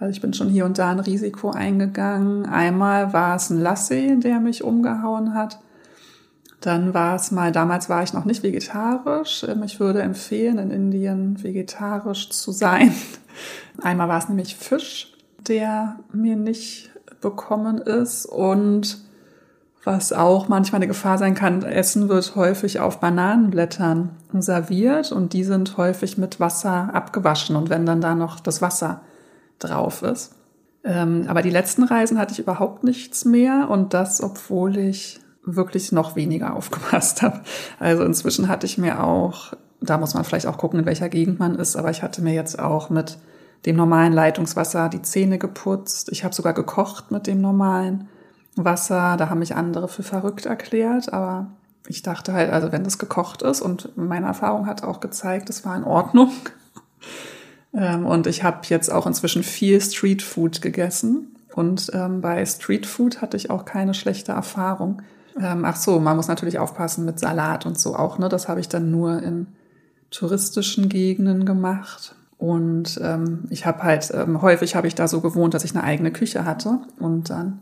Also 0.03 0.11
ich 0.11 0.21
bin 0.21 0.33
schon 0.33 0.49
hier 0.49 0.65
und 0.65 0.79
da 0.79 0.91
ein 0.91 0.99
Risiko 0.99 1.51
eingegangen. 1.51 2.45
Einmal 2.45 3.13
war 3.13 3.37
es 3.37 3.49
ein 3.49 3.61
Lassie, 3.61 4.19
der 4.19 4.41
mich 4.41 4.61
umgehauen 4.61 5.33
hat. 5.33 5.59
Dann 6.59 6.93
war 6.93 7.15
es 7.15 7.31
mal, 7.31 7.53
damals 7.53 7.87
war 7.87 8.03
ich 8.03 8.11
noch 8.11 8.25
nicht 8.25 8.43
vegetarisch. 8.43 9.45
Ähm, 9.47 9.63
ich 9.63 9.79
würde 9.79 10.01
empfehlen, 10.01 10.57
in 10.57 10.71
Indien 10.71 11.41
vegetarisch 11.41 12.31
zu 12.31 12.51
sein. 12.51 12.93
Einmal 13.81 14.09
war 14.09 14.17
es 14.17 14.27
nämlich 14.27 14.57
Fisch, 14.57 15.13
der 15.47 15.95
mir 16.11 16.35
nicht 16.35 16.91
bekommen 17.21 17.77
ist 17.77 18.25
und 18.25 18.97
was 19.85 20.11
auch 20.11 20.49
manchmal 20.49 20.79
eine 20.79 20.87
Gefahr 20.87 21.17
sein 21.17 21.33
kann, 21.33 21.63
Essen 21.63 22.09
wird 22.09 22.35
häufig 22.35 22.81
auf 22.81 22.99
Bananenblättern 22.99 24.09
serviert 24.33 25.13
und 25.13 25.31
die 25.31 25.45
sind 25.45 25.77
häufig 25.77 26.17
mit 26.17 26.41
Wasser 26.41 26.93
abgewaschen 26.93 27.55
und 27.55 27.69
wenn 27.69 27.85
dann 27.85 28.01
da 28.01 28.15
noch 28.15 28.41
das 28.41 28.61
Wasser 28.61 28.99
drauf 29.63 30.01
ist. 30.01 30.35
Ähm, 30.83 31.25
aber 31.27 31.41
die 31.41 31.49
letzten 31.49 31.83
Reisen 31.83 32.19
hatte 32.19 32.33
ich 32.33 32.39
überhaupt 32.39 32.83
nichts 32.83 33.25
mehr 33.25 33.69
und 33.69 33.93
das, 33.93 34.21
obwohl 34.21 34.77
ich 34.77 35.19
wirklich 35.45 35.91
noch 35.91 36.15
weniger 36.15 36.53
aufgepasst 36.55 37.21
habe. 37.21 37.41
Also 37.79 38.03
inzwischen 38.03 38.47
hatte 38.47 38.65
ich 38.65 38.77
mir 38.77 39.03
auch, 39.03 39.53
da 39.81 39.97
muss 39.97 40.13
man 40.13 40.23
vielleicht 40.23 40.47
auch 40.47 40.57
gucken, 40.57 40.79
in 40.79 40.85
welcher 40.85 41.09
Gegend 41.09 41.39
man 41.39 41.55
ist, 41.55 41.75
aber 41.75 41.89
ich 41.89 42.03
hatte 42.03 42.21
mir 42.21 42.33
jetzt 42.33 42.59
auch 42.59 42.89
mit 42.89 43.17
dem 43.65 43.75
normalen 43.77 44.11
Leitungswasser 44.13 44.89
die 44.89 45.01
Zähne 45.01 45.37
geputzt. 45.37 46.09
Ich 46.11 46.23
habe 46.25 46.35
sogar 46.35 46.53
gekocht 46.53 47.11
mit 47.11 47.27
dem 47.27 47.39
normalen 47.39 48.09
Wasser. 48.55 49.15
Da 49.17 49.29
haben 49.29 49.39
mich 49.39 49.55
andere 49.55 49.87
für 49.87 50.03
verrückt 50.03 50.45
erklärt, 50.45 51.13
aber 51.13 51.47
ich 51.87 52.01
dachte 52.01 52.33
halt, 52.33 52.51
also 52.51 52.71
wenn 52.71 52.83
das 52.83 52.97
gekocht 52.97 53.41
ist 53.41 53.61
und 53.61 53.97
meine 53.97 54.27
Erfahrung 54.27 54.67
hat 54.67 54.83
auch 54.83 54.99
gezeigt, 54.99 55.49
es 55.49 55.65
war 55.65 55.75
in 55.75 55.83
Ordnung. 55.83 56.31
Ähm, 57.75 58.05
und 58.05 58.27
ich 58.27 58.43
habe 58.43 58.59
jetzt 58.65 58.91
auch 58.91 59.07
inzwischen 59.07 59.43
viel 59.43 59.81
Streetfood 59.81 60.61
gegessen. 60.61 61.35
Und 61.53 61.91
ähm, 61.93 62.21
bei 62.21 62.45
Streetfood 62.45 63.21
hatte 63.21 63.37
ich 63.37 63.49
auch 63.49 63.65
keine 63.65 63.93
schlechte 63.93 64.31
Erfahrung. 64.31 65.01
Ähm, 65.39 65.65
ach 65.65 65.75
so, 65.75 65.99
man 65.99 66.15
muss 66.15 66.27
natürlich 66.27 66.59
aufpassen 66.59 67.05
mit 67.05 67.19
Salat 67.19 67.65
und 67.65 67.79
so 67.79 67.95
auch. 67.95 68.17
Ne? 68.19 68.29
Das 68.29 68.47
habe 68.47 68.59
ich 68.59 68.69
dann 68.69 68.91
nur 68.91 69.21
in 69.21 69.47
touristischen 70.11 70.89
Gegenden 70.89 71.45
gemacht. 71.45 72.15
Und 72.37 72.99
ähm, 73.01 73.45
ich 73.49 73.65
habe 73.65 73.83
halt, 73.83 74.11
ähm, 74.13 74.41
häufig 74.41 74.75
habe 74.75 74.87
ich 74.87 74.95
da 74.95 75.07
so 75.07 75.21
gewohnt, 75.21 75.53
dass 75.53 75.63
ich 75.63 75.75
eine 75.75 75.83
eigene 75.83 76.11
Küche 76.11 76.45
hatte. 76.45 76.79
Und 76.99 77.29
dann 77.29 77.61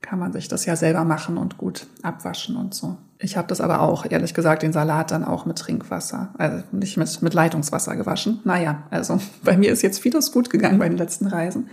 kann 0.00 0.18
man 0.18 0.32
sich 0.32 0.48
das 0.48 0.64
ja 0.64 0.76
selber 0.76 1.04
machen 1.04 1.36
und 1.36 1.58
gut 1.58 1.86
abwaschen 2.02 2.56
und 2.56 2.74
so. 2.74 2.96
Ich 3.18 3.36
habe 3.36 3.48
das 3.48 3.60
aber 3.60 3.80
auch, 3.80 4.06
ehrlich 4.08 4.32
gesagt, 4.32 4.62
den 4.62 4.72
Salat 4.72 5.10
dann 5.10 5.24
auch 5.24 5.44
mit 5.44 5.58
Trinkwasser, 5.58 6.32
also 6.38 6.62
nicht 6.70 6.96
mit, 6.96 7.20
mit 7.20 7.34
Leitungswasser 7.34 7.96
gewaschen. 7.96 8.40
Naja, 8.44 8.84
also 8.90 9.20
bei 9.44 9.56
mir 9.56 9.72
ist 9.72 9.82
jetzt 9.82 10.00
vieles 10.00 10.30
gut 10.30 10.50
gegangen 10.50 10.78
bei 10.78 10.88
den 10.88 10.98
letzten 10.98 11.26
Reisen. 11.26 11.68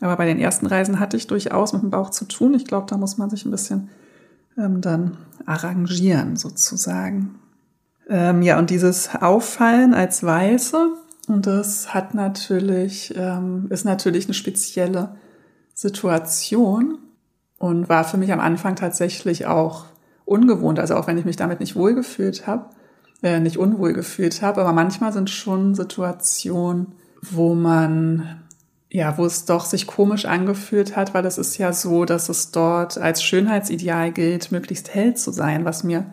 Aber 0.00 0.16
bei 0.16 0.26
den 0.26 0.38
ersten 0.38 0.66
Reisen 0.66 1.00
hatte 1.00 1.16
ich 1.16 1.26
durchaus 1.26 1.72
mit 1.72 1.82
dem 1.82 1.90
Bauch 1.90 2.10
zu 2.10 2.26
tun. 2.26 2.54
Ich 2.54 2.66
glaube, 2.66 2.86
da 2.88 2.96
muss 2.96 3.16
man 3.18 3.30
sich 3.30 3.44
ein 3.44 3.50
bisschen 3.50 3.88
ähm, 4.58 4.80
dann 4.80 5.16
arrangieren, 5.46 6.36
sozusagen. 6.36 7.36
Ähm, 8.08 8.42
ja, 8.42 8.58
und 8.58 8.70
dieses 8.70 9.14
Auffallen 9.14 9.94
als 9.94 10.22
Weiße, 10.22 10.90
und 11.28 11.46
das 11.46 11.92
hat 11.92 12.14
natürlich, 12.14 13.14
ähm, 13.16 13.66
ist 13.70 13.84
natürlich 13.84 14.26
eine 14.26 14.34
spezielle 14.34 15.16
Situation 15.74 16.98
und 17.58 17.88
war 17.88 18.04
für 18.04 18.16
mich 18.16 18.32
am 18.32 18.40
Anfang 18.40 18.76
tatsächlich 18.76 19.46
auch 19.46 19.86
ungewohnt. 20.24 20.78
Also 20.78 20.96
auch 20.96 21.06
wenn 21.06 21.18
ich 21.18 21.24
mich 21.24 21.36
damit 21.36 21.60
nicht 21.60 21.76
wohlgefühlt 21.76 22.46
habe, 22.46 22.70
äh, 23.22 23.40
nicht 23.40 23.58
unwohl 23.58 23.92
gefühlt 23.92 24.42
habe, 24.42 24.60
aber 24.60 24.72
manchmal 24.72 25.12
sind 25.12 25.30
schon 25.30 25.74
Situationen, 25.74 26.94
wo 27.22 27.54
man 27.54 28.42
ja, 28.88 29.18
wo 29.18 29.26
es 29.26 29.44
doch 29.44 29.64
sich 29.64 29.86
komisch 29.86 30.26
angefühlt 30.26 30.96
hat, 30.96 31.12
weil 31.12 31.26
es 31.26 31.38
ist 31.38 31.58
ja 31.58 31.72
so, 31.72 32.04
dass 32.04 32.28
es 32.28 32.52
dort 32.52 32.98
als 32.98 33.22
Schönheitsideal 33.22 34.12
gilt, 34.12 34.52
möglichst 34.52 34.94
hell 34.94 35.14
zu 35.14 35.32
sein, 35.32 35.64
was 35.64 35.82
mir 35.82 36.06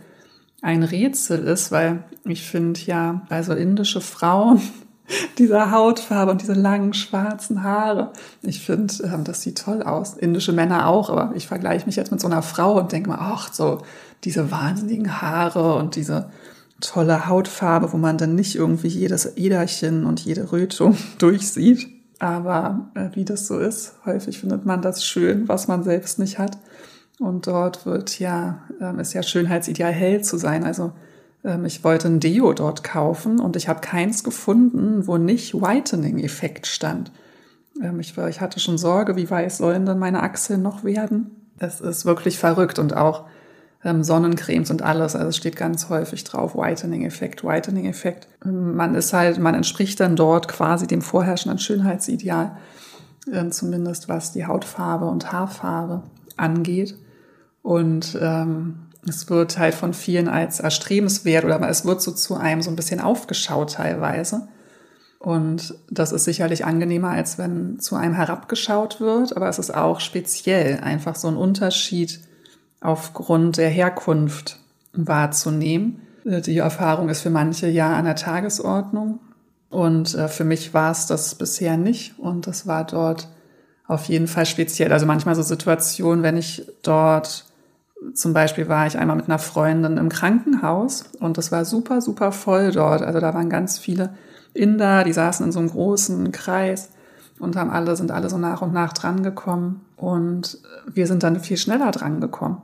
ein 0.61 0.83
Rätsel 0.83 1.43
ist, 1.43 1.71
weil 1.71 2.03
ich 2.25 2.41
finde 2.43 2.79
ja, 2.81 3.21
also 3.29 3.53
indische 3.53 4.01
Frauen 4.01 4.61
dieser 5.37 5.71
Hautfarbe 5.71 6.31
und 6.31 6.41
diese 6.41 6.53
langen 6.53 6.93
schwarzen 6.93 7.63
Haare. 7.63 8.13
Ich 8.41 8.65
finde, 8.65 8.93
ähm, 9.03 9.23
das 9.23 9.41
sieht 9.41 9.57
toll 9.57 9.83
aus. 9.83 10.13
Indische 10.13 10.53
Männer 10.53 10.87
auch, 10.87 11.09
aber 11.09 11.33
ich 11.35 11.47
vergleiche 11.47 11.85
mich 11.85 11.95
jetzt 11.95 12.11
mit 12.11 12.21
so 12.21 12.27
einer 12.27 12.41
Frau 12.41 12.79
und 12.79 12.91
denke 12.91 13.09
mir, 13.09 13.19
ach, 13.19 13.51
so 13.51 13.81
diese 14.23 14.51
wahnsinnigen 14.51 15.21
Haare 15.21 15.75
und 15.75 15.95
diese 15.95 16.29
tolle 16.79 17.27
Hautfarbe, 17.27 17.93
wo 17.93 17.97
man 17.97 18.17
dann 18.17 18.35
nicht 18.35 18.55
irgendwie 18.55 18.87
jedes 18.87 19.37
Äderchen 19.37 20.05
und 20.05 20.19
jede 20.19 20.51
Rötung 20.51 20.97
durchsieht. 21.17 21.87
Aber 22.19 22.91
äh, 22.95 23.09
wie 23.13 23.25
das 23.25 23.47
so 23.47 23.59
ist, 23.59 23.95
häufig 24.05 24.39
findet 24.39 24.65
man 24.65 24.81
das 24.81 25.05
schön, 25.05 25.47
was 25.47 25.67
man 25.67 25.83
selbst 25.83 26.19
nicht 26.19 26.39
hat. 26.39 26.57
Und 27.19 27.47
dort 27.47 27.85
wird 27.85 28.19
ja, 28.19 28.63
ähm, 28.79 28.99
ist 28.99 29.13
ja 29.13 29.23
Schönheitsideal 29.23 29.91
hell 29.91 30.23
zu 30.23 30.37
sein. 30.37 30.63
Also 30.63 30.93
ich 31.65 31.83
wollte 31.83 32.07
ein 32.07 32.19
Deo 32.19 32.53
dort 32.53 32.83
kaufen 32.83 33.39
und 33.39 33.55
ich 33.55 33.67
habe 33.67 33.81
keins 33.81 34.23
gefunden, 34.23 35.07
wo 35.07 35.17
nicht 35.17 35.53
Whitening-Effekt 35.53 36.67
stand. 36.67 37.11
Ähm, 37.81 37.99
ich, 37.99 38.17
ich 38.17 38.41
hatte 38.41 38.59
schon 38.59 38.77
Sorge, 38.77 39.15
wie 39.15 39.29
weiß 39.29 39.57
sollen 39.57 39.85
denn 39.85 39.99
meine 39.99 40.23
Achseln 40.23 40.61
noch 40.61 40.83
werden? 40.83 41.31
Es 41.59 41.81
ist 41.81 42.05
wirklich 42.05 42.39
verrückt 42.39 42.79
und 42.79 42.95
auch 42.95 43.25
ähm, 43.83 44.03
Sonnencremes 44.03 44.71
und 44.71 44.81
alles. 44.81 45.15
Also 45.15 45.29
es 45.29 45.37
steht 45.37 45.57
ganz 45.57 45.89
häufig 45.89 46.23
drauf, 46.23 46.55
Whitening-Effekt, 46.55 47.43
Whitening-Effekt. 47.43 48.27
Man 48.45 48.95
ist 48.95 49.11
halt, 49.11 49.37
man 49.39 49.55
entspricht 49.55 49.99
dann 49.99 50.15
dort 50.15 50.47
quasi 50.47 50.87
dem 50.87 51.01
vorherrschenden 51.01 51.59
Schönheitsideal, 51.59 52.57
zumindest 53.51 54.09
was 54.09 54.33
die 54.33 54.45
Hautfarbe 54.45 55.05
und 55.05 55.31
Haarfarbe 55.31 56.03
angeht. 56.37 56.97
Und 57.61 58.17
ähm, 58.21 58.87
es 59.07 59.29
wird 59.29 59.57
halt 59.57 59.73
von 59.73 59.93
vielen 59.93 60.27
als 60.27 60.59
erstrebenswert 60.59 61.45
oder 61.45 61.61
es 61.69 61.85
wird 61.85 62.01
so 62.01 62.11
zu 62.11 62.35
einem 62.35 62.61
so 62.61 62.69
ein 62.69 62.75
bisschen 62.75 62.99
aufgeschaut 62.99 63.73
teilweise. 63.73 64.47
Und 65.19 65.75
das 65.89 66.11
ist 66.11 66.25
sicherlich 66.25 66.65
angenehmer, 66.65 67.11
als 67.11 67.37
wenn 67.37 67.79
zu 67.79 67.95
einem 67.95 68.13
herabgeschaut 68.13 68.99
wird, 68.99 69.37
aber 69.37 69.47
es 69.47 69.57
ist 69.57 69.73
auch 69.73 70.01
speziell 70.01 70.81
einfach 70.81 71.15
so 71.15 71.29
ein 71.29 71.37
Unterschied 71.37 72.19
aufgrund 72.81 73.57
der 73.57 73.69
Herkunft 73.69 74.59
wahrzunehmen. 74.91 76.01
Die 76.25 76.57
Erfahrung 76.57 77.09
ist 77.09 77.21
für 77.21 77.29
manche 77.29 77.67
ja 77.67 77.95
an 77.95 78.05
der 78.05 78.15
Tagesordnung 78.15 79.19
und 79.69 80.13
äh, 80.13 80.27
für 80.27 80.43
mich 80.43 80.73
war 80.73 80.91
es 80.91 81.07
das 81.07 81.35
bisher 81.35 81.77
nicht 81.77 82.19
und 82.19 82.45
das 82.47 82.67
war 82.67 82.85
dort 82.85 83.27
auf 83.87 84.05
jeden 84.05 84.27
Fall 84.27 84.45
speziell. 84.45 84.93
Also 84.93 85.05
manchmal 85.05 85.35
so 85.35 85.41
Situationen, 85.41 86.23
wenn 86.23 86.37
ich 86.37 86.65
dort 86.83 87.45
zum 88.13 88.33
Beispiel 88.33 88.67
war 88.67 88.87
ich 88.87 88.97
einmal 88.97 89.15
mit 89.15 89.27
einer 89.27 89.39
Freundin 89.39 89.97
im 89.97 90.09
Krankenhaus 90.09 91.05
und 91.19 91.37
es 91.37 91.51
war 91.51 91.65
super, 91.65 92.01
super 92.01 92.31
voll 92.31 92.71
dort. 92.71 93.01
Also 93.01 93.19
da 93.19 93.33
waren 93.33 93.49
ganz 93.49 93.77
viele 93.77 94.13
Inder, 94.53 95.03
die 95.03 95.13
saßen 95.13 95.45
in 95.45 95.51
so 95.51 95.59
einem 95.59 95.69
großen 95.69 96.31
Kreis 96.31 96.89
und 97.39 97.55
haben 97.55 97.69
alle, 97.69 97.95
sind 97.95 98.11
alle 98.11 98.29
so 98.29 98.37
nach 98.37 98.61
und 98.61 98.73
nach 98.73 98.93
drangekommen. 98.93 99.81
Und 99.97 100.59
wir 100.91 101.07
sind 101.07 101.23
dann 101.23 101.39
viel 101.39 101.57
schneller 101.57 101.91
drangekommen. 101.91 102.59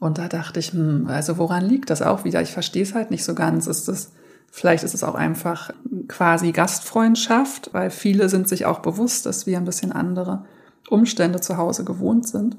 Und 0.00 0.18
da 0.18 0.28
dachte 0.28 0.60
ich, 0.60 0.72
hm, 0.72 1.06
also 1.08 1.38
woran 1.38 1.64
liegt 1.64 1.90
das 1.90 2.02
auch 2.02 2.24
wieder? 2.24 2.42
Ich 2.42 2.52
verstehe 2.52 2.82
es 2.82 2.94
halt 2.94 3.10
nicht 3.10 3.24
so 3.24 3.34
ganz. 3.34 3.66
Ist 3.66 3.88
es, 3.88 4.10
vielleicht 4.50 4.84
ist 4.84 4.94
es 4.94 5.04
auch 5.04 5.14
einfach 5.14 5.70
quasi 6.08 6.52
Gastfreundschaft, 6.52 7.70
weil 7.72 7.90
viele 7.90 8.28
sind 8.28 8.48
sich 8.48 8.66
auch 8.66 8.80
bewusst, 8.80 9.26
dass 9.26 9.46
wir 9.46 9.56
ein 9.56 9.64
bisschen 9.64 9.92
andere 9.92 10.44
Umstände 10.88 11.40
zu 11.40 11.56
Hause 11.56 11.84
gewohnt 11.84 12.26
sind. 12.26 12.56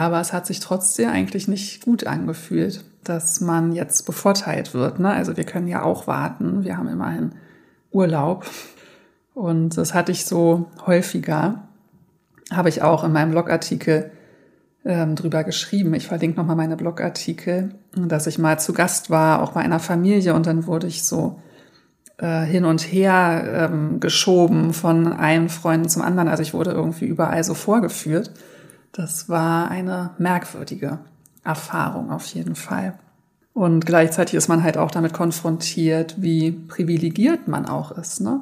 Aber 0.00 0.18
es 0.18 0.32
hat 0.32 0.46
sich 0.46 0.60
trotzdem 0.60 1.10
eigentlich 1.10 1.46
nicht 1.46 1.84
gut 1.84 2.06
angefühlt, 2.06 2.86
dass 3.04 3.42
man 3.42 3.72
jetzt 3.72 4.06
bevorteilt 4.06 4.72
wird. 4.72 4.98
Ne? 4.98 5.10
Also 5.10 5.36
wir 5.36 5.44
können 5.44 5.68
ja 5.68 5.82
auch 5.82 6.06
warten. 6.06 6.64
Wir 6.64 6.78
haben 6.78 6.88
immerhin 6.88 7.32
Urlaub. 7.90 8.46
Und 9.34 9.76
das 9.76 9.92
hatte 9.92 10.10
ich 10.10 10.24
so 10.24 10.70
häufiger. 10.86 11.68
Habe 12.50 12.70
ich 12.70 12.80
auch 12.80 13.04
in 13.04 13.12
meinem 13.12 13.32
Blogartikel 13.32 14.10
ähm, 14.86 15.16
drüber 15.16 15.44
geschrieben. 15.44 15.92
Ich 15.92 16.06
verlinke 16.06 16.38
nochmal 16.38 16.56
meine 16.56 16.78
Blogartikel, 16.78 17.74
dass 17.94 18.26
ich 18.26 18.38
mal 18.38 18.58
zu 18.58 18.72
Gast 18.72 19.10
war, 19.10 19.42
auch 19.42 19.52
bei 19.52 19.60
einer 19.60 19.80
Familie. 19.80 20.32
Und 20.32 20.46
dann 20.46 20.66
wurde 20.66 20.86
ich 20.86 21.04
so 21.04 21.42
äh, 22.16 22.40
hin 22.44 22.64
und 22.64 22.80
her 22.80 23.68
ähm, 23.70 24.00
geschoben 24.00 24.72
von 24.72 25.12
einem 25.12 25.50
Freund 25.50 25.90
zum 25.90 26.00
anderen. 26.00 26.28
Also 26.28 26.42
ich 26.42 26.54
wurde 26.54 26.70
irgendwie 26.70 27.04
überall 27.04 27.44
so 27.44 27.52
vorgeführt. 27.52 28.30
Das 28.92 29.28
war 29.28 29.70
eine 29.70 30.10
merkwürdige 30.18 30.98
Erfahrung 31.44 32.10
auf 32.10 32.26
jeden 32.26 32.56
Fall. 32.56 32.98
Und 33.52 33.84
gleichzeitig 33.86 34.34
ist 34.34 34.48
man 34.48 34.62
halt 34.62 34.78
auch 34.78 34.90
damit 34.90 35.12
konfrontiert, 35.12 36.16
wie 36.18 36.50
privilegiert 36.52 37.48
man 37.48 37.66
auch 37.66 37.92
ist. 37.92 38.20
Ne? 38.20 38.40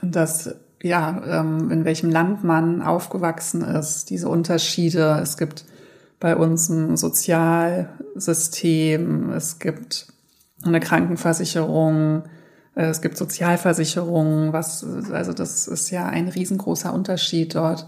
Und 0.00 0.16
dass, 0.16 0.54
ja, 0.82 1.22
ähm, 1.26 1.70
in 1.70 1.84
welchem 1.84 2.10
Land 2.10 2.42
man 2.44 2.80
aufgewachsen 2.82 3.62
ist, 3.62 4.10
diese 4.10 4.28
Unterschiede. 4.28 5.18
Es 5.22 5.36
gibt 5.36 5.64
bei 6.20 6.36
uns 6.36 6.68
ein 6.68 6.96
Sozialsystem, 6.96 9.32
es 9.32 9.58
gibt 9.58 10.06
eine 10.64 10.78
Krankenversicherung, 10.80 12.22
es 12.74 13.00
gibt 13.00 13.16
Sozialversicherungen, 13.16 14.52
was, 14.52 14.84
also 15.10 15.32
das 15.32 15.66
ist 15.66 15.90
ja 15.90 16.06
ein 16.06 16.28
riesengroßer 16.28 16.92
Unterschied 16.92 17.54
dort. 17.54 17.86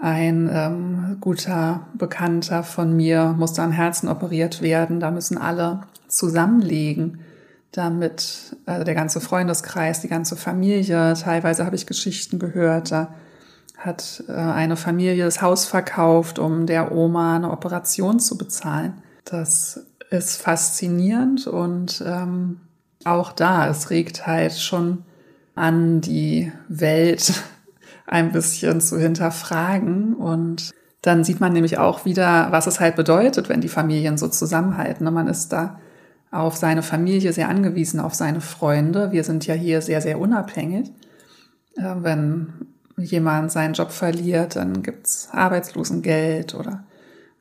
Ein 0.00 0.50
ähm, 0.52 1.16
guter 1.20 1.86
Bekannter 1.94 2.62
von 2.62 2.96
mir 2.96 3.34
musste 3.36 3.62
am 3.62 3.72
Herzen 3.72 4.08
operiert 4.08 4.62
werden. 4.62 5.00
Da 5.00 5.10
müssen 5.10 5.38
alle 5.38 5.82
zusammenlegen, 6.08 7.20
damit 7.72 8.56
also 8.66 8.84
der 8.84 8.94
ganze 8.94 9.20
Freundeskreis, 9.20 10.00
die 10.00 10.08
ganze 10.08 10.36
Familie, 10.36 11.14
teilweise 11.14 11.64
habe 11.64 11.76
ich 11.76 11.86
Geschichten 11.86 12.38
gehört, 12.38 12.92
da 12.92 13.14
hat 13.76 14.24
äh, 14.28 14.32
eine 14.32 14.76
Familie 14.76 15.24
das 15.24 15.42
Haus 15.42 15.64
verkauft, 15.64 16.38
um 16.38 16.66
der 16.66 16.92
Oma 16.92 17.36
eine 17.36 17.50
Operation 17.50 18.20
zu 18.20 18.38
bezahlen. 18.38 19.02
Das 19.24 19.86
ist 20.10 20.40
faszinierend 20.40 21.46
und 21.46 22.02
ähm, 22.06 22.60
auch 23.04 23.32
da, 23.32 23.68
es 23.68 23.90
regt 23.90 24.26
halt 24.26 24.52
schon 24.52 25.04
an 25.54 26.00
die 26.00 26.52
Welt 26.68 27.32
ein 28.06 28.32
bisschen 28.32 28.80
zu 28.80 28.98
hinterfragen. 28.98 30.14
Und 30.14 30.72
dann 31.02 31.24
sieht 31.24 31.40
man 31.40 31.52
nämlich 31.52 31.78
auch 31.78 32.04
wieder, 32.04 32.48
was 32.50 32.66
es 32.66 32.80
halt 32.80 32.96
bedeutet, 32.96 33.48
wenn 33.48 33.60
die 33.60 33.68
Familien 33.68 34.18
so 34.18 34.28
zusammenhalten. 34.28 35.12
Man 35.12 35.28
ist 35.28 35.52
da 35.52 35.78
auf 36.30 36.56
seine 36.56 36.82
Familie 36.82 37.32
sehr 37.32 37.48
angewiesen, 37.48 38.00
auf 38.00 38.14
seine 38.14 38.40
Freunde. 38.40 39.12
Wir 39.12 39.24
sind 39.24 39.46
ja 39.46 39.54
hier 39.54 39.82
sehr, 39.82 40.00
sehr 40.00 40.18
unabhängig. 40.18 40.90
Wenn 41.76 42.52
jemand 42.96 43.50
seinen 43.50 43.74
Job 43.74 43.90
verliert, 43.90 44.56
dann 44.56 44.82
gibt's 44.82 45.28
Arbeitslosengeld 45.32 46.54
oder 46.54 46.84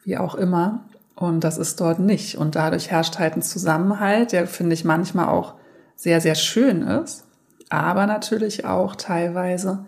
wie 0.03 0.17
auch 0.17 0.35
immer. 0.35 0.85
Und 1.15 1.43
das 1.43 1.57
ist 1.57 1.79
dort 1.79 1.99
nicht. 1.99 2.35
Und 2.37 2.55
dadurch 2.55 2.89
herrscht 2.89 3.19
halt 3.19 3.35
ein 3.35 3.41
Zusammenhalt, 3.41 4.31
der, 4.31 4.47
finde 4.47 4.73
ich, 4.73 4.85
manchmal 4.85 5.27
auch 5.27 5.53
sehr, 5.95 6.19
sehr 6.19 6.35
schön 6.35 6.81
ist, 6.81 7.25
aber 7.69 8.07
natürlich 8.07 8.65
auch 8.65 8.95
teilweise 8.95 9.85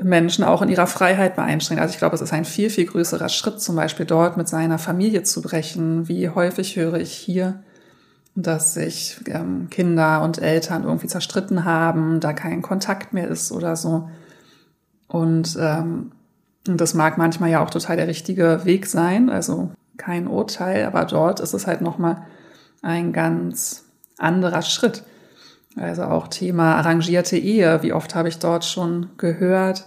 Menschen 0.00 0.44
auch 0.44 0.62
in 0.62 0.68
ihrer 0.68 0.86
Freiheit 0.86 1.36
beeinschränkt. 1.36 1.82
Also 1.82 1.92
ich 1.92 1.98
glaube, 1.98 2.14
es 2.14 2.22
ist 2.22 2.32
ein 2.32 2.44
viel, 2.44 2.70
viel 2.70 2.86
größerer 2.86 3.28
Schritt, 3.28 3.60
zum 3.60 3.76
Beispiel 3.76 4.06
dort 4.06 4.36
mit 4.36 4.48
seiner 4.48 4.78
Familie 4.78 5.22
zu 5.22 5.42
brechen. 5.42 6.08
Wie 6.08 6.28
häufig 6.28 6.76
höre 6.76 6.98
ich 6.98 7.12
hier, 7.12 7.62
dass 8.34 8.74
sich 8.74 9.20
ähm, 9.26 9.68
Kinder 9.70 10.22
und 10.22 10.38
Eltern 10.40 10.84
irgendwie 10.84 11.08
zerstritten 11.08 11.64
haben, 11.64 12.20
da 12.20 12.32
kein 12.32 12.62
Kontakt 12.62 13.12
mehr 13.12 13.28
ist 13.28 13.52
oder 13.52 13.76
so. 13.76 14.08
Und 15.08 15.58
ähm, 15.60 16.12
das 16.64 16.94
mag 16.94 17.18
manchmal 17.18 17.50
ja 17.50 17.62
auch 17.62 17.70
total 17.70 17.96
der 17.96 18.06
richtige 18.06 18.64
Weg 18.64 18.86
sein, 18.86 19.28
also 19.30 19.70
kein 19.96 20.28
Urteil, 20.28 20.84
aber 20.84 21.04
dort 21.04 21.40
ist 21.40 21.52
es 21.52 21.66
halt 21.66 21.80
nochmal 21.80 22.22
ein 22.82 23.12
ganz 23.12 23.84
anderer 24.18 24.62
Schritt. 24.62 25.04
Also 25.76 26.02
auch 26.04 26.28
Thema 26.28 26.76
arrangierte 26.76 27.36
Ehe. 27.36 27.82
Wie 27.82 27.92
oft 27.92 28.14
habe 28.14 28.28
ich 28.28 28.38
dort 28.38 28.64
schon 28.64 29.10
gehört? 29.16 29.86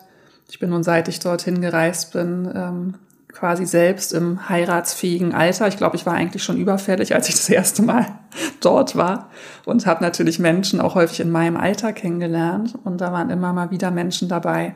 Ich 0.50 0.60
bin 0.60 0.70
nun, 0.70 0.84
seit 0.84 1.08
ich 1.08 1.20
dorthin 1.20 1.62
gereist 1.62 2.14
bin, 2.14 2.52
ähm, 2.54 2.94
quasi 3.28 3.66
selbst 3.66 4.14
im 4.14 4.48
heiratsfähigen 4.48 5.34
Alter. 5.34 5.68
Ich 5.68 5.78
glaube, 5.78 5.96
ich 5.96 6.06
war 6.06 6.14
eigentlich 6.14 6.44
schon 6.44 6.58
überfällig, 6.58 7.16
als 7.16 7.28
ich 7.28 7.36
das 7.36 7.50
erste 7.50 7.82
Mal 7.82 8.06
dort 8.62 8.96
war 8.96 9.30
und 9.66 9.86
habe 9.86 10.04
natürlich 10.04 10.40
Menschen 10.40 10.80
auch 10.80 10.96
häufig 10.96 11.20
in 11.20 11.32
meinem 11.32 11.58
Alter 11.58 11.92
kennengelernt. 11.92 12.76
Und 12.84 13.02
da 13.02 13.12
waren 13.12 13.30
immer 13.30 13.52
mal 13.52 13.72
wieder 13.72 13.92
Menschen 13.92 14.30
dabei, 14.30 14.76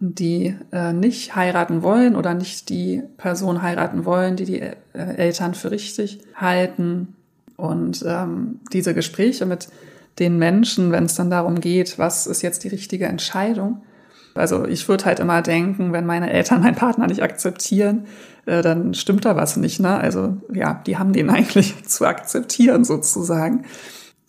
die 0.00 0.56
äh, 0.72 0.92
nicht 0.92 1.36
heiraten 1.36 1.82
wollen 1.82 2.16
oder 2.16 2.34
nicht 2.34 2.70
die 2.70 3.02
Person 3.18 3.62
heiraten 3.62 4.04
wollen, 4.04 4.34
die 4.36 4.46
die 4.46 4.60
äh, 4.60 4.74
Eltern 4.92 5.54
für 5.54 5.70
richtig 5.70 6.20
halten. 6.34 7.14
Und 7.56 8.04
ähm, 8.08 8.60
diese 8.72 8.94
Gespräche 8.94 9.46
mit 9.46 9.68
den 10.18 10.38
Menschen, 10.38 10.92
wenn 10.92 11.04
es 11.04 11.14
dann 11.14 11.30
darum 11.30 11.60
geht, 11.60 11.98
was 11.98 12.26
ist 12.26 12.42
jetzt 12.42 12.64
die 12.64 12.68
richtige 12.68 13.06
Entscheidung. 13.06 13.82
Also 14.34 14.66
ich 14.66 14.88
würde 14.88 15.04
halt 15.04 15.20
immer 15.20 15.42
denken, 15.42 15.92
wenn 15.92 16.06
meine 16.06 16.32
Eltern 16.32 16.62
meinen 16.62 16.74
Partner 16.74 17.06
nicht 17.06 17.22
akzeptieren, 17.22 18.06
äh, 18.46 18.62
dann 18.62 18.94
stimmt 18.94 19.24
da 19.24 19.36
was 19.36 19.56
nicht. 19.56 19.80
Ne? 19.80 19.96
Also 19.96 20.36
ja, 20.52 20.82
die 20.86 20.98
haben 20.98 21.12
den 21.12 21.30
eigentlich 21.30 21.84
zu 21.86 22.06
akzeptieren 22.06 22.84
sozusagen. 22.84 23.64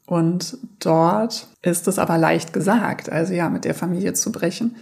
Und 0.06 0.58
dort 0.80 1.48
ist 1.62 1.88
es 1.88 1.98
aber 1.98 2.18
leicht 2.18 2.54
gesagt, 2.54 3.10
also 3.10 3.34
ja, 3.34 3.50
mit 3.50 3.64
der 3.66 3.74
Familie 3.74 4.14
zu 4.14 4.32
brechen, 4.32 4.76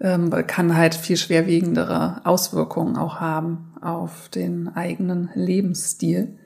ähm, 0.00 0.30
kann 0.46 0.76
halt 0.76 0.94
viel 0.94 1.16
schwerwiegendere 1.16 2.20
Auswirkungen 2.24 2.96
auch 2.96 3.20
haben 3.20 3.72
auf 3.80 4.28
den 4.28 4.68
eigenen 4.74 5.30
Lebensstil, 5.34 6.38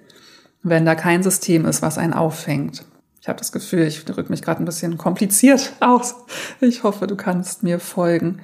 wenn 0.62 0.86
da 0.86 0.94
kein 0.94 1.22
System 1.22 1.66
ist, 1.66 1.82
was 1.82 1.98
einen 1.98 2.14
auffängt. 2.14 2.84
Ich 3.26 3.28
habe 3.28 3.40
das 3.40 3.50
Gefühl, 3.50 3.88
ich 3.88 4.04
drücke 4.04 4.30
mich 4.30 4.40
gerade 4.40 4.62
ein 4.62 4.66
bisschen 4.66 4.98
kompliziert 4.98 5.72
aus. 5.80 6.14
Ich 6.60 6.84
hoffe, 6.84 7.08
du 7.08 7.16
kannst 7.16 7.64
mir 7.64 7.80
folgen. 7.80 8.38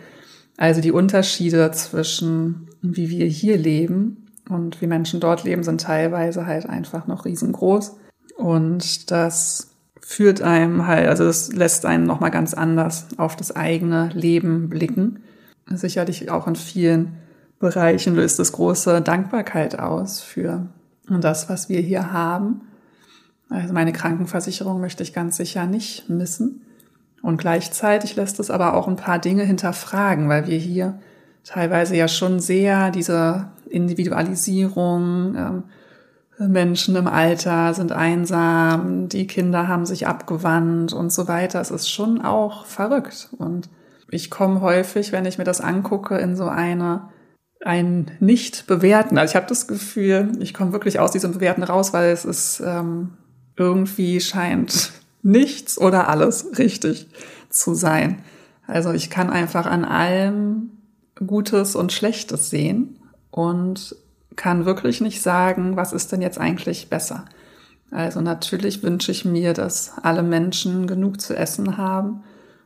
Also 0.57 0.81
die 0.81 0.91
Unterschiede 0.91 1.71
zwischen 1.71 2.69
wie 2.81 3.09
wir 3.09 3.27
hier 3.27 3.57
leben 3.57 4.27
und 4.49 4.83
wie 4.83 4.89
Menschen 4.89 5.21
dort 5.21 5.45
leben, 5.45 5.63
sind 5.63 5.83
teilweise 5.83 6.47
halt 6.47 6.69
einfach 6.69 7.07
noch 7.07 7.25
riesengroß. 7.27 7.95
Und 8.37 9.13
das 9.13 9.71
führt 10.01 10.43
einem 10.43 10.85
halt, 10.85 11.07
also 11.07 11.27
das 11.27 11.53
lässt 11.53 11.87
einen 11.87 12.05
nochmal 12.05 12.33
ganz 12.33 12.53
anders 12.53 13.07
auf 13.19 13.37
das 13.37 13.55
eigene 13.55 14.09
Leben 14.15 14.69
blicken. 14.69 15.21
Sicherlich 15.67 16.29
auch 16.29 16.49
in 16.49 16.57
vielen 16.57 17.19
Bereichen 17.61 18.17
löst 18.17 18.41
es 18.41 18.51
große 18.51 19.01
Dankbarkeit 19.01 19.79
aus 19.79 20.21
für 20.21 20.67
das, 21.09 21.49
was 21.49 21.69
wir 21.69 21.79
hier 21.79 22.13
haben. 22.13 22.63
Also 23.53 23.75
meine 23.75 23.93
Krankenversicherung 23.93 24.81
möchte 24.81 25.03
ich 25.03 25.13
ganz 25.13 25.37
sicher 25.37 25.67
nicht 25.67 26.09
missen. 26.09 26.63
Und 27.23 27.37
gleichzeitig 27.37 28.17
lässt 28.17 28.41
es 28.41 28.51
aber 28.51 28.75
auch 28.75 28.89
ein 28.89 28.97
paar 28.97 29.19
Dinge 29.19 29.45
hinterfragen, 29.45 30.29
weil 30.29 30.47
wir 30.47 30.59
hier 30.59 30.99
teilweise 31.45 31.97
ja 31.97 32.09
schon 32.09 32.41
sehr 32.41 32.91
diese 32.91 33.49
Individualisierung, 33.69 35.37
ähm, 35.37 35.63
Menschen 36.39 36.97
im 36.97 37.07
Alter 37.07 37.73
sind 37.75 37.93
einsam, 37.93 39.09
die 39.09 39.27
Kinder 39.27 39.69
haben 39.69 39.87
sich 39.87 40.07
abgewandt 40.09 40.93
und 40.93 41.13
so 41.13 41.29
weiter. 41.29 41.61
Es 41.61 41.71
ist 41.71 41.89
schon 41.89 42.21
auch 42.21 42.67
verrückt. 42.67 43.29
Und 43.39 43.69
ich 44.11 44.31
komme 44.31 44.61
häufig, 44.61 45.13
wenn 45.13 45.25
ich 45.25 45.39
mir 45.39 45.45
das 45.45 45.61
angucke, 45.61 46.19
in 46.19 46.35
so 46.35 46.47
eine 46.47 47.09
ein 47.65 48.11
nicht 48.19 48.67
bewerten. 48.67 49.19
Also 49.19 49.33
ich 49.33 49.37
habe 49.37 49.47
das 49.47 49.69
Gefühl, 49.69 50.33
ich 50.41 50.53
komme 50.53 50.73
wirklich 50.73 50.99
aus 50.99 51.13
diesem 51.13 51.33
Bewerten 51.33 51.63
raus, 51.63 51.93
weil 51.93 52.11
es 52.11 52.25
ist 52.25 52.61
ähm, 52.65 53.13
irgendwie 53.57 54.21
scheint 54.21 54.93
nichts 55.23 55.79
oder 55.79 56.09
alles 56.09 56.59
richtig 56.59 57.07
zu 57.49 57.75
sein. 57.75 58.23
Also 58.67 58.93
ich 58.93 59.11
kann 59.11 59.31
einfach 59.31 59.67
an 59.67 59.85
allem 59.85 60.71
Gutes 61.27 61.77
und 61.77 61.93
Schlechtes 61.93 62.51
sehen 62.51 62.99
und 63.31 63.97
kann 64.37 64.65
wirklich 64.65 65.01
nicht 65.01 65.23
sagen, 65.23 65.77
was 65.77 65.93
ist 65.93 66.11
denn 66.13 66.23
jetzt 66.23 66.39
eigentlich 66.39 66.89
besser. 66.89 67.27
Also 67.91 68.23
natürlich 68.23 68.83
wünsche 68.83 69.13
ich 69.13 69.25
mir, 69.25 69.53
dass 69.53 69.93
alle 70.03 70.23
Menschen 70.23 70.87
genug 70.87 71.21
zu 71.21 71.37
essen 71.37 71.77
haben 71.77 72.23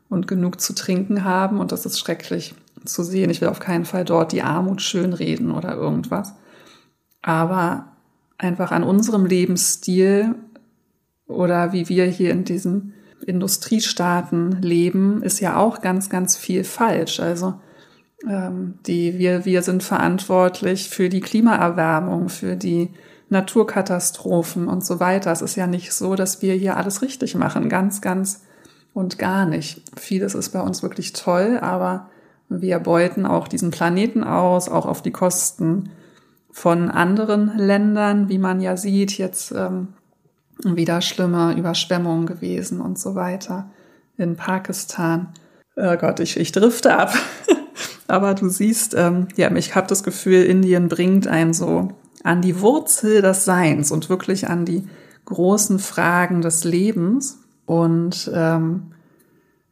und 0.08 0.28
genug 0.28 0.60
zu 0.60 0.72
trinken 0.74 1.24
haben 1.24 1.58
und 1.58 1.72
das 1.72 1.84
ist 1.84 1.98
schrecklich 1.98 2.54
zu 2.84 3.02
sehen. 3.02 3.30
Ich 3.30 3.40
will 3.40 3.48
auf 3.48 3.58
keinen 3.58 3.84
Fall 3.84 4.04
dort 4.04 4.30
die 4.30 4.42
Armut 4.42 4.80
schönreden 4.80 5.50
oder 5.50 5.74
irgendwas. 5.74 6.34
Aber 7.22 7.96
einfach 8.38 8.70
an 8.70 8.84
unserem 8.84 9.26
Lebensstil 9.26 10.36
oder 11.26 11.72
wie 11.72 11.88
wir 11.88 12.04
hier 12.06 12.30
in 12.30 12.44
diesen 12.44 12.94
Industriestaaten 13.24 14.62
leben, 14.62 15.22
ist 15.22 15.40
ja 15.40 15.56
auch 15.56 15.80
ganz, 15.80 16.08
ganz 16.08 16.36
viel 16.36 16.64
falsch. 16.64 17.20
Also 17.20 17.54
ähm, 18.28 18.78
die, 18.86 19.18
wir, 19.18 19.44
wir 19.44 19.62
sind 19.62 19.82
verantwortlich 19.82 20.88
für 20.88 21.08
die 21.08 21.20
Klimaerwärmung, 21.20 22.28
für 22.28 22.56
die 22.56 22.90
Naturkatastrophen 23.28 24.68
und 24.68 24.84
so 24.84 25.00
weiter. 25.00 25.32
Es 25.32 25.42
ist 25.42 25.56
ja 25.56 25.66
nicht 25.66 25.92
so, 25.92 26.14
dass 26.14 26.42
wir 26.42 26.54
hier 26.54 26.76
alles 26.76 27.02
richtig 27.02 27.34
machen. 27.34 27.68
Ganz, 27.68 28.00
ganz 28.00 28.42
und 28.94 29.18
gar 29.18 29.46
nicht. 29.46 29.82
Vieles 29.98 30.34
ist 30.34 30.50
bei 30.50 30.60
uns 30.60 30.82
wirklich 30.82 31.12
toll, 31.12 31.58
aber 31.60 32.08
wir 32.48 32.78
beuten 32.78 33.26
auch 33.26 33.48
diesen 33.48 33.70
Planeten 33.70 34.22
aus, 34.22 34.68
auch 34.68 34.86
auf 34.86 35.02
die 35.02 35.10
Kosten 35.10 35.90
von 36.50 36.90
anderen 36.90 37.58
Ländern, 37.58 38.28
wie 38.28 38.38
man 38.38 38.60
ja 38.60 38.76
sieht, 38.76 39.18
jetzt 39.18 39.52
ähm, 39.52 39.88
wieder 40.64 41.00
schlimme 41.00 41.54
Überschwemmungen 41.56 42.26
gewesen 42.26 42.80
und 42.80 42.98
so 42.98 43.14
weiter 43.14 43.70
in 44.16 44.36
Pakistan. 44.36 45.28
Oh 45.76 45.96
Gott, 45.96 46.20
ich, 46.20 46.38
ich 46.38 46.52
drifte 46.52 46.96
ab. 46.96 47.12
Aber 48.08 48.34
du 48.34 48.48
siehst, 48.48 48.94
ähm, 48.94 49.28
ja, 49.36 49.54
ich 49.54 49.74
habe 49.74 49.88
das 49.88 50.02
Gefühl, 50.02 50.44
Indien 50.44 50.88
bringt 50.88 51.26
einen 51.26 51.52
so 51.52 51.88
an 52.22 52.40
die 52.40 52.60
Wurzel 52.60 53.20
des 53.20 53.44
Seins 53.44 53.90
und 53.90 54.08
wirklich 54.08 54.48
an 54.48 54.64
die 54.64 54.88
großen 55.24 55.78
Fragen 55.78 56.40
des 56.40 56.64
Lebens. 56.64 57.40
Und 57.66 58.30
ähm, 58.32 58.92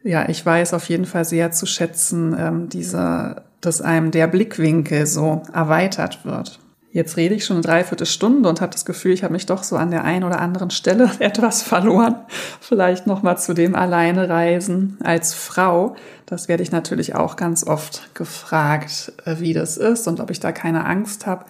ja, 0.02 0.28
ich 0.28 0.44
weiß 0.44 0.74
auf 0.74 0.88
jeden 0.88 1.06
Fall 1.06 1.24
sehr 1.24 1.52
zu 1.52 1.64
schätzen, 1.66 2.36
ähm, 2.38 2.68
diese, 2.68 3.44
dass 3.60 3.80
einem 3.80 4.10
der 4.10 4.26
Blickwinkel 4.26 5.06
so 5.06 5.42
erweitert 5.52 6.24
wird. 6.24 6.60
Jetzt 6.94 7.16
rede 7.16 7.34
ich 7.34 7.44
schon 7.44 7.56
eine 7.56 7.64
Dreiviertelstunde 7.64 8.48
und 8.48 8.60
habe 8.60 8.70
das 8.70 8.84
Gefühl, 8.84 9.10
ich 9.10 9.24
habe 9.24 9.32
mich 9.32 9.46
doch 9.46 9.64
so 9.64 9.74
an 9.74 9.90
der 9.90 10.04
einen 10.04 10.22
oder 10.22 10.40
anderen 10.40 10.70
Stelle 10.70 11.10
etwas 11.18 11.60
verloren. 11.60 12.14
Vielleicht 12.60 13.08
noch 13.08 13.20
mal 13.24 13.36
zu 13.36 13.52
dem 13.52 13.74
Alleinereisen 13.74 14.96
als 15.02 15.34
Frau. 15.34 15.96
Das 16.24 16.46
werde 16.46 16.62
ich 16.62 16.70
natürlich 16.70 17.16
auch 17.16 17.34
ganz 17.34 17.66
oft 17.66 18.14
gefragt, 18.14 19.12
äh, 19.24 19.40
wie 19.40 19.52
das 19.52 19.76
ist 19.76 20.06
und 20.06 20.20
ob 20.20 20.30
ich 20.30 20.38
da 20.38 20.52
keine 20.52 20.86
Angst 20.86 21.26
habe. 21.26 21.46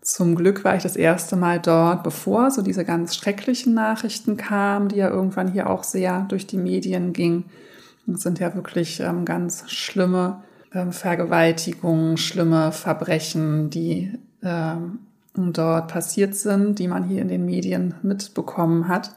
Zum 0.00 0.34
Glück 0.34 0.64
war 0.64 0.74
ich 0.74 0.82
das 0.82 0.96
erste 0.96 1.36
Mal 1.36 1.60
dort, 1.60 2.02
bevor 2.02 2.50
so 2.50 2.60
diese 2.60 2.84
ganz 2.84 3.14
schrecklichen 3.14 3.74
Nachrichten 3.74 4.36
kamen, 4.36 4.88
die 4.88 4.96
ja 4.96 5.10
irgendwann 5.10 5.52
hier 5.52 5.70
auch 5.70 5.84
sehr 5.84 6.26
durch 6.28 6.48
die 6.48 6.58
Medien 6.58 7.12
gingen. 7.12 7.44
Es 8.12 8.22
sind 8.22 8.40
ja 8.40 8.52
wirklich 8.52 8.98
ähm, 8.98 9.24
ganz 9.24 9.70
schlimme 9.70 10.42
ähm, 10.74 10.90
Vergewaltigungen, 10.90 12.16
schlimme 12.16 12.72
Verbrechen, 12.72 13.70
die 13.70 14.18
dort 15.34 15.88
passiert 15.88 16.34
sind, 16.34 16.78
die 16.78 16.88
man 16.88 17.04
hier 17.04 17.22
in 17.22 17.28
den 17.28 17.44
Medien 17.44 17.94
mitbekommen 18.02 18.88
hat. 18.88 19.12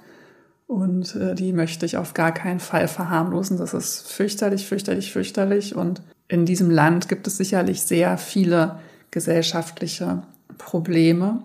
Und 0.67 1.15
äh, 1.15 1.35
die 1.35 1.51
möchte 1.51 1.85
ich 1.85 1.97
auf 1.97 2.13
gar 2.13 2.31
keinen 2.31 2.61
Fall 2.61 2.87
verharmlosen. 2.87 3.57
Das 3.57 3.73
ist 3.73 4.09
fürchterlich, 4.09 4.65
fürchterlich, 4.65 5.11
fürchterlich. 5.11 5.75
Und 5.75 6.01
in 6.29 6.45
diesem 6.45 6.71
Land 6.71 7.09
gibt 7.09 7.27
es 7.27 7.37
sicherlich 7.37 7.81
sehr 7.81 8.17
viele 8.17 8.79
gesellschaftliche 9.11 10.23
Probleme. 10.57 11.41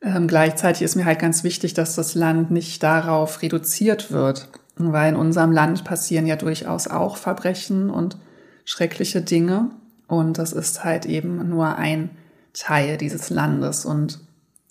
Ähm, 0.00 0.28
gleichzeitig 0.28 0.82
ist 0.82 0.94
mir 0.94 1.04
halt 1.04 1.18
ganz 1.18 1.42
wichtig, 1.42 1.74
dass 1.74 1.96
das 1.96 2.14
Land 2.14 2.52
nicht 2.52 2.82
darauf 2.84 3.42
reduziert 3.42 4.12
wird, 4.12 4.48
weil 4.76 5.08
in 5.08 5.16
unserem 5.16 5.50
Land 5.50 5.82
passieren 5.82 6.26
ja 6.26 6.36
durchaus 6.36 6.86
auch 6.86 7.16
Verbrechen 7.16 7.90
und 7.90 8.18
schreckliche 8.64 9.20
Dinge. 9.20 9.72
Und 10.06 10.38
das 10.38 10.52
ist 10.52 10.84
halt 10.84 11.06
eben 11.06 11.48
nur 11.48 11.74
ein 11.74 12.10
Teil 12.58 12.96
dieses 12.96 13.30
Landes. 13.30 13.84
Und 13.84 14.20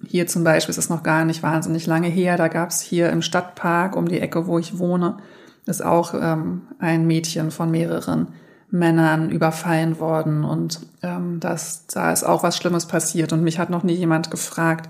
hier 0.06 0.28
zum 0.28 0.44
Beispiel 0.44 0.72
ist 0.72 0.78
es 0.78 0.90
noch 0.90 1.04
gar 1.04 1.26
nicht 1.26 1.44
wahnsinnig 1.44 1.88
lange 1.88 2.08
her. 2.08 2.38
Da 2.38 2.48
gab 2.48 2.70
es 2.70 2.82
hier 2.82 3.10
im 3.10 3.22
Stadtpark 3.22 3.96
um 3.96 4.08
die 4.08 4.20
Ecke, 4.20 4.48
wo 4.48 4.60
ich 4.60 4.78
wohne, 4.78 5.18
ist 5.66 5.84
auch 5.84 6.14
ähm, 6.14 6.64
ein 6.80 7.08
Mädchen 7.08 7.52
von 7.52 7.72
mehreren 7.72 8.28
Männern 8.70 9.30
überfallen 9.30 10.00
worden. 10.00 10.44
Und 10.44 10.82
ähm, 11.02 11.40
das, 11.40 11.88
da 11.88 12.12
ist 12.12 12.24
auch 12.24 12.44
was 12.44 12.58
Schlimmes 12.58 12.86
passiert. 12.86 13.34
Und 13.34 13.44
mich 13.44 13.60
hat 13.60 13.70
noch 13.70 13.84
nie 13.84 13.96
jemand 13.96 14.30
gefragt, 14.30 14.90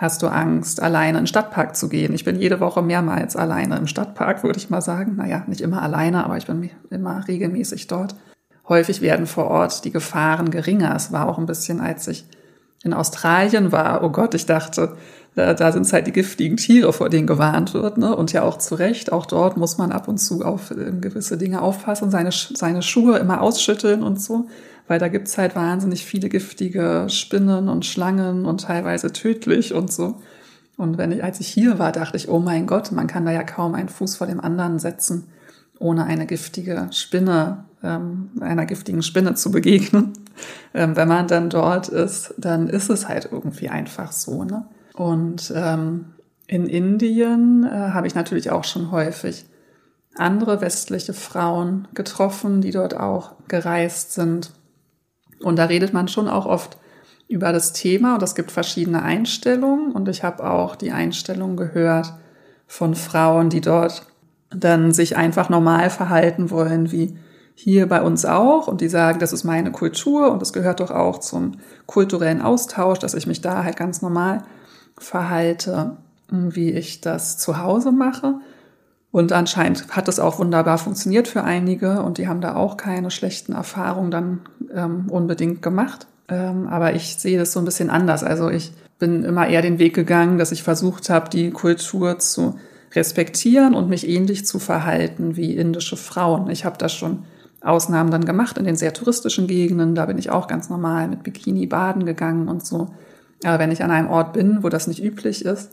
hast 0.00 0.22
du 0.22 0.28
Angst, 0.28 0.82
alleine 0.82 1.18
in 1.18 1.24
den 1.24 1.26
Stadtpark 1.26 1.76
zu 1.76 1.88
gehen? 1.88 2.14
Ich 2.14 2.24
bin 2.24 2.40
jede 2.40 2.60
Woche 2.60 2.82
mehrmals 2.82 3.36
alleine 3.36 3.76
im 3.76 3.86
Stadtpark, 3.86 4.42
würde 4.42 4.58
ich 4.58 4.70
mal 4.70 4.80
sagen. 4.80 5.16
Naja, 5.16 5.44
nicht 5.46 5.60
immer 5.60 5.82
alleine, 5.82 6.24
aber 6.24 6.38
ich 6.38 6.46
bin 6.46 6.70
immer 6.90 7.26
regelmäßig 7.28 7.86
dort 7.86 8.14
häufig 8.70 9.02
werden 9.02 9.26
vor 9.26 9.48
Ort 9.48 9.84
die 9.84 9.90
Gefahren 9.90 10.50
geringer. 10.50 10.94
Es 10.96 11.12
war 11.12 11.28
auch 11.28 11.36
ein 11.36 11.44
bisschen, 11.44 11.80
als 11.80 12.08
ich 12.08 12.24
in 12.82 12.94
Australien 12.94 13.72
war, 13.72 14.02
oh 14.02 14.08
Gott, 14.08 14.34
ich 14.34 14.46
dachte, 14.46 14.96
da, 15.34 15.52
da 15.52 15.70
sind 15.70 15.82
es 15.82 15.92
halt 15.92 16.06
die 16.06 16.12
giftigen 16.12 16.56
Tiere, 16.56 16.92
vor 16.92 17.10
denen 17.10 17.26
gewarnt 17.26 17.74
wird, 17.74 17.98
ne? 17.98 18.16
Und 18.16 18.32
ja 18.32 18.42
auch 18.42 18.58
zu 18.58 18.74
Recht, 18.74 19.12
auch 19.12 19.26
dort 19.26 19.56
muss 19.56 19.76
man 19.76 19.92
ab 19.92 20.08
und 20.08 20.18
zu 20.18 20.42
auf 20.44 20.70
äh, 20.70 20.90
gewisse 20.98 21.36
Dinge 21.36 21.60
aufpassen, 21.60 22.10
seine, 22.10 22.30
seine 22.32 22.82
Schuhe 22.82 23.18
immer 23.18 23.42
ausschütteln 23.42 24.02
und 24.02 24.20
so, 24.20 24.48
weil 24.88 24.98
da 24.98 25.08
gibt's 25.08 25.36
halt 25.36 25.54
wahnsinnig 25.54 26.06
viele 26.06 26.28
giftige 26.28 27.06
Spinnen 27.08 27.68
und 27.68 27.84
Schlangen 27.84 28.46
und 28.46 28.62
teilweise 28.62 29.12
tödlich 29.12 29.74
und 29.74 29.92
so. 29.92 30.16
Und 30.76 30.96
wenn 30.96 31.12
ich, 31.12 31.22
als 31.22 31.38
ich 31.40 31.48
hier 31.48 31.78
war, 31.78 31.92
dachte 31.92 32.16
ich, 32.16 32.28
oh 32.28 32.38
mein 32.38 32.66
Gott, 32.66 32.90
man 32.90 33.06
kann 33.06 33.26
da 33.26 33.30
ja 33.30 33.42
kaum 33.42 33.74
einen 33.74 33.90
Fuß 33.90 34.16
vor 34.16 34.26
dem 34.26 34.40
anderen 34.40 34.78
setzen, 34.78 35.28
ohne 35.78 36.04
eine 36.04 36.26
giftige 36.26 36.88
Spinne 36.90 37.64
ähm, 37.82 38.30
einer 38.40 38.66
giftigen 38.66 39.02
Spinne 39.02 39.34
zu 39.34 39.50
begegnen. 39.50 40.12
Ähm, 40.72 40.96
wenn 40.96 41.08
man 41.08 41.26
dann 41.26 41.50
dort 41.50 41.88
ist, 41.88 42.34
dann 42.38 42.68
ist 42.68 42.90
es 42.90 43.08
halt 43.08 43.28
irgendwie 43.30 43.68
einfach 43.68 44.12
so. 44.12 44.44
Ne? 44.44 44.64
Und 44.94 45.52
ähm, 45.54 46.06
in 46.46 46.66
Indien 46.66 47.64
äh, 47.64 47.90
habe 47.92 48.06
ich 48.06 48.14
natürlich 48.14 48.50
auch 48.50 48.64
schon 48.64 48.90
häufig 48.90 49.46
andere 50.16 50.60
westliche 50.60 51.14
Frauen 51.14 51.88
getroffen, 51.94 52.60
die 52.60 52.70
dort 52.70 52.96
auch 52.96 53.32
gereist 53.48 54.12
sind. 54.12 54.50
Und 55.42 55.56
da 55.56 55.64
redet 55.64 55.92
man 55.92 56.08
schon 56.08 56.28
auch 56.28 56.46
oft 56.46 56.76
über 57.28 57.52
das 57.52 57.72
Thema 57.72 58.14
und 58.14 58.22
es 58.22 58.34
gibt 58.34 58.50
verschiedene 58.50 59.02
Einstellungen. 59.02 59.92
Und 59.92 60.08
ich 60.08 60.24
habe 60.24 60.48
auch 60.48 60.74
die 60.74 60.90
Einstellung 60.90 61.56
gehört 61.56 62.12
von 62.66 62.94
Frauen, 62.94 63.50
die 63.50 63.60
dort 63.60 64.06
dann 64.50 64.92
sich 64.92 65.16
einfach 65.16 65.48
normal 65.48 65.90
verhalten 65.90 66.50
wollen, 66.50 66.90
wie 66.90 67.16
hier 67.62 67.86
bei 67.86 68.00
uns 68.00 68.24
auch. 68.24 68.68
Und 68.68 68.80
die 68.80 68.88
sagen, 68.88 69.18
das 69.18 69.32
ist 69.32 69.44
meine 69.44 69.70
Kultur 69.70 70.30
und 70.30 70.40
das 70.40 70.52
gehört 70.52 70.80
doch 70.80 70.90
auch 70.90 71.18
zum 71.18 71.52
kulturellen 71.86 72.40
Austausch, 72.40 72.98
dass 72.98 73.14
ich 73.14 73.26
mich 73.26 73.42
da 73.42 73.64
halt 73.64 73.76
ganz 73.76 74.00
normal 74.00 74.42
verhalte, 74.98 75.96
wie 76.30 76.70
ich 76.70 77.00
das 77.00 77.36
zu 77.36 77.58
Hause 77.58 77.92
mache. 77.92 78.36
Und 79.12 79.32
anscheinend 79.32 79.88
hat 79.88 80.08
das 80.08 80.20
auch 80.20 80.38
wunderbar 80.38 80.78
funktioniert 80.78 81.28
für 81.28 81.42
einige 81.44 82.02
und 82.02 82.18
die 82.18 82.28
haben 82.28 82.40
da 82.40 82.54
auch 82.54 82.76
keine 82.76 83.10
schlechten 83.10 83.52
Erfahrungen 83.52 84.10
dann 84.10 84.40
ähm, 84.72 85.06
unbedingt 85.10 85.62
gemacht. 85.62 86.06
Ähm, 86.28 86.66
aber 86.68 86.94
ich 86.94 87.16
sehe 87.16 87.38
das 87.38 87.52
so 87.52 87.58
ein 87.58 87.64
bisschen 87.64 87.90
anders. 87.90 88.22
Also 88.22 88.48
ich 88.48 88.72
bin 88.98 89.24
immer 89.24 89.48
eher 89.48 89.62
den 89.62 89.78
Weg 89.78 89.94
gegangen, 89.94 90.38
dass 90.38 90.52
ich 90.52 90.62
versucht 90.62 91.10
habe, 91.10 91.28
die 91.28 91.50
Kultur 91.50 92.18
zu 92.18 92.58
respektieren 92.94 93.74
und 93.74 93.88
mich 93.88 94.08
ähnlich 94.08 94.46
zu 94.46 94.58
verhalten 94.58 95.36
wie 95.36 95.56
indische 95.56 95.96
Frauen. 95.96 96.48
Ich 96.48 96.64
habe 96.64 96.78
da 96.78 96.88
schon 96.88 97.24
Ausnahmen 97.62 98.10
dann 98.10 98.24
gemacht 98.24 98.58
in 98.58 98.64
den 98.64 98.76
sehr 98.76 98.94
touristischen 98.94 99.46
Gegenden. 99.46 99.94
Da 99.94 100.06
bin 100.06 100.18
ich 100.18 100.30
auch 100.30 100.46
ganz 100.46 100.70
normal 100.70 101.08
mit 101.08 101.22
Bikini 101.22 101.66
baden 101.66 102.06
gegangen 102.06 102.48
und 102.48 102.64
so. 102.64 102.88
Aber 103.44 103.58
wenn 103.58 103.70
ich 103.70 103.82
an 103.82 103.90
einem 103.90 104.08
Ort 104.08 104.32
bin, 104.32 104.62
wo 104.62 104.68
das 104.68 104.86
nicht 104.86 105.02
üblich 105.02 105.44
ist, 105.44 105.72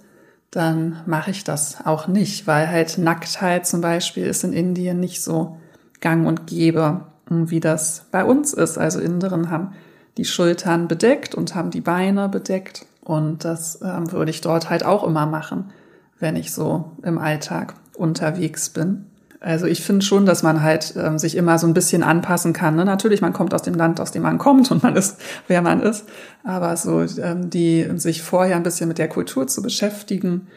dann 0.51 1.01
mache 1.05 1.31
ich 1.31 1.43
das 1.43 1.85
auch 1.85 2.07
nicht, 2.07 2.47
weil 2.47 2.69
halt 2.69 2.97
Nacktheit 2.97 3.67
zum 3.67 3.81
Beispiel 3.81 4.25
ist 4.25 4.43
in 4.43 4.53
Indien 4.53 4.99
nicht 4.99 5.21
so 5.21 5.57
gang 5.99 6.25
und 6.25 6.47
gäbe, 6.47 7.01
wie 7.29 7.59
das 7.59 8.05
bei 8.11 8.23
uns 8.23 8.53
ist. 8.53 8.77
Also 8.77 8.99
Inderen 8.99 9.49
haben 9.49 9.73
die 10.17 10.25
Schultern 10.25 10.87
bedeckt 10.87 11.35
und 11.35 11.55
haben 11.55 11.71
die 11.71 11.81
Beine 11.81 12.29
bedeckt. 12.29 12.85
Und 13.03 13.45
das 13.45 13.79
ähm, 13.81 14.11
würde 14.11 14.31
ich 14.31 14.41
dort 14.41 14.69
halt 14.69 14.83
auch 14.85 15.03
immer 15.05 15.25
machen, 15.25 15.71
wenn 16.19 16.35
ich 16.35 16.53
so 16.53 16.91
im 17.03 17.17
Alltag 17.17 17.73
unterwegs 17.95 18.69
bin. 18.69 19.05
Also 19.39 19.67
ich 19.67 19.83
finde 19.83 20.03
schon, 20.03 20.25
dass 20.25 20.41
man 20.41 20.63
halt 20.63 20.95
ähm, 20.97 21.19
sich 21.19 21.35
immer 21.35 21.59
so 21.59 21.67
ein 21.67 21.73
bisschen 21.73 22.01
anpassen 22.01 22.53
kann. 22.53 22.75
Ne? 22.75 22.85
Natürlich, 22.85 23.21
man 23.21 23.33
kommt 23.33 23.53
aus 23.53 23.61
dem 23.61 23.75
Land, 23.75 23.99
aus 23.99 24.11
dem 24.11 24.23
man 24.23 24.39
kommt 24.39 24.71
und 24.71 24.81
man 24.81 24.95
ist, 24.95 25.17
wer 25.47 25.61
man 25.61 25.81
ist. 25.81 26.05
Aber 26.43 26.75
so 26.75 27.01
ähm, 27.01 27.49
die 27.49 27.87
sich 27.97 28.23
vorher 28.23 28.55
ein 28.55 28.63
bisschen 28.63 28.87
mit 28.87 28.97
der 28.97 29.09
Kultur 29.09 29.47
zu 29.47 29.61
beschäftigen 29.61 30.47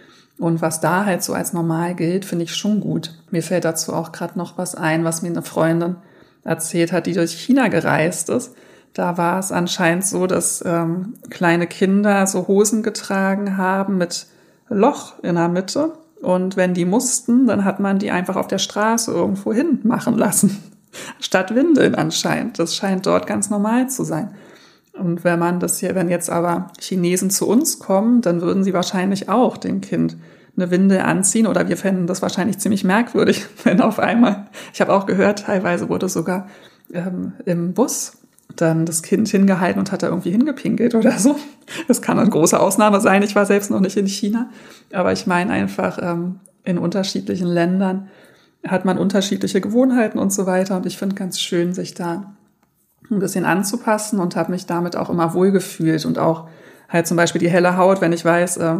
und 0.40 0.62
was 0.62 0.80
da 0.80 1.04
halt 1.04 1.22
so 1.22 1.34
als 1.34 1.52
normal 1.52 1.94
gilt, 1.94 2.24
finde 2.24 2.44
ich 2.44 2.56
schon 2.56 2.80
gut. 2.80 3.14
Mir 3.30 3.42
fällt 3.42 3.66
dazu 3.66 3.92
auch 3.92 4.10
gerade 4.10 4.38
noch 4.38 4.56
was 4.56 4.74
ein, 4.74 5.04
was 5.04 5.20
mir 5.20 5.28
eine 5.28 5.42
Freundin 5.42 5.96
erzählt 6.44 6.92
hat, 6.92 7.04
die 7.04 7.12
durch 7.12 7.32
China 7.32 7.68
gereist 7.68 8.30
ist. 8.30 8.54
Da 8.94 9.18
war 9.18 9.38
es 9.38 9.52
anscheinend 9.52 10.06
so, 10.06 10.26
dass 10.26 10.64
ähm, 10.64 11.14
kleine 11.28 11.66
Kinder 11.66 12.26
so 12.26 12.48
Hosen 12.48 12.82
getragen 12.82 13.58
haben 13.58 13.98
mit 13.98 14.28
Loch 14.70 15.22
in 15.22 15.34
der 15.34 15.48
Mitte 15.48 15.92
und 16.20 16.56
wenn 16.56 16.74
die 16.74 16.84
mussten, 16.84 17.46
dann 17.46 17.64
hat 17.64 17.80
man 17.80 17.98
die 17.98 18.10
einfach 18.10 18.36
auf 18.36 18.46
der 18.46 18.58
Straße 18.58 19.10
irgendwo 19.10 19.52
hin 19.52 19.80
machen 19.84 20.16
lassen. 20.18 20.58
Statt 21.20 21.54
Windeln 21.54 21.94
anscheinend. 21.94 22.58
Das 22.58 22.74
scheint 22.74 23.06
dort 23.06 23.26
ganz 23.26 23.48
normal 23.48 23.88
zu 23.88 24.04
sein. 24.04 24.34
Und 24.92 25.24
wenn 25.24 25.38
man 25.38 25.60
das 25.60 25.78
hier, 25.78 25.94
wenn 25.94 26.10
jetzt 26.10 26.28
aber 26.28 26.72
Chinesen 26.78 27.30
zu 27.30 27.48
uns 27.48 27.78
kommen, 27.78 28.20
dann 28.20 28.42
würden 28.42 28.64
sie 28.64 28.74
wahrscheinlich 28.74 29.28
auch 29.28 29.56
dem 29.56 29.80
Kind 29.80 30.16
eine 30.56 30.70
Windel 30.70 31.00
anziehen 31.00 31.46
oder 31.46 31.68
wir 31.68 31.76
fänden 31.76 32.06
das 32.06 32.22
wahrscheinlich 32.22 32.58
ziemlich 32.58 32.84
merkwürdig, 32.84 33.46
wenn 33.64 33.80
auf 33.80 33.98
einmal, 33.98 34.48
ich 34.74 34.80
habe 34.80 34.92
auch 34.92 35.06
gehört, 35.06 35.44
teilweise 35.44 35.88
wurde 35.88 36.08
sogar 36.08 36.48
ähm, 36.92 37.32
im 37.46 37.72
Bus 37.72 38.18
dann 38.56 38.86
das 38.86 39.02
Kind 39.02 39.28
hingehalten 39.28 39.78
und 39.78 39.92
hat 39.92 40.02
da 40.02 40.08
irgendwie 40.08 40.30
hingepinkelt 40.30 40.94
oder 40.94 41.18
so. 41.18 41.36
Das 41.88 42.02
kann 42.02 42.18
eine 42.18 42.28
große 42.28 42.58
Ausnahme 42.58 43.00
sein. 43.00 43.22
Ich 43.22 43.36
war 43.36 43.46
selbst 43.46 43.70
noch 43.70 43.80
nicht 43.80 43.96
in 43.96 44.06
China. 44.06 44.50
Aber 44.92 45.12
ich 45.12 45.26
meine 45.26 45.52
einfach, 45.52 45.98
ähm, 46.02 46.40
in 46.64 46.78
unterschiedlichen 46.78 47.46
Ländern 47.46 48.08
hat 48.66 48.84
man 48.84 48.98
unterschiedliche 48.98 49.60
Gewohnheiten 49.60 50.18
und 50.18 50.32
so 50.32 50.46
weiter. 50.46 50.76
Und 50.76 50.86
ich 50.86 50.98
finde 50.98 51.14
ganz 51.14 51.40
schön, 51.40 51.72
sich 51.72 51.94
da 51.94 52.34
ein 53.10 53.18
bisschen 53.18 53.44
anzupassen 53.44 54.20
und 54.20 54.36
habe 54.36 54.52
mich 54.52 54.66
damit 54.66 54.96
auch 54.96 55.10
immer 55.10 55.34
wohlgefühlt 55.34 56.04
und 56.04 56.18
auch 56.18 56.48
halt 56.88 57.06
zum 57.06 57.16
Beispiel 57.16 57.40
die 57.40 57.50
helle 57.50 57.76
Haut, 57.76 58.00
wenn 58.00 58.12
ich 58.12 58.24
weiß, 58.24 58.58
äh, 58.58 58.76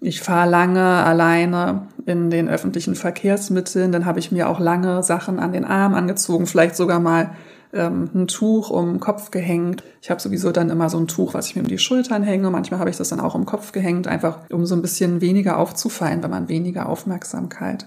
ich 0.00 0.20
fahre 0.20 0.50
lange 0.50 0.80
alleine 0.80 1.86
in 2.04 2.30
den 2.30 2.48
öffentlichen 2.48 2.94
Verkehrsmitteln, 2.94 3.90
dann 3.90 4.04
habe 4.04 4.18
ich 4.18 4.30
mir 4.30 4.48
auch 4.48 4.60
lange 4.60 5.02
Sachen 5.02 5.38
an 5.38 5.52
den 5.52 5.64
Arm 5.64 5.94
angezogen, 5.94 6.46
vielleicht 6.46 6.76
sogar 6.76 7.00
mal 7.00 7.30
ähm, 7.74 8.10
ein 8.14 8.26
Tuch 8.26 8.70
um 8.70 8.92
den 8.94 9.00
Kopf 9.00 9.30
gehängt. 9.30 9.82
Ich 10.00 10.10
habe 10.10 10.20
sowieso 10.20 10.52
dann 10.52 10.70
immer 10.70 10.88
so 10.90 10.98
ein 10.98 11.08
Tuch, 11.08 11.34
was 11.34 11.46
ich 11.46 11.56
mir 11.56 11.62
um 11.62 11.68
die 11.68 11.78
Schultern 11.78 12.22
hänge. 12.22 12.50
Manchmal 12.50 12.80
habe 12.80 12.90
ich 12.90 12.96
das 12.96 13.08
dann 13.08 13.20
auch 13.20 13.34
um 13.34 13.42
den 13.42 13.46
Kopf 13.46 13.72
gehängt, 13.72 14.06
einfach 14.06 14.48
um 14.50 14.66
so 14.66 14.74
ein 14.74 14.82
bisschen 14.82 15.20
weniger 15.20 15.58
aufzufallen, 15.58 16.22
wenn 16.22 16.30
man 16.30 16.48
weniger 16.48 16.88
Aufmerksamkeit 16.88 17.86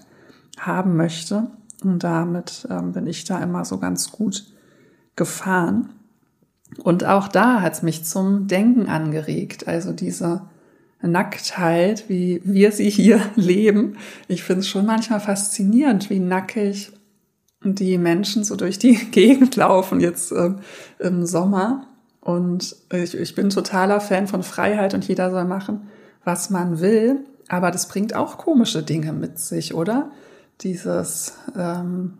haben 0.58 0.96
möchte. 0.96 1.50
Und 1.82 2.04
damit 2.04 2.66
ähm, 2.70 2.92
bin 2.92 3.06
ich 3.06 3.24
da 3.24 3.42
immer 3.42 3.64
so 3.64 3.78
ganz 3.78 4.10
gut 4.10 4.44
gefahren. 5.16 5.90
Und 6.82 7.04
auch 7.04 7.28
da 7.28 7.60
hat 7.60 7.74
es 7.74 7.82
mich 7.82 8.04
zum 8.04 8.46
Denken 8.46 8.88
angeregt. 8.88 9.68
Also 9.68 9.92
diese 9.92 10.42
Nacktheit, 11.02 12.08
wie 12.08 12.40
wir 12.44 12.72
sie 12.72 12.90
hier 12.90 13.20
leben. 13.36 13.96
Ich 14.26 14.42
finde 14.42 14.60
es 14.60 14.68
schon 14.68 14.86
manchmal 14.86 15.20
faszinierend, 15.20 16.10
wie 16.10 16.18
nackig 16.18 16.92
die 17.62 17.98
Menschen 17.98 18.44
so 18.44 18.56
durch 18.56 18.78
die 18.78 18.94
Gegend 19.10 19.56
laufen 19.56 20.00
jetzt 20.00 20.32
äh, 20.32 20.50
im 20.98 21.26
Sommer. 21.26 21.86
Und 22.20 22.76
ich, 22.92 23.16
ich 23.16 23.34
bin 23.34 23.50
totaler 23.50 24.00
Fan 24.00 24.26
von 24.26 24.42
Freiheit 24.42 24.94
und 24.94 25.06
jeder 25.06 25.30
soll 25.30 25.44
machen, 25.44 25.88
was 26.24 26.50
man 26.50 26.80
will. 26.80 27.24
Aber 27.48 27.70
das 27.70 27.88
bringt 27.88 28.14
auch 28.14 28.36
komische 28.36 28.82
Dinge 28.82 29.12
mit 29.12 29.38
sich, 29.38 29.74
oder? 29.74 30.10
Dieses 30.60 31.34
ähm, 31.56 32.18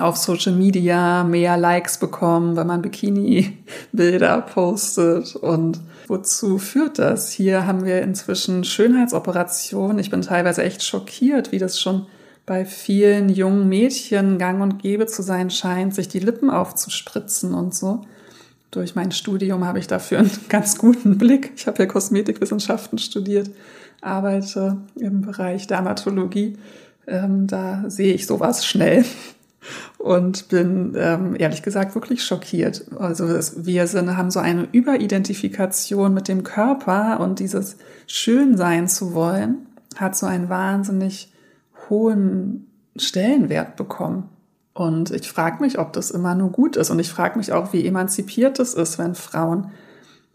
auf 0.00 0.16
Social 0.16 0.52
Media 0.52 1.22
mehr 1.24 1.56
Likes 1.58 1.98
bekommen, 1.98 2.56
wenn 2.56 2.66
man 2.66 2.80
Bikini-Bilder 2.80 4.40
postet. 4.40 5.36
Und 5.36 5.80
wozu 6.08 6.58
führt 6.58 6.98
das? 6.98 7.30
Hier 7.30 7.66
haben 7.66 7.84
wir 7.84 8.00
inzwischen 8.00 8.64
Schönheitsoperationen. 8.64 9.98
Ich 9.98 10.10
bin 10.10 10.22
teilweise 10.22 10.62
echt 10.62 10.82
schockiert, 10.82 11.52
wie 11.52 11.58
das 11.58 11.78
schon 11.78 12.06
bei 12.46 12.64
vielen 12.64 13.28
jungen 13.28 13.68
Mädchen 13.68 14.38
gang 14.38 14.60
und 14.62 14.82
gäbe 14.82 15.06
zu 15.06 15.22
sein 15.22 15.50
scheint, 15.50 15.94
sich 15.94 16.08
die 16.08 16.18
Lippen 16.18 16.50
aufzuspritzen 16.50 17.54
und 17.54 17.74
so. 17.74 18.02
Durch 18.70 18.94
mein 18.94 19.12
Studium 19.12 19.64
habe 19.64 19.78
ich 19.78 19.86
dafür 19.86 20.20
einen 20.20 20.30
ganz 20.48 20.78
guten 20.78 21.18
Blick. 21.18 21.52
Ich 21.56 21.66
habe 21.66 21.82
ja 21.82 21.86
Kosmetikwissenschaften 21.86 22.98
studiert, 22.98 23.50
arbeite 24.00 24.78
im 24.96 25.20
Bereich 25.20 25.66
Dermatologie. 25.66 26.56
Ähm, 27.06 27.46
da 27.46 27.84
sehe 27.88 28.14
ich 28.14 28.26
sowas 28.26 28.64
schnell 28.64 29.04
und 29.98 30.48
bin 30.48 30.94
ähm, 30.96 31.36
ehrlich 31.38 31.62
gesagt 31.62 31.94
wirklich 31.94 32.24
schockiert. 32.24 32.86
Also 32.98 33.28
wir 33.56 33.86
sind, 33.86 34.16
haben 34.16 34.30
so 34.30 34.40
eine 34.40 34.66
Überidentifikation 34.72 36.12
mit 36.12 36.28
dem 36.28 36.42
Körper 36.42 37.20
und 37.20 37.38
dieses 37.38 37.76
schön 38.06 38.56
sein 38.56 38.88
zu 38.88 39.14
wollen, 39.14 39.66
hat 39.96 40.16
so 40.16 40.26
einen 40.26 40.48
wahnsinnig 40.48 41.31
hohen 41.92 42.66
Stellenwert 42.96 43.76
bekommen. 43.76 44.30
Und 44.72 45.10
ich 45.10 45.30
frage 45.30 45.62
mich, 45.62 45.78
ob 45.78 45.92
das 45.92 46.10
immer 46.10 46.34
nur 46.34 46.50
gut 46.50 46.76
ist. 46.76 46.88
Und 46.88 46.98
ich 46.98 47.10
frage 47.10 47.36
mich 47.36 47.52
auch, 47.52 47.74
wie 47.74 47.86
emanzipiert 47.86 48.58
es 48.58 48.72
ist, 48.72 48.98
wenn 48.98 49.14
Frauen 49.14 49.70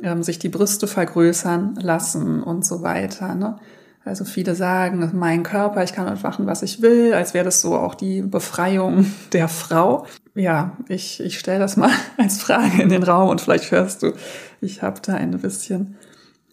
ähm, 0.03 0.21
sich 0.21 0.37
die 0.37 0.49
Brüste 0.49 0.85
vergrößern 0.85 1.79
lassen 1.81 2.43
und 2.43 2.63
so 2.63 2.83
weiter. 2.83 3.33
Ne? 3.33 3.57
Also 4.05 4.25
viele 4.25 4.53
sagen, 4.53 5.09
mein 5.15 5.41
Körper, 5.41 5.83
ich 5.83 5.93
kann 5.93 6.05
machen, 6.21 6.45
was 6.45 6.61
ich 6.61 6.83
will, 6.83 7.15
als 7.15 7.33
wäre 7.33 7.45
das 7.45 7.61
so 7.61 7.75
auch 7.75 7.95
die 7.95 8.21
Befreiung 8.21 9.11
der 9.33 9.47
Frau. 9.47 10.05
Ja, 10.35 10.73
ich, 10.87 11.19
ich 11.19 11.39
stelle 11.39 11.59
das 11.59 11.75
mal 11.75 11.89
als 12.19 12.39
Frage 12.39 12.83
in 12.83 12.89
den 12.89 13.01
Raum 13.01 13.29
und 13.29 13.41
vielleicht 13.41 13.71
hörst 13.71 14.03
du, 14.03 14.13
ich 14.61 14.83
habe 14.83 15.01
da 15.01 15.15
ein 15.15 15.31
bisschen 15.31 15.95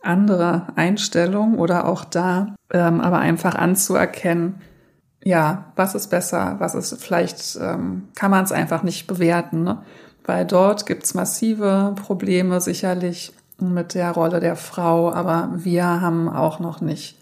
andere 0.03 0.69
Einstellung 0.75 1.59
oder 1.59 1.87
auch 1.87 2.05
da, 2.05 2.55
ähm, 2.73 3.03
aber 3.03 3.19
einfach 3.19 3.55
anzuerkennen, 3.55 4.57
ja, 5.25 5.73
was 5.75 5.95
ist 5.95 6.09
besser, 6.09 6.57
was 6.59 6.75
ist 6.75 7.03
vielleicht, 7.03 7.59
ähm, 7.61 8.09
kann 8.15 8.31
man 8.31 8.45
es 8.45 8.53
einfach 8.53 8.83
nicht 8.83 9.07
bewerten, 9.07 9.65
ne? 9.65 9.83
weil 10.25 10.45
dort 10.45 10.87
gibt's 10.87 11.15
massive 11.15 11.95
Probleme 11.97 12.61
sicherlich 12.61 13.33
mit 13.59 13.95
der 13.95 14.13
Rolle 14.13 14.41
der 14.41 14.57
Frau, 14.57 15.13
aber 15.13 15.51
wir 15.55 15.85
haben 15.85 16.29
auch 16.29 16.61
noch 16.61 16.81
nicht 16.81 17.19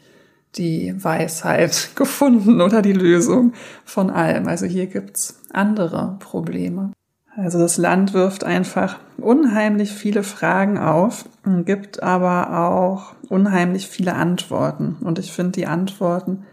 die 0.56 0.94
Weisheit 1.02 1.90
gefunden 1.94 2.60
oder 2.60 2.82
die 2.82 2.92
Lösung 2.92 3.52
von 3.84 4.10
allem. 4.10 4.48
Also 4.48 4.66
hier 4.66 4.86
gibt's 4.86 5.40
andere 5.52 6.16
Probleme. 6.18 6.92
Also 7.36 7.58
das 7.58 7.78
Land 7.78 8.12
wirft 8.12 8.44
einfach 8.44 8.98
unheimlich 9.16 9.92
viele 9.92 10.22
Fragen 10.22 10.76
auf, 10.76 11.24
gibt 11.64 12.02
aber 12.02 12.68
auch 12.68 13.14
unheimlich 13.30 13.88
viele 13.88 14.14
Antworten. 14.14 14.96
Und 15.00 15.18
ich 15.18 15.32
finde, 15.32 15.52
die 15.52 15.66
Antworten 15.66 16.44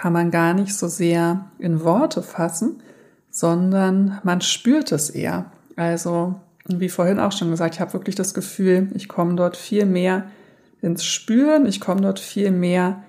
kann 0.00 0.12
man 0.12 0.30
gar 0.30 0.54
nicht 0.54 0.76
so 0.76 0.86
sehr 0.86 1.46
in 1.58 1.82
Worte 1.82 2.22
fassen, 2.22 2.82
sondern 3.30 4.20
man 4.22 4.40
spürt 4.40 4.92
es 4.92 5.10
eher. 5.10 5.46
Also, 5.74 6.36
wie 6.66 6.88
vorhin 6.88 7.18
auch 7.18 7.32
schon 7.32 7.50
gesagt, 7.50 7.74
ich 7.74 7.80
habe 7.80 7.94
wirklich 7.94 8.14
das 8.14 8.32
Gefühl, 8.32 8.90
ich 8.94 9.08
komme 9.08 9.34
dort 9.34 9.56
viel 9.56 9.86
mehr 9.86 10.24
ins 10.82 11.04
Spüren, 11.04 11.66
ich 11.66 11.80
komme 11.80 12.02
dort 12.02 12.20
viel 12.20 12.52
mehr 12.52 13.02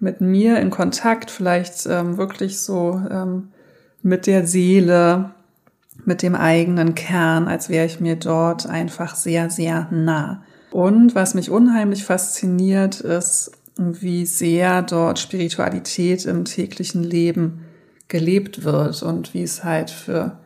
mit 0.00 0.20
mir 0.20 0.58
in 0.60 0.68
Kontakt, 0.68 1.30
vielleicht 1.30 1.86
ähm, 1.86 2.18
wirklich 2.18 2.60
so 2.60 3.00
ähm, 3.10 3.48
mit 4.02 4.26
der 4.26 4.46
Seele, 4.46 5.30
mit 6.04 6.20
dem 6.20 6.34
eigenen 6.34 6.94
Kern, 6.94 7.48
als 7.48 7.70
wäre 7.70 7.86
ich 7.86 8.00
mir 8.00 8.16
dort 8.16 8.66
einfach 8.66 9.16
sehr, 9.16 9.48
sehr 9.48 9.88
nah. 9.90 10.42
Und 10.72 11.14
was 11.14 11.32
mich 11.34 11.50
unheimlich 11.50 12.04
fasziniert, 12.04 13.00
ist, 13.00 13.52
wie 13.76 14.26
sehr 14.26 14.82
dort 14.82 15.18
Spiritualität 15.18 16.24
im 16.26 16.44
täglichen 16.44 17.02
Leben 17.02 17.64
gelebt 18.08 18.64
wird 18.64 19.02
und 19.02 19.34
wie 19.34 19.42
es 19.42 19.64
halt 19.64 19.90
für 19.90 20.38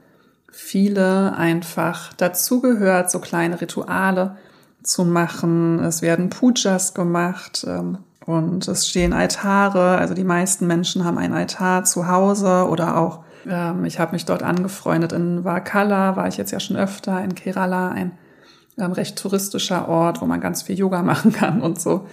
viele 0.51 1.37
einfach 1.37 2.12
dazugehört, 2.14 3.11
so 3.11 3.20
kleine 3.20 3.61
Rituale 3.61 4.37
zu 4.83 5.05
machen. 5.05 5.79
Es 5.81 6.03
werden 6.03 6.31
Pujas 6.31 6.95
gemacht 6.95 7.64
ähm, 7.68 7.99
und 8.24 8.66
es 8.66 8.89
stehen 8.89 9.12
Altare. 9.12 9.99
Also 9.99 10.14
die 10.14 10.24
meisten 10.24 10.66
Menschen 10.66 11.05
haben 11.05 11.18
einen 11.18 11.35
Altar 11.35 11.85
zu 11.85 12.09
Hause 12.09 12.66
oder 12.68 12.97
auch, 12.97 13.20
ähm, 13.47 13.85
ich 13.85 13.99
habe 13.99 14.12
mich 14.12 14.24
dort 14.24 14.43
angefreundet 14.43 15.12
in 15.12 15.45
Vakala, 15.45 16.16
war 16.16 16.29
ich 16.29 16.37
jetzt 16.37 16.51
ja 16.51 16.61
schon 16.61 16.76
öfter, 16.76 17.22
in 17.22 17.35
Kerala, 17.35 17.91
ein 17.91 18.12
ähm, 18.79 18.93
recht 18.93 19.18
touristischer 19.18 19.89
Ort, 19.89 20.20
wo 20.20 20.26
man 20.26 20.41
ganz 20.41 20.62
viel 20.62 20.79
Yoga 20.79 21.03
machen 21.05 21.33
kann 21.33 21.61
und 21.61 21.81
so. 21.81 22.07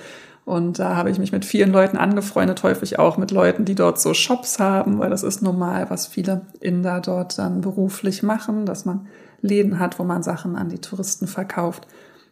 Und 0.46 0.78
da 0.78 0.96
habe 0.96 1.10
ich 1.10 1.18
mich 1.18 1.32
mit 1.32 1.44
vielen 1.44 1.72
Leuten 1.72 1.98
angefreundet, 1.98 2.62
häufig 2.62 3.00
auch 3.00 3.18
mit 3.18 3.32
Leuten, 3.32 3.66
die 3.66 3.74
dort 3.74 4.00
so 4.00 4.14
Shops 4.14 4.60
haben, 4.60 5.00
weil 5.00 5.10
das 5.10 5.24
ist 5.24 5.42
normal, 5.42 5.90
was 5.90 6.06
viele 6.06 6.42
Inder 6.60 7.02
dort 7.02 7.40
dann 7.40 7.62
beruflich 7.62 8.22
machen, 8.22 8.68
dass 8.68 8.86
man 8.86 9.08
Läden 9.42 9.80
hat, 9.80 9.98
wo 9.98 10.04
man 10.04 10.22
Sachen 10.22 10.56
an 10.56 10.70
die 10.70 10.80
Touristen 10.80 11.26
verkauft. 11.28 11.88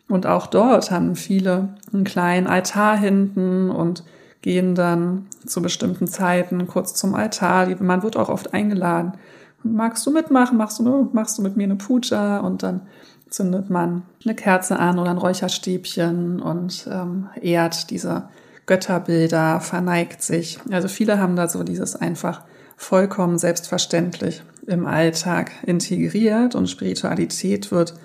Und 0.08 0.28
auch 0.28 0.46
dort 0.46 0.92
haben 0.92 1.16
viele 1.16 1.70
einen 1.92 2.04
kleinen 2.04 2.46
Altar 2.46 2.98
hinten 2.98 3.72
und 3.72 4.04
gehen 4.42 4.76
dann 4.76 5.26
zu 5.46 5.64
bestimmten 5.64 6.08
Zeiten 6.08 6.68
kurz 6.68 6.94
zum 6.94 7.16
Altar. 7.16 7.68
Man 7.80 8.04
wird 8.04 8.18
auch 8.18 8.30
oft 8.30 8.54
eingeladen. 8.54 9.14
Magst 9.64 10.06
du 10.06 10.12
mitmachen? 10.12 10.58
Machst 10.58 10.78
du, 10.78 11.10
machst 11.14 11.38
du 11.38 11.42
mit 11.42 11.58
mir 11.58 11.64
eine 11.64 11.78
Puja? 11.78 12.40
Und 12.40 12.62
dann 12.62 12.82
zündet 13.34 13.70
man 13.70 14.04
eine 14.24 14.36
Kerze 14.36 14.78
an 14.78 15.00
oder 15.00 15.10
ein 15.10 15.18
Räucherstäbchen 15.18 16.40
und 16.40 16.88
ähm, 16.90 17.30
ehrt 17.42 17.90
diese 17.90 18.30
Götterbilder, 18.68 19.60
verneigt 19.60 20.22
sich. 20.22 20.60
Also 20.72 20.88
viele 20.88 21.20
haben 21.20 21.36
da 21.36 21.48
so 21.48 21.64
dieses 21.64 21.96
einfach 21.96 22.44
vollkommen 22.78 23.38
selbstverständlich 23.38 24.44
im 24.68 24.86
Alltag 24.86 25.52
integriert 25.66 26.56
und 26.56 26.70
Spiritualität 26.70 27.72
wird 27.72 27.96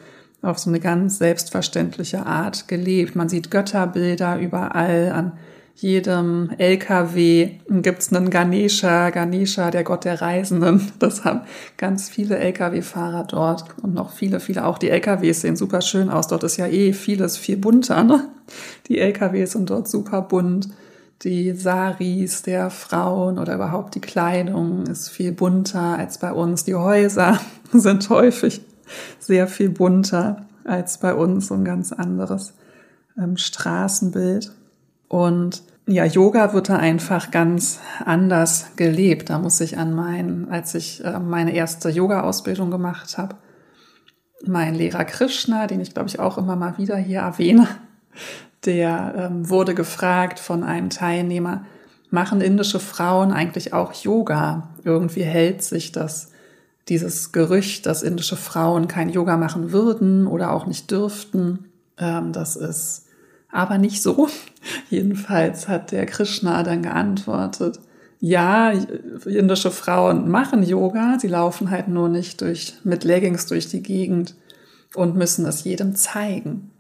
auf 0.41 0.59
so 0.59 0.71
eine 0.71 0.81
ganz 0.81 1.19
selbstverständliche 1.19 2.25
Art 2.25 2.67
gelebt. 2.67 3.15
Man 3.15 3.29
sieht 3.29 3.51
Götterbilder 3.51 4.39
überall 4.39 5.13
an 5.13 5.33
jedem 5.81 6.51
LKW 6.59 7.51
gibt's 7.69 8.13
einen 8.13 8.31
Ganesha, 8.31 9.11
Ganesha, 9.11 9.71
der 9.71 9.85
Gott 9.85 10.05
der 10.05 10.21
Reisenden. 10.21 10.91
Das 10.99 11.25
haben 11.25 11.43
ganz 11.77 12.09
viele 12.09 12.37
LKW-Fahrer 12.39 13.25
dort 13.25 13.65
und 13.81 13.95
noch 13.95 14.11
viele, 14.11 14.41
viele 14.41 14.67
auch. 14.67 14.79
Die 14.79 14.91
LKWs 14.91 15.43
sehen 15.43 15.55
super 15.55 15.81
schön 15.81 16.11
aus. 16.11 16.27
Dort 16.27 16.43
ist 16.43 16.57
ja 16.57 16.67
eh 16.67 16.93
vieles 16.93 17.37
viel 17.37 17.57
bunter. 17.57 18.03
Ne? 18.03 18.29
Die 18.89 18.99
LKWs 18.99 19.53
sind 19.53 19.71
dort 19.71 19.89
super 19.89 20.23
bunt. 20.23 20.69
Die 21.23 21.53
Saris 21.53 22.43
der 22.43 22.71
Frauen 22.71 23.39
oder 23.39 23.55
überhaupt 23.55 23.95
die 23.95 24.01
Kleidung 24.01 24.85
ist 24.87 25.11
viel 25.11 25.31
bunter 25.31 25.97
als 25.97 26.19
bei 26.19 26.33
uns. 26.33 26.65
Die 26.65 26.75
Häuser 26.75 27.41
sind 27.73 28.11
häufig 28.11 28.63
sehr 29.21 29.47
viel 29.47 29.71
bunter 29.71 30.45
als 30.65 30.99
bei 30.99 31.15
uns. 31.15 31.47
So 31.47 31.55
ein 31.55 31.65
ganz 31.65 31.93
anderes 31.93 32.55
ähm, 33.17 33.37
Straßenbild. 33.37 34.51
Und 35.09 35.63
ja, 35.87 36.05
Yoga 36.05 36.53
wird 36.53 36.69
da 36.69 36.77
einfach 36.77 37.31
ganz 37.31 37.81
anders 38.05 38.73
gelebt. 38.77 39.31
Da 39.31 39.39
muss 39.39 39.61
ich 39.61 39.79
an 39.79 39.95
meinen, 39.95 40.51
als 40.51 40.75
ich 40.75 41.03
äh, 41.03 41.19
meine 41.19 41.55
erste 41.55 41.89
Yoga-Ausbildung 41.89 42.71
gemacht 42.71 43.17
habe, 43.17 43.37
mein 44.45 44.75
Lehrer 44.75 45.05
Krishna, 45.05 45.67
den 45.67 45.81
ich 45.81 45.95
glaube 45.95 46.09
ich 46.09 46.21
auch 46.21 46.37
immer 46.39 46.57
mal 46.57 46.77
wieder 46.77 46.97
hier 46.97 47.21
erwähne, 47.21 47.67
der 48.67 49.15
ähm, 49.17 49.49
wurde 49.49 49.75
gefragt 49.75 50.39
von 50.39 50.63
einem 50.63 50.91
Teilnehmer, 50.91 51.65
machen 52.11 52.43
indische 52.43 52.81
Frauen 52.81 53.33
eigentlich 53.33 53.73
auch 53.73 53.93
Yoga? 53.93 54.69
Irgendwie 54.85 55.23
hält 55.23 55.63
sich 55.63 55.91
das, 55.91 56.33
dieses 56.89 57.33
Gerücht, 57.33 57.87
dass 57.87 58.03
indische 58.03 58.37
Frauen 58.37 58.89
kein 58.89 59.09
Yoga 59.09 59.39
machen 59.39 59.73
würden 59.73 60.27
oder 60.27 60.53
auch 60.53 60.67
nicht 60.67 60.91
dürften. 60.91 61.71
Ähm, 61.97 62.33
das 62.33 62.57
ist 62.57 63.08
aber 63.51 63.79
nicht 63.79 64.03
so. 64.03 64.29
Jedenfalls 64.91 65.69
hat 65.69 65.93
der 65.93 66.07
Krishna 66.07 66.63
dann 66.63 66.83
geantwortet, 66.83 67.81
ja, 68.21 68.73
indische 69.27 69.71
Frauen 69.71 70.29
machen 70.29 70.65
Yoga, 70.65 71.19
sie 71.21 71.29
laufen 71.29 71.71
halt 71.71 71.89
nur 71.89 72.09
nicht 72.09 72.41
durch, 72.41 72.75
mit 72.83 73.05
Leggings 73.05 73.47
durch 73.47 73.69
die 73.69 73.83
Gegend 73.83 74.35
und 74.95 75.17
müssen 75.17 75.47
es 75.47 75.63
jedem 75.65 75.95
zeigen. 75.95 76.71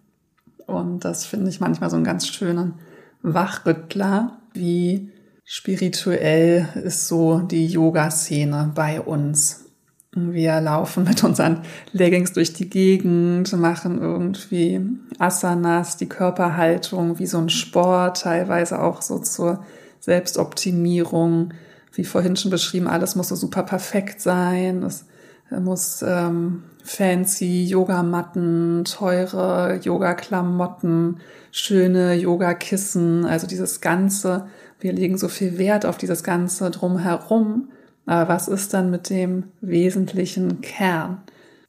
Und 0.66 1.04
das 1.04 1.24
finde 1.24 1.48
ich 1.48 1.60
manchmal 1.60 1.90
so 1.90 1.96
einen 1.96 2.04
ganz 2.04 2.26
schönen 2.26 2.74
Wachrüttler, 3.22 4.38
wie 4.52 5.12
spirituell 5.44 6.68
ist 6.82 7.06
so 7.06 7.38
die 7.38 7.66
Yoga-Szene 7.66 8.72
bei 8.74 9.00
uns. 9.00 9.67
Wir 10.14 10.61
laufen 10.62 11.04
mit 11.04 11.22
unseren 11.22 11.62
Leggings 11.92 12.32
durch 12.32 12.54
die 12.54 12.70
Gegend, 12.70 13.52
machen 13.52 14.00
irgendwie 14.00 14.80
Asanas, 15.18 15.98
die 15.98 16.09
Körperhaltung 16.09 17.18
wie 17.18 17.26
so 17.26 17.38
ein 17.38 17.50
Sport, 17.50 18.22
teilweise 18.22 18.80
auch 18.80 19.02
so 19.02 19.18
zur 19.18 19.64
Selbstoptimierung. 20.00 21.52
Wie 21.92 22.04
vorhin 22.04 22.36
schon 22.36 22.50
beschrieben, 22.50 22.86
alles 22.86 23.16
muss 23.16 23.28
so 23.28 23.36
super 23.36 23.64
perfekt 23.64 24.22
sein. 24.22 24.82
Es 24.82 25.04
muss 25.50 26.02
ähm, 26.06 26.62
fancy 26.82 27.64
Yogamatten, 27.64 28.84
teure 28.86 29.78
Yoga-Klamotten, 29.82 31.18
schöne 31.52 32.14
Yogakissen, 32.14 33.26
also 33.26 33.46
dieses 33.46 33.82
Ganze. 33.82 34.46
Wir 34.80 34.94
legen 34.94 35.18
so 35.18 35.28
viel 35.28 35.59
Wert 35.59 35.84
auf 35.84 35.98
dieses 35.98 36.22
Ganze 36.22 36.70
drumherum 36.70 37.68
aber 38.09 38.28
was 38.28 38.48
ist 38.48 38.72
dann 38.72 38.90
mit 38.90 39.11
dem 39.11 39.44
wesentlichen 39.61 40.62
Kern? 40.62 41.18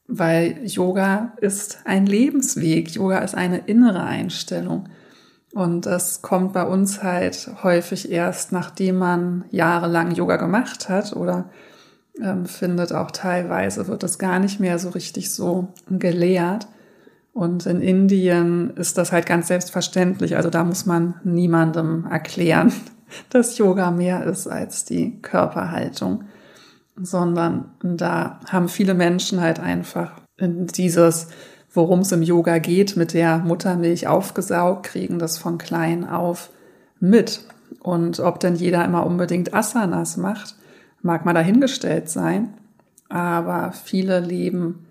Weil 0.08 0.66
Yoga 0.66 1.34
ist 1.42 1.80
ein 1.84 2.06
Lebensweg, 2.06 2.90
Yoga 2.92 3.20
ist 3.20 3.36
eine 3.36 3.58
innere 3.58 4.04
Einstellung. 4.04 4.88
Und 5.54 5.86
das 5.86 6.22
kommt 6.22 6.54
bei 6.54 6.64
uns 6.64 7.04
halt 7.04 7.52
häufig 7.62 8.10
erst, 8.10 8.54
nachdem 8.54 9.00
man 9.00 9.44
jahrelang 9.52 10.12
Yoga 10.12 10.38
gemacht 10.38 10.88
hat 10.88 11.14
oder 11.14 11.50
ähm, 12.22 12.46
findet 12.46 12.94
auch 12.94 13.12
teilweise 13.12 13.88
wird 13.88 14.04
es 14.04 14.18
gar 14.18 14.40
nicht 14.40 14.62
mehr 14.62 14.80
so 14.80 14.90
richtig 14.90 15.34
so 15.34 15.68
gelehrt. 15.90 16.68
Und 17.34 17.66
in 17.66 17.82
Indien 17.82 18.72
ist 18.78 18.98
das 18.98 19.12
halt 19.12 19.26
ganz 19.26 19.50
selbstverständlich. 19.50 20.38
Also 20.38 20.50
da 20.50 20.64
muss 20.64 20.86
man 20.86 21.16
niemandem 21.26 22.06
erklären, 22.10 22.72
dass 23.30 23.57
Yoga 23.57 23.91
mehr 23.91 24.24
ist 24.26 24.47
als 24.47 24.86
die 24.86 25.22
Körperhaltung, 25.22 26.26
sondern 27.01 27.72
da 27.82 28.39
haben 28.49 28.70
viele 28.70 28.93
Menschen 28.93 29.41
halt 29.41 29.60
einfach 29.60 30.12
dieses, 30.39 31.28
worum 31.74 31.99
es 31.99 32.12
im 32.12 32.22
Yoga 32.22 32.60
geht, 32.60 32.95
mit 32.97 33.14
der 33.14 33.39
Muttermilch 33.39 34.07
aufgesaugt, 34.07 34.86
kriegen 34.88 35.20
das 35.20 35.38
von 35.38 35.57
klein 35.57 36.07
auf 36.07 36.49
mit. 36.99 37.41
Und 37.80 38.20
ob 38.20 38.39
denn 38.39 38.55
jeder 38.55 38.84
immer 38.84 39.05
unbedingt 39.05 39.53
Asanas 39.53 40.18
macht, 40.18 40.55
mag 41.01 41.26
mal 41.26 41.34
dahingestellt 41.34 42.10
sein. 42.10 42.53
Aber 43.07 43.72
viele 43.72 44.20
leben 44.20 44.86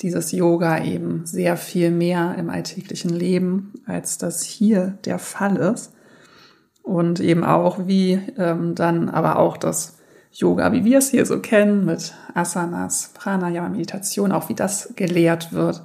dieses 0.00 0.32
Yoga 0.32 0.82
eben 0.82 1.24
sehr 1.24 1.56
viel 1.56 1.90
mehr 1.90 2.34
im 2.36 2.50
alltäglichen 2.50 3.10
Leben, 3.10 3.72
als 3.86 4.18
das 4.18 4.42
hier 4.42 4.98
der 5.04 5.18
Fall 5.18 5.56
ist 5.56 5.93
und 6.84 7.18
eben 7.18 7.42
auch 7.42 7.86
wie 7.86 8.20
ähm, 8.38 8.76
dann 8.76 9.08
aber 9.08 9.38
auch 9.38 9.56
das 9.56 9.96
Yoga, 10.32 10.72
wie 10.72 10.84
wir 10.84 10.98
es 10.98 11.10
hier 11.10 11.26
so 11.26 11.40
kennen, 11.40 11.84
mit 11.84 12.14
Asanas, 12.34 13.10
Pranayama, 13.14 13.68
Meditation, 13.70 14.32
auch 14.32 14.48
wie 14.48 14.54
das 14.54 14.92
gelehrt 14.94 15.52
wird. 15.52 15.82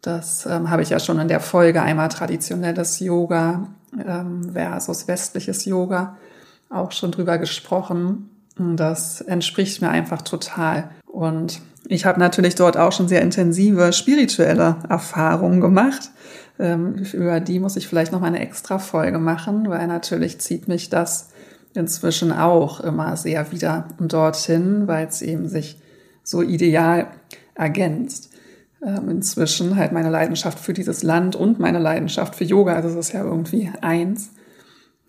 Das 0.00 0.46
ähm, 0.46 0.70
habe 0.70 0.82
ich 0.82 0.90
ja 0.90 1.00
schon 1.00 1.18
in 1.18 1.28
der 1.28 1.40
Folge 1.40 1.82
einmal 1.82 2.08
traditionelles 2.08 3.00
Yoga 3.00 3.68
ähm, 4.06 4.52
versus 4.52 5.08
westliches 5.08 5.64
Yoga 5.64 6.16
auch 6.70 6.92
schon 6.92 7.10
drüber 7.10 7.36
gesprochen. 7.38 8.30
Das 8.56 9.20
entspricht 9.20 9.82
mir 9.82 9.90
einfach 9.90 10.22
total. 10.22 10.90
Und 11.06 11.60
ich 11.86 12.06
habe 12.06 12.20
natürlich 12.20 12.54
dort 12.54 12.76
auch 12.76 12.92
schon 12.92 13.08
sehr 13.08 13.22
intensive 13.22 13.92
spirituelle 13.92 14.76
Erfahrungen 14.88 15.60
gemacht. 15.60 16.10
Ähm, 16.60 16.96
über 17.12 17.40
die 17.40 17.58
muss 17.58 17.76
ich 17.76 17.88
vielleicht 17.88 18.12
noch 18.12 18.20
mal 18.20 18.26
eine 18.26 18.40
extra 18.40 18.78
Folge 18.78 19.18
machen, 19.18 19.68
weil 19.68 19.86
natürlich 19.86 20.40
zieht 20.40 20.68
mich 20.68 20.90
das 20.90 21.30
inzwischen 21.74 22.32
auch 22.32 22.80
immer 22.80 23.16
sehr 23.16 23.50
wieder 23.50 23.88
dorthin, 23.98 24.86
weil 24.86 25.06
es 25.06 25.22
eben 25.22 25.48
sich 25.48 25.80
so 26.22 26.42
ideal 26.42 27.06
ergänzt. 27.54 28.30
Ähm, 28.84 29.08
inzwischen 29.08 29.76
halt 29.76 29.92
meine 29.92 30.10
Leidenschaft 30.10 30.58
für 30.58 30.72
dieses 30.74 31.02
Land 31.02 31.34
und 31.34 31.58
meine 31.58 31.78
Leidenschaft 31.78 32.34
für 32.34 32.44
Yoga, 32.44 32.74
also 32.74 32.88
es 32.88 32.96
ist 32.96 33.12
ja 33.12 33.24
irgendwie 33.24 33.70
eins. 33.80 34.30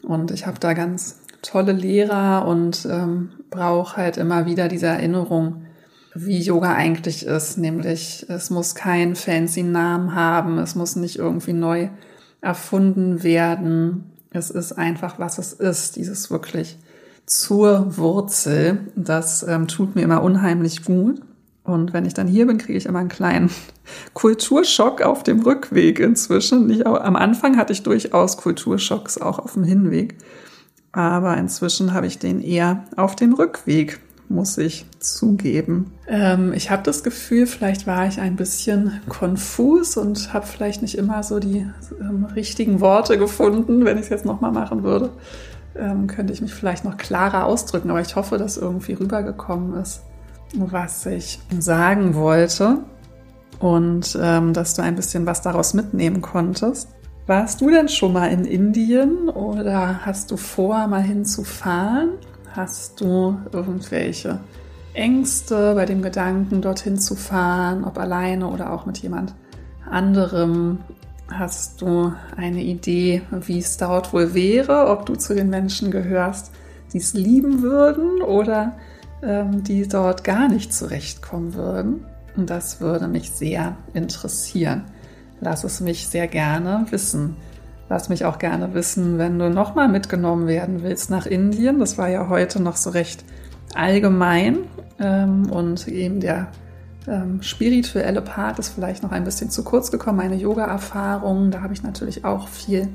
Und 0.04 0.32
ich 0.32 0.48
habe 0.48 0.60
da 0.60 0.74
ganz 0.74 1.22
tolle 1.42 1.74
Lehrer 1.74 2.48
und 2.48 2.88
ähm, 2.90 3.32
brauche 3.50 3.98
halt 3.98 4.18
immer 4.18 4.46
wieder 4.46 4.68
diese 4.68 4.88
Erinnerung, 4.88 5.66
wie 6.14 6.40
Yoga 6.40 6.74
eigentlich 6.74 7.26
ist. 7.26 7.58
Nämlich, 7.58 8.26
es 8.30 8.50
muss 8.50 8.76
keinen 8.76 9.16
fancy 9.16 9.64
Namen 9.64 10.16
haben, 10.16 10.58
es 10.58 10.76
muss 10.76 10.96
nicht 10.96 11.18
irgendwie 11.18 11.54
neu 11.54 11.90
erfunden 12.42 13.24
werden. 13.24 14.12
Es 14.32 14.50
ist 14.50 14.74
einfach, 14.74 15.20
was 15.20 15.38
es 15.38 15.54
ist, 15.54 15.96
dieses 15.96 16.32
wirklich 16.32 16.78
zur 17.26 17.98
Wurzel. 17.98 18.92
Das 18.96 19.44
ähm, 19.44 19.68
tut 19.68 19.96
mir 19.96 20.02
immer 20.02 20.24
unheimlich 20.24 20.84
gut. 20.84 21.22
Und 21.64 21.94
wenn 21.94 22.06
ich 22.06 22.14
dann 22.14 22.28
hier 22.28 22.48
bin, 22.48 22.58
kriege 22.58 22.78
ich 22.78 22.88
immer 22.88 23.00
einen 23.00 23.10
kleinen 23.10 23.50
Kulturschock 24.14 25.02
auf 25.02 25.24
dem 25.24 25.42
Rückweg 25.42 26.00
inzwischen. 26.00 26.68
Nicht, 26.68 26.86
am 26.86 27.16
Anfang 27.16 27.58
hatte 27.58 27.74
ich 27.74 27.84
durchaus 27.84 28.38
Kulturschocks 28.38 29.20
auch 29.20 29.40
auf 29.40 29.54
dem 29.54 29.64
Hinweg. 29.64 30.18
Aber 30.92 31.38
inzwischen 31.38 31.94
habe 31.94 32.08
ich 32.08 32.20
den 32.20 32.42
eher 32.42 32.84
auf 32.98 33.16
dem 33.16 33.34
Rückweg, 33.34 34.00
muss 34.34 34.58
ich 34.58 34.86
zugeben. 35.00 35.92
Ähm, 36.08 36.54
ich 36.54 36.72
habe 36.72 36.84
das 36.84 37.04
Gefühl, 37.04 37.48
vielleicht 37.48 37.88
war 37.88 38.08
ich 38.08 38.20
ein 38.20 38.36
bisschen 38.36 39.02
konfus 39.10 39.98
und 39.98 40.34
habe 40.34 40.46
vielleicht 40.46 40.82
nicht 40.82 40.98
immer 40.98 41.24
so 41.24 41.40
die 41.40 41.68
ähm, 42.00 42.26
richtigen 42.36 42.80
Worte 42.80 43.18
gefunden. 43.18 43.86
Wenn 43.86 43.98
ich 43.98 44.04
es 44.04 44.10
jetzt 44.10 44.26
nochmal 44.26 44.52
machen 44.52 44.84
würde, 44.84 45.10
ähm, 45.76 46.08
könnte 46.08 46.34
ich 46.34 46.42
mich 46.42 46.54
vielleicht 46.54 46.86
noch 46.86 46.98
klarer 46.98 47.46
ausdrücken. 47.46 47.90
Aber 47.90 48.02
ich 48.02 48.16
hoffe, 48.16 48.38
dass 48.38 48.58
irgendwie 48.58 48.94
rübergekommen 48.94 49.80
ist 49.82 50.02
was 50.56 51.06
ich 51.06 51.40
sagen 51.60 52.16
wollte 52.16 52.80
und 53.60 54.18
ähm, 54.22 54.54
dass 54.54 54.74
du 54.74 54.82
ein 54.82 54.96
bisschen 54.96 55.26
was 55.26 55.42
daraus 55.42 55.74
mitnehmen 55.74 56.22
konntest. 56.22 56.90
Warst 57.28 57.62
du 57.62 57.70
denn 57.70 57.88
schon 57.88 58.14
mal 58.14 58.28
in 58.28 58.46
Indien 58.46 59.30
oder 59.30 60.06
hast 60.06 60.32
du 60.32 60.38
vor, 60.38 60.88
mal 60.88 61.04
hinzufahren? 61.04 62.10
Hast 62.54 63.00
du 63.00 63.38
irgendwelche 63.54 64.40
Ängste 64.94 65.74
bei 65.74 65.86
dem 65.86 66.02
Gedanken, 66.02 66.62
dorthin 66.62 67.00
zu 67.00 67.16
fahren, 67.16 67.86
ob 67.86 67.98
alleine 67.98 68.48
oder 68.48 68.74
auch 68.74 68.86
mit 68.86 68.98
jemand 68.98 69.34
anderem? 69.90 70.80
Hast 71.32 71.82
du 71.82 72.12
eine 72.36 72.62
Idee, 72.62 73.22
wie 73.32 73.60
es 73.60 73.78
dort 73.78 74.12
wohl 74.12 74.34
wäre, 74.34 74.88
ob 74.88 75.06
du 75.06 75.16
zu 75.16 75.34
den 75.34 75.50
Menschen 75.50 75.92
gehörst, 75.92 76.52
die 76.92 76.98
es 76.98 77.14
lieben 77.14 77.62
würden 77.62 78.22
oder 78.22 78.74
ähm, 79.24 79.64
die 79.64 79.88
dort 79.88 80.26
gar 80.26 80.50
nicht 80.50 80.74
zurechtkommen 80.74 81.54
würden. 81.54 82.06
Und 82.36 82.50
das 82.50 82.82
würde 82.82 83.08
mich 83.08 83.32
sehr 83.32 83.78
interessieren. 83.94 84.84
Lass 85.40 85.64
es 85.64 85.80
mich 85.80 86.08
sehr 86.08 86.28
gerne 86.28 86.86
wissen. 86.90 87.38
Lass 87.92 88.08
mich 88.08 88.24
auch 88.24 88.40
gerne 88.40 88.74
wissen, 88.74 89.18
wenn 89.18 89.38
du 89.38 89.50
nochmal 89.50 89.90
mitgenommen 89.90 90.48
werden 90.48 90.82
willst 90.82 91.10
nach 91.10 91.26
Indien. 91.26 91.78
Das 91.78 91.98
war 91.98 92.08
ja 92.08 92.30
heute 92.30 92.62
noch 92.62 92.78
so 92.78 92.92
recht 92.92 93.26
allgemein 93.76 94.60
ähm, 94.98 95.52
und 95.52 95.90
eben 95.90 96.22
der 96.22 96.48
ähm, 97.06 97.42
spirituelle 97.42 98.22
Part 98.22 98.60
ist 98.60 98.70
vielleicht 98.70 99.04
noch 99.04 99.12
ein 99.12 99.26
bisschen 99.26 99.50
zu 99.50 99.66
kurz 99.66 99.92
gekommen. 99.92 100.20
Meine 100.20 100.38
Yoga-Erfahrung, 100.38 101.52
da 101.52 101.64
habe 101.64 101.74
ich 101.74 101.84
natürlich 101.84 102.24
auch 102.24 102.48
viel 102.48 102.88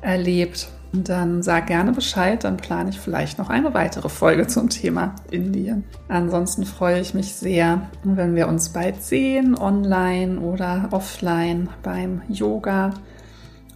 erlebt 0.00 0.70
dann 0.94 1.42
sag 1.42 1.68
gerne 1.68 1.92
Bescheid, 1.92 2.44
dann 2.44 2.58
plane 2.58 2.90
ich 2.90 3.00
vielleicht 3.00 3.38
noch 3.38 3.48
eine 3.48 3.72
weitere 3.72 4.10
Folge 4.10 4.46
zum 4.46 4.68
Thema 4.68 5.14
Indien. 5.30 5.84
Ansonsten 6.08 6.66
freue 6.66 7.00
ich 7.00 7.14
mich 7.14 7.34
sehr, 7.34 7.88
wenn 8.04 8.34
wir 8.34 8.46
uns 8.46 8.70
bald 8.70 9.02
sehen, 9.02 9.56
online 9.56 10.38
oder 10.40 10.88
offline 10.90 11.70
beim 11.82 12.20
Yoga. 12.28 12.90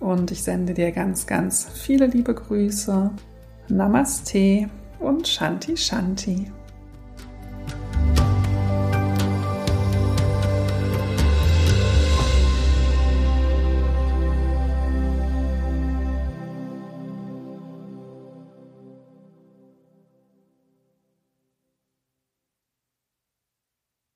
Und 0.00 0.30
ich 0.30 0.42
sende 0.42 0.74
dir 0.74 0.92
ganz, 0.92 1.26
ganz 1.26 1.66
viele 1.74 2.06
liebe 2.06 2.34
Grüße. 2.34 3.10
Namaste 3.68 4.68
und 5.00 5.26
Shanti 5.26 5.76
Shanti. 5.76 6.50